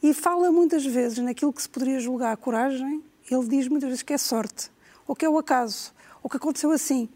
e 0.03 0.13
fala 0.13 0.51
muitas 0.51 0.85
vezes 0.85 1.19
naquilo 1.19 1.53
que 1.53 1.63
se 1.63 1.69
poderia 1.69 1.99
julgar 1.99 2.33
a 2.33 2.37
coragem 2.37 3.03
ele 3.31 3.49
diz 3.49 3.69
muitas 3.69 3.89
vezes 3.89 4.03
que 4.03 4.13
é 4.13 4.19
sorte, 4.19 4.71
ou 5.07 5.15
que 5.15 5.25
é 5.25 5.29
o 5.29 5.39
acaso, 5.39 5.93
ou 6.23 6.31
que 6.31 6.37
aconteceu 6.37 6.71
assim. 6.71 7.09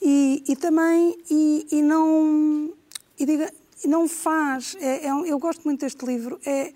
E, 0.00 0.42
e 0.48 0.56
também, 0.56 1.16
e, 1.30 1.66
e 1.70 1.82
não, 1.82 2.72
e 3.18 3.26
diga, 3.26 3.52
não 3.84 4.08
faz, 4.08 4.76
é, 4.80 5.06
é, 5.06 5.10
eu 5.10 5.38
gosto 5.38 5.62
muito 5.64 5.80
deste 5.80 6.04
livro, 6.04 6.40
é, 6.44 6.72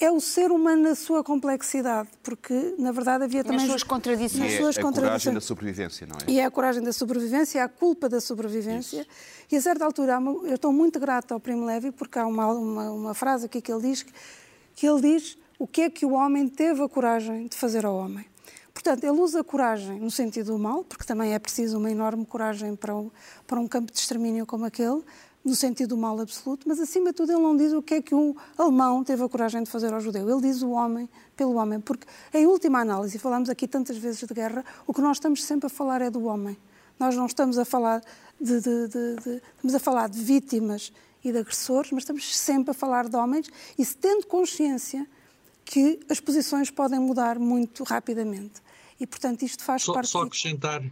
é 0.00 0.10
o 0.10 0.20
ser 0.20 0.50
humano 0.50 0.82
na 0.82 0.94
sua 0.94 1.22
complexidade, 1.22 2.08
porque 2.22 2.74
na 2.78 2.90
verdade 2.90 3.24
havia 3.24 3.44
também 3.44 3.60
nas 3.60 3.68
suas 3.68 3.82
contradições. 3.82 4.42
nas 4.42 4.52
é 4.52 4.56
suas 4.56 4.78
a 4.78 4.82
contradições. 4.82 5.22
coragem 5.22 5.34
da 5.34 5.40
sobrevivência, 5.40 6.06
não 6.06 6.16
é? 6.16 6.30
E 6.30 6.40
é 6.40 6.44
a 6.44 6.50
coragem 6.50 6.82
da 6.82 6.92
sobrevivência, 6.92 7.60
é 7.60 7.62
a 7.62 7.68
culpa 7.68 8.08
da 8.08 8.20
sobrevivência. 8.20 9.02
Isso. 9.02 9.10
E 9.52 9.56
a 9.56 9.60
certa 9.60 9.84
altura, 9.84 10.18
eu 10.44 10.54
estou 10.56 10.72
muito 10.72 10.98
grata 10.98 11.34
ao 11.34 11.40
Primo 11.40 11.64
Levi, 11.64 11.92
porque 11.92 12.18
há 12.18 12.26
uma, 12.26 12.46
uma, 12.48 12.90
uma 12.90 13.14
frase 13.14 13.46
aqui 13.46 13.60
que 13.60 13.72
ele 13.72 13.82
diz, 13.82 14.04
que 14.74 14.86
ele 14.86 15.00
diz 15.00 15.38
o 15.58 15.66
que 15.66 15.82
é 15.82 15.90
que 15.90 16.04
o 16.04 16.12
homem 16.12 16.48
teve 16.48 16.82
a 16.82 16.88
coragem 16.88 17.46
de 17.46 17.56
fazer 17.56 17.86
ao 17.86 17.96
homem. 17.96 18.26
Portanto, 18.72 19.04
ele 19.04 19.20
usa 19.20 19.44
coragem 19.44 20.00
no 20.00 20.10
sentido 20.10 20.52
do 20.52 20.58
mal, 20.58 20.82
porque 20.82 21.04
também 21.04 21.32
é 21.32 21.38
preciso 21.38 21.78
uma 21.78 21.90
enorme 21.90 22.26
coragem 22.26 22.74
para 22.74 22.94
um, 22.94 23.10
para 23.46 23.60
um 23.60 23.68
campo 23.68 23.92
de 23.92 23.98
extermínio 23.98 24.44
como 24.44 24.64
aquele, 24.64 25.02
no 25.44 25.54
sentido 25.54 25.90
do 25.90 25.96
mal 25.96 26.18
absoluto, 26.18 26.66
mas 26.66 26.80
acima 26.80 27.10
de 27.10 27.16
tudo 27.16 27.32
ele 27.32 27.42
não 27.42 27.54
diz 27.54 27.72
o 27.72 27.82
que 27.82 27.94
é 27.94 28.02
que 28.02 28.14
o 28.14 28.34
alemão 28.56 29.04
teve 29.04 29.22
a 29.22 29.28
coragem 29.28 29.62
de 29.62 29.70
fazer 29.70 29.92
ao 29.92 30.00
judeu. 30.00 30.28
Ele 30.28 30.40
diz 30.40 30.62
o 30.62 30.70
homem 30.70 31.08
pelo 31.36 31.54
homem, 31.56 31.80
porque 31.80 32.06
em 32.32 32.46
última 32.46 32.80
análise, 32.80 33.16
e 33.16 33.20
falamos 33.20 33.50
aqui 33.50 33.68
tantas 33.68 33.98
vezes 33.98 34.26
de 34.26 34.32
guerra, 34.32 34.64
o 34.86 34.94
que 34.94 35.02
nós 35.02 35.18
estamos 35.18 35.44
sempre 35.44 35.66
a 35.66 35.70
falar 35.70 36.00
é 36.00 36.10
do 36.10 36.24
homem. 36.24 36.56
Nós 36.98 37.14
não 37.14 37.26
estamos 37.26 37.58
a 37.58 37.64
falar 37.64 38.02
de, 38.40 38.60
de, 38.60 38.88
de, 38.88 39.16
de 39.16 39.42
estamos 39.56 39.74
a 39.74 39.78
falar 39.78 40.08
de 40.08 40.22
vítimas 40.22 40.92
e 41.22 41.30
de 41.30 41.38
agressores, 41.38 41.90
mas 41.90 42.04
estamos 42.04 42.36
sempre 42.36 42.70
a 42.70 42.74
falar 42.74 43.08
de 43.08 43.16
homens 43.16 43.48
e 43.76 43.84
se 43.84 43.96
tendo 43.96 44.26
consciência 44.26 45.06
que 45.64 46.00
as 46.08 46.20
posições 46.20 46.70
podem 46.70 47.00
mudar 47.00 47.38
muito 47.38 47.84
rapidamente. 47.84 48.62
E, 49.00 49.06
portanto, 49.06 49.42
isto 49.42 49.62
faz 49.62 49.82
só, 49.82 49.92
parte... 49.92 50.08
Só 50.08 50.22
acrescentar, 50.22 50.82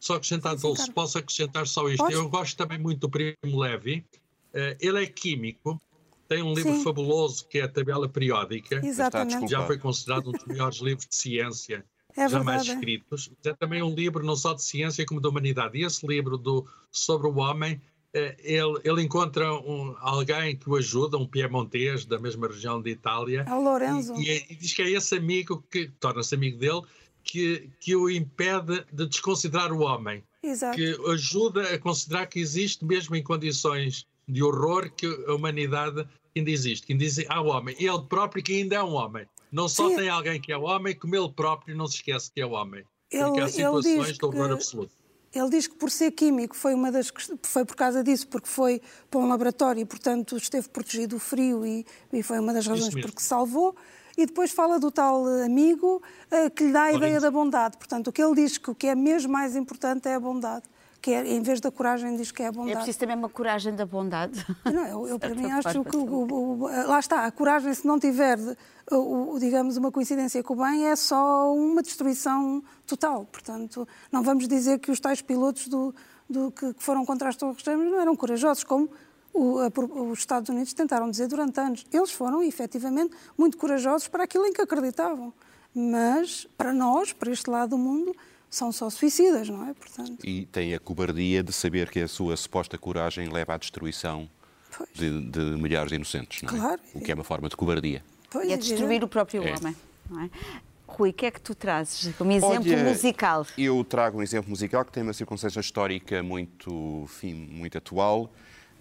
só 0.00 0.14
acrescentar, 0.14 0.56
Dulce, 0.56 0.90
posso 0.90 1.18
acrescentar 1.18 1.66
só 1.66 1.88
isto. 1.88 1.98
Pode? 1.98 2.14
Eu 2.14 2.28
gosto 2.28 2.56
também 2.56 2.78
muito 2.78 3.00
do 3.00 3.10
Primo 3.10 3.60
Levi. 3.60 4.04
Uh, 4.52 4.74
ele 4.80 5.04
é 5.04 5.06
químico, 5.06 5.80
tem 6.26 6.42
um 6.42 6.54
livro 6.54 6.74
Sim. 6.74 6.82
fabuloso 6.82 7.46
que 7.46 7.58
é 7.58 7.62
a 7.62 7.68
Tabela 7.68 8.08
Periódica. 8.08 8.84
Exatamente. 8.84 9.50
Já 9.50 9.64
foi 9.66 9.78
considerado 9.78 10.28
um 10.28 10.32
dos 10.32 10.44
melhores 10.46 10.78
livros 10.78 11.06
de 11.06 11.14
ciência 11.14 11.84
é 12.16 12.28
jamais 12.28 12.66
escritos. 12.66 13.30
É 13.44 13.52
também 13.52 13.82
um 13.82 13.94
livro 13.94 14.24
não 14.24 14.36
só 14.36 14.54
de 14.54 14.62
ciência 14.62 15.04
como 15.06 15.20
da 15.20 15.28
humanidade. 15.28 15.78
E 15.78 15.84
esse 15.84 16.06
livro 16.06 16.36
do, 16.36 16.66
sobre 16.90 17.28
o 17.28 17.36
homem, 17.36 17.80
eh, 18.12 18.36
ele, 18.40 18.80
ele 18.84 19.02
encontra 19.02 19.52
um, 19.54 19.94
alguém 20.00 20.56
que 20.56 20.68
o 20.68 20.76
ajuda, 20.76 21.16
um 21.16 21.26
piemontês 21.26 22.04
da 22.04 22.18
mesma 22.18 22.48
região 22.48 22.80
de 22.80 22.90
Itália. 22.90 23.44
É 23.48 23.54
o 23.54 23.62
Lorenzo. 23.62 24.14
E, 24.16 24.28
e, 24.28 24.46
e 24.50 24.56
diz 24.56 24.74
que 24.74 24.82
é 24.82 24.90
esse 24.90 25.16
amigo 25.16 25.62
que 25.70 25.88
torna-se 26.00 26.34
amigo 26.34 26.58
dele 26.58 26.82
que, 27.22 27.70
que 27.78 27.94
o 27.94 28.08
impede 28.08 28.84
de 28.92 29.06
desconsiderar 29.06 29.72
o 29.72 29.80
homem. 29.80 30.22
Exato. 30.42 30.76
Que 30.76 30.96
ajuda 31.10 31.74
a 31.74 31.78
considerar 31.78 32.26
que 32.26 32.40
existe, 32.40 32.84
mesmo 32.84 33.14
em 33.14 33.22
condições 33.22 34.06
de 34.26 34.42
horror, 34.42 34.90
que 34.90 35.06
a 35.26 35.34
humanidade 35.34 36.06
ainda 36.36 36.50
existe, 36.50 36.86
que 36.86 36.92
ainda 36.92 37.04
existe, 37.04 37.30
há 37.30 37.40
o 37.40 37.46
homem. 37.46 37.76
Ele 37.78 38.02
próprio 38.08 38.42
que 38.42 38.54
ainda 38.54 38.76
é 38.76 38.82
um 38.82 38.94
homem. 38.94 39.26
Não 39.50 39.68
só 39.68 39.88
Sim. 39.88 39.96
tem 39.96 40.08
alguém 40.08 40.40
que 40.40 40.52
é 40.52 40.56
homem, 40.56 40.94
como 40.94 41.14
ele 41.16 41.30
próprio 41.30 41.76
não 41.76 41.86
se 41.86 41.96
esquece 41.96 42.30
que 42.32 42.40
é 42.40 42.46
homem. 42.46 42.84
Ele, 43.10 43.24
porque 43.24 43.40
há 43.40 43.48
situações 43.48 44.18
de 44.18 44.24
horror 44.24 44.52
absoluto. 44.52 44.92
Ele 45.32 45.48
diz 45.48 45.68
que 45.68 45.76
por 45.76 45.90
ser 45.90 46.10
químico 46.10 46.56
foi 46.56 46.74
uma 46.74 46.90
das 46.90 47.12
foi 47.44 47.64
por 47.64 47.76
causa 47.76 48.02
disso, 48.02 48.26
porque 48.26 48.48
foi 48.48 48.82
para 49.08 49.20
um 49.20 49.28
laboratório 49.28 49.80
e, 49.80 49.84
portanto, 49.84 50.36
esteve 50.36 50.68
protegido 50.68 51.16
do 51.16 51.20
frio 51.20 51.64
e, 51.64 51.86
e 52.12 52.22
foi 52.22 52.38
uma 52.40 52.52
das 52.52 52.66
razões 52.66 52.94
porque 52.94 53.20
salvou. 53.20 53.76
E 54.16 54.26
depois 54.26 54.50
fala 54.50 54.78
do 54.78 54.90
tal 54.90 55.24
amigo 55.44 56.02
uh, 56.30 56.50
que 56.50 56.64
lhe 56.64 56.72
dá 56.72 56.84
a 56.84 56.92
ideia 56.92 57.20
da 57.20 57.30
bondade. 57.30 57.76
Portanto, 57.76 58.08
o 58.08 58.12
que 58.12 58.22
ele 58.22 58.34
diz 58.34 58.58
que 58.58 58.70
o 58.70 58.74
que 58.74 58.86
é 58.86 58.94
mesmo 58.94 59.32
mais 59.32 59.56
importante 59.56 60.08
é 60.08 60.14
a 60.14 60.20
bondade 60.20 60.64
que 61.00 61.12
é, 61.12 61.26
em 61.26 61.42
vez 61.42 61.60
da 61.60 61.70
coragem 61.70 62.16
diz 62.16 62.30
que 62.30 62.42
é 62.42 62.48
a 62.48 62.52
bondade. 62.52 62.72
É 62.72 62.76
preciso 62.76 62.98
também 62.98 63.16
uma 63.16 63.28
coragem 63.28 63.74
da 63.74 63.86
bondade. 63.86 64.44
Não, 64.64 64.86
eu, 64.86 65.08
eu 65.08 65.18
para 65.18 65.32
mim 65.34 65.50
acho 65.50 65.82
que 65.84 65.96
o, 65.96 66.00
o, 66.00 66.64
o, 66.64 66.66
lá 66.66 66.98
está, 66.98 67.24
a 67.24 67.30
coragem 67.30 67.72
se 67.72 67.86
não 67.86 67.98
tiver, 67.98 68.38
o, 68.90 69.38
digamos, 69.38 69.76
uma 69.76 69.90
coincidência 69.90 70.42
com 70.42 70.54
o 70.54 70.56
bem 70.56 70.86
é 70.86 70.96
só 70.96 71.54
uma 71.54 71.82
destruição 71.82 72.62
total. 72.86 73.24
Portanto, 73.24 73.88
não 74.12 74.22
vamos 74.22 74.46
dizer 74.46 74.78
que 74.78 74.90
os 74.90 75.00
tais 75.00 75.22
pilotos 75.22 75.68
do, 75.68 75.94
do 76.28 76.50
que, 76.50 76.74
que, 76.74 76.82
foram 76.82 77.04
contra 77.06 77.28
as 77.28 77.36
torres 77.36 77.62
gêmeas 77.62 77.90
não 77.90 78.00
eram 78.00 78.14
corajosos, 78.14 78.64
como 78.64 78.90
os 79.32 80.18
Estados 80.18 80.48
Unidos 80.48 80.72
tentaram 80.72 81.10
dizer 81.10 81.28
durante 81.28 81.58
anos. 81.60 81.86
Eles 81.92 82.10
foram, 82.10 82.42
efetivamente, 82.42 83.14
muito 83.36 83.56
corajosos 83.56 84.08
para 84.08 84.24
aquilo 84.24 84.46
em 84.46 84.52
que 84.52 84.60
acreditavam. 84.60 85.32
Mas, 85.74 86.46
para 86.58 86.72
nós, 86.72 87.12
para 87.12 87.30
este 87.30 87.48
lado 87.48 87.70
do 87.70 87.78
mundo, 87.78 88.14
são 88.50 88.72
só 88.72 88.90
suicidas, 88.90 89.48
não 89.48 89.68
é? 89.68 89.72
Portanto... 89.72 90.18
E 90.24 90.46
tem 90.46 90.74
a 90.74 90.80
cobardia 90.80 91.42
de 91.42 91.52
saber 91.52 91.88
que 91.90 92.00
a 92.00 92.08
sua 92.08 92.36
suposta 92.36 92.76
coragem 92.76 93.28
leva 93.28 93.54
à 93.54 93.56
destruição 93.56 94.28
de, 94.92 95.20
de, 95.30 95.40
milhares 95.40 95.90
de 95.90 95.94
inocentes, 95.94 96.42
não 96.42 96.54
é? 96.54 96.58
Claro. 96.58 96.80
O 96.94 97.00
que 97.00 97.12
é 97.12 97.14
uma 97.14 97.24
forma 97.24 97.48
de 97.48 97.56
cobardia. 97.56 98.02
Pois, 98.28 98.48
e 98.48 98.52
é 98.52 98.56
destruir 98.56 99.04
o 99.04 99.08
próprio 99.08 99.46
é. 99.46 99.54
homem, 99.54 99.76
não 100.08 100.20
é? 100.22 100.30
Rui, 100.86 101.10
o 101.10 101.12
que 101.12 101.26
é 101.26 101.30
que 101.30 101.40
tu 101.40 101.54
trazes 101.54 102.12
como 102.16 102.32
exemplo 102.32 102.72
Olha, 102.72 102.84
musical? 102.84 103.46
Eu 103.56 103.84
trago 103.84 104.18
um 104.18 104.22
exemplo 104.22 104.50
musical 104.50 104.84
que 104.84 104.90
tem 104.90 105.04
uma 105.04 105.12
circunstância 105.12 105.60
histórica 105.60 106.20
muito, 106.20 107.02
enfim, 107.04 107.34
muito 107.34 107.78
atual. 107.78 108.30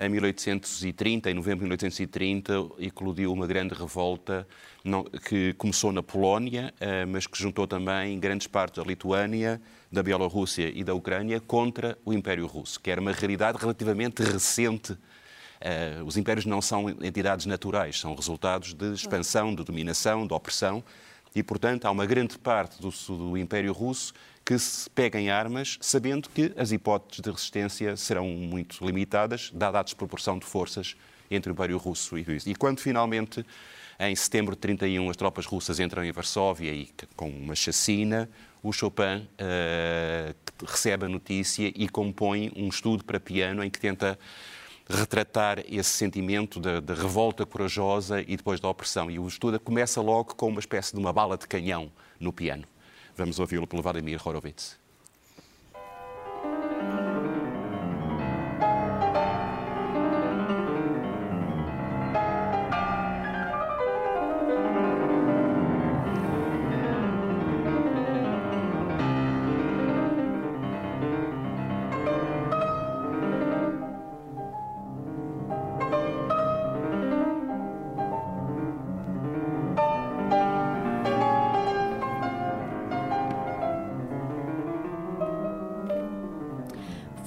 Em 0.01 0.07
1830, 0.07 1.29
em 1.29 1.33
novembro 1.33 1.59
de 1.59 1.63
1830, 1.65 2.53
eclodiu 2.79 3.33
uma 3.33 3.45
grande 3.45 3.73
revolta 3.73 4.47
não, 4.81 5.03
que 5.03 5.51
começou 5.55 5.91
na 5.91 6.01
Polónia, 6.01 6.73
uh, 6.75 7.05
mas 7.05 7.27
que 7.27 7.37
juntou 7.37 7.67
também 7.67 8.17
grandes 8.17 8.47
partes 8.47 8.81
da 8.81 8.87
Lituânia, 8.87 9.61
da 9.91 10.01
Bielorrússia 10.01 10.71
e 10.73 10.85
da 10.85 10.93
Ucrânia 10.93 11.41
contra 11.41 11.97
o 12.05 12.13
Império 12.13 12.47
Russo, 12.47 12.79
que 12.79 12.89
era 12.89 13.01
uma 13.01 13.11
realidade 13.11 13.57
relativamente 13.57 14.23
recente. 14.23 14.93
Uh, 14.93 16.05
os 16.05 16.15
impérios 16.15 16.45
não 16.45 16.61
são 16.61 16.89
entidades 16.89 17.45
naturais, 17.45 17.99
são 17.99 18.15
resultados 18.15 18.73
de 18.73 18.93
expansão, 18.93 19.53
de 19.53 19.65
dominação, 19.65 20.25
de 20.25 20.33
opressão, 20.33 20.81
e, 21.35 21.43
portanto, 21.43 21.83
há 21.83 21.91
uma 21.91 22.05
grande 22.05 22.37
parte 22.37 22.81
do, 22.81 22.89
do 22.89 23.37
Império 23.37 23.73
Russo 23.73 24.13
que 24.45 24.57
se 24.57 24.89
pega 24.89 25.19
em 25.19 25.29
armas, 25.29 25.77
sabendo 25.81 26.29
que 26.29 26.53
as 26.57 26.71
hipóteses 26.71 27.21
de 27.21 27.29
resistência 27.29 27.95
serão 27.95 28.27
muito 28.27 28.83
limitadas, 28.85 29.51
dada 29.53 29.79
a 29.79 29.83
desproporção 29.83 30.39
de 30.39 30.45
forças 30.45 30.95
entre 31.29 31.51
o 31.51 31.53
Império 31.53 31.77
Russo 31.77 32.17
e 32.17 32.21
isso. 32.21 32.49
E 32.49 32.55
quando 32.55 32.79
finalmente 32.79 33.45
em 33.99 34.15
setembro 34.15 34.55
de 34.55 34.61
31, 34.61 35.09
as 35.09 35.17
tropas 35.17 35.45
russas 35.45 35.77
entram 35.77 36.05
em 36.05 36.11
Varsóvia 36.13 36.71
e 36.71 36.89
com 37.17 37.29
uma 37.29 37.53
chacina. 37.53 38.29
O 38.63 38.71
Chopin 38.71 39.27
uh, 39.37 40.65
recebe 40.65 41.05
a 41.05 41.09
notícia 41.09 41.69
e 41.75 41.89
compõe 41.89 42.49
um 42.55 42.69
estudo 42.69 43.03
para 43.03 43.19
piano 43.19 43.61
em 43.61 43.69
que 43.69 43.77
tenta 43.77 44.17
retratar 44.89 45.59
esse 45.67 45.89
sentimento 45.89 46.61
da, 46.61 46.93
revolta 46.93 47.45
corajosa 47.45 48.21
e 48.21 48.37
depois 48.37 48.61
da 48.61 48.69
opressão. 48.69 49.11
E 49.11 49.19
o 49.19 49.27
estudo 49.27 49.59
começa 49.59 50.01
logo 50.01 50.33
com 50.33 50.47
uma 50.47 50.61
espécie 50.61 50.93
de 50.93 50.99
uma 50.99 51.11
bala 51.11 51.37
de 51.37 51.45
canhão 51.45 51.91
no 52.19 52.31
piano. 52.31 52.63
Vamos 53.19 53.37
ouvi-lo 53.37 53.67
pelo 53.67 53.81
Vladimir 53.81 54.17
Horowitz. 54.23 54.78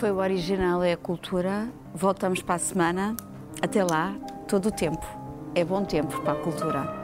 Foi 0.02 0.10
o 0.10 0.16
original, 0.16 0.82
é 0.82 0.94
a 0.94 0.96
cultura. 0.96 1.68
Voltamos 1.94 2.42
para 2.42 2.56
a 2.56 2.58
semana. 2.58 3.16
Até 3.62 3.84
lá, 3.84 4.12
todo 4.48 4.66
o 4.66 4.72
tempo. 4.72 5.06
É 5.54 5.64
bom 5.64 5.84
tempo 5.84 6.20
para 6.22 6.32
a 6.32 6.42
cultura. 6.42 7.01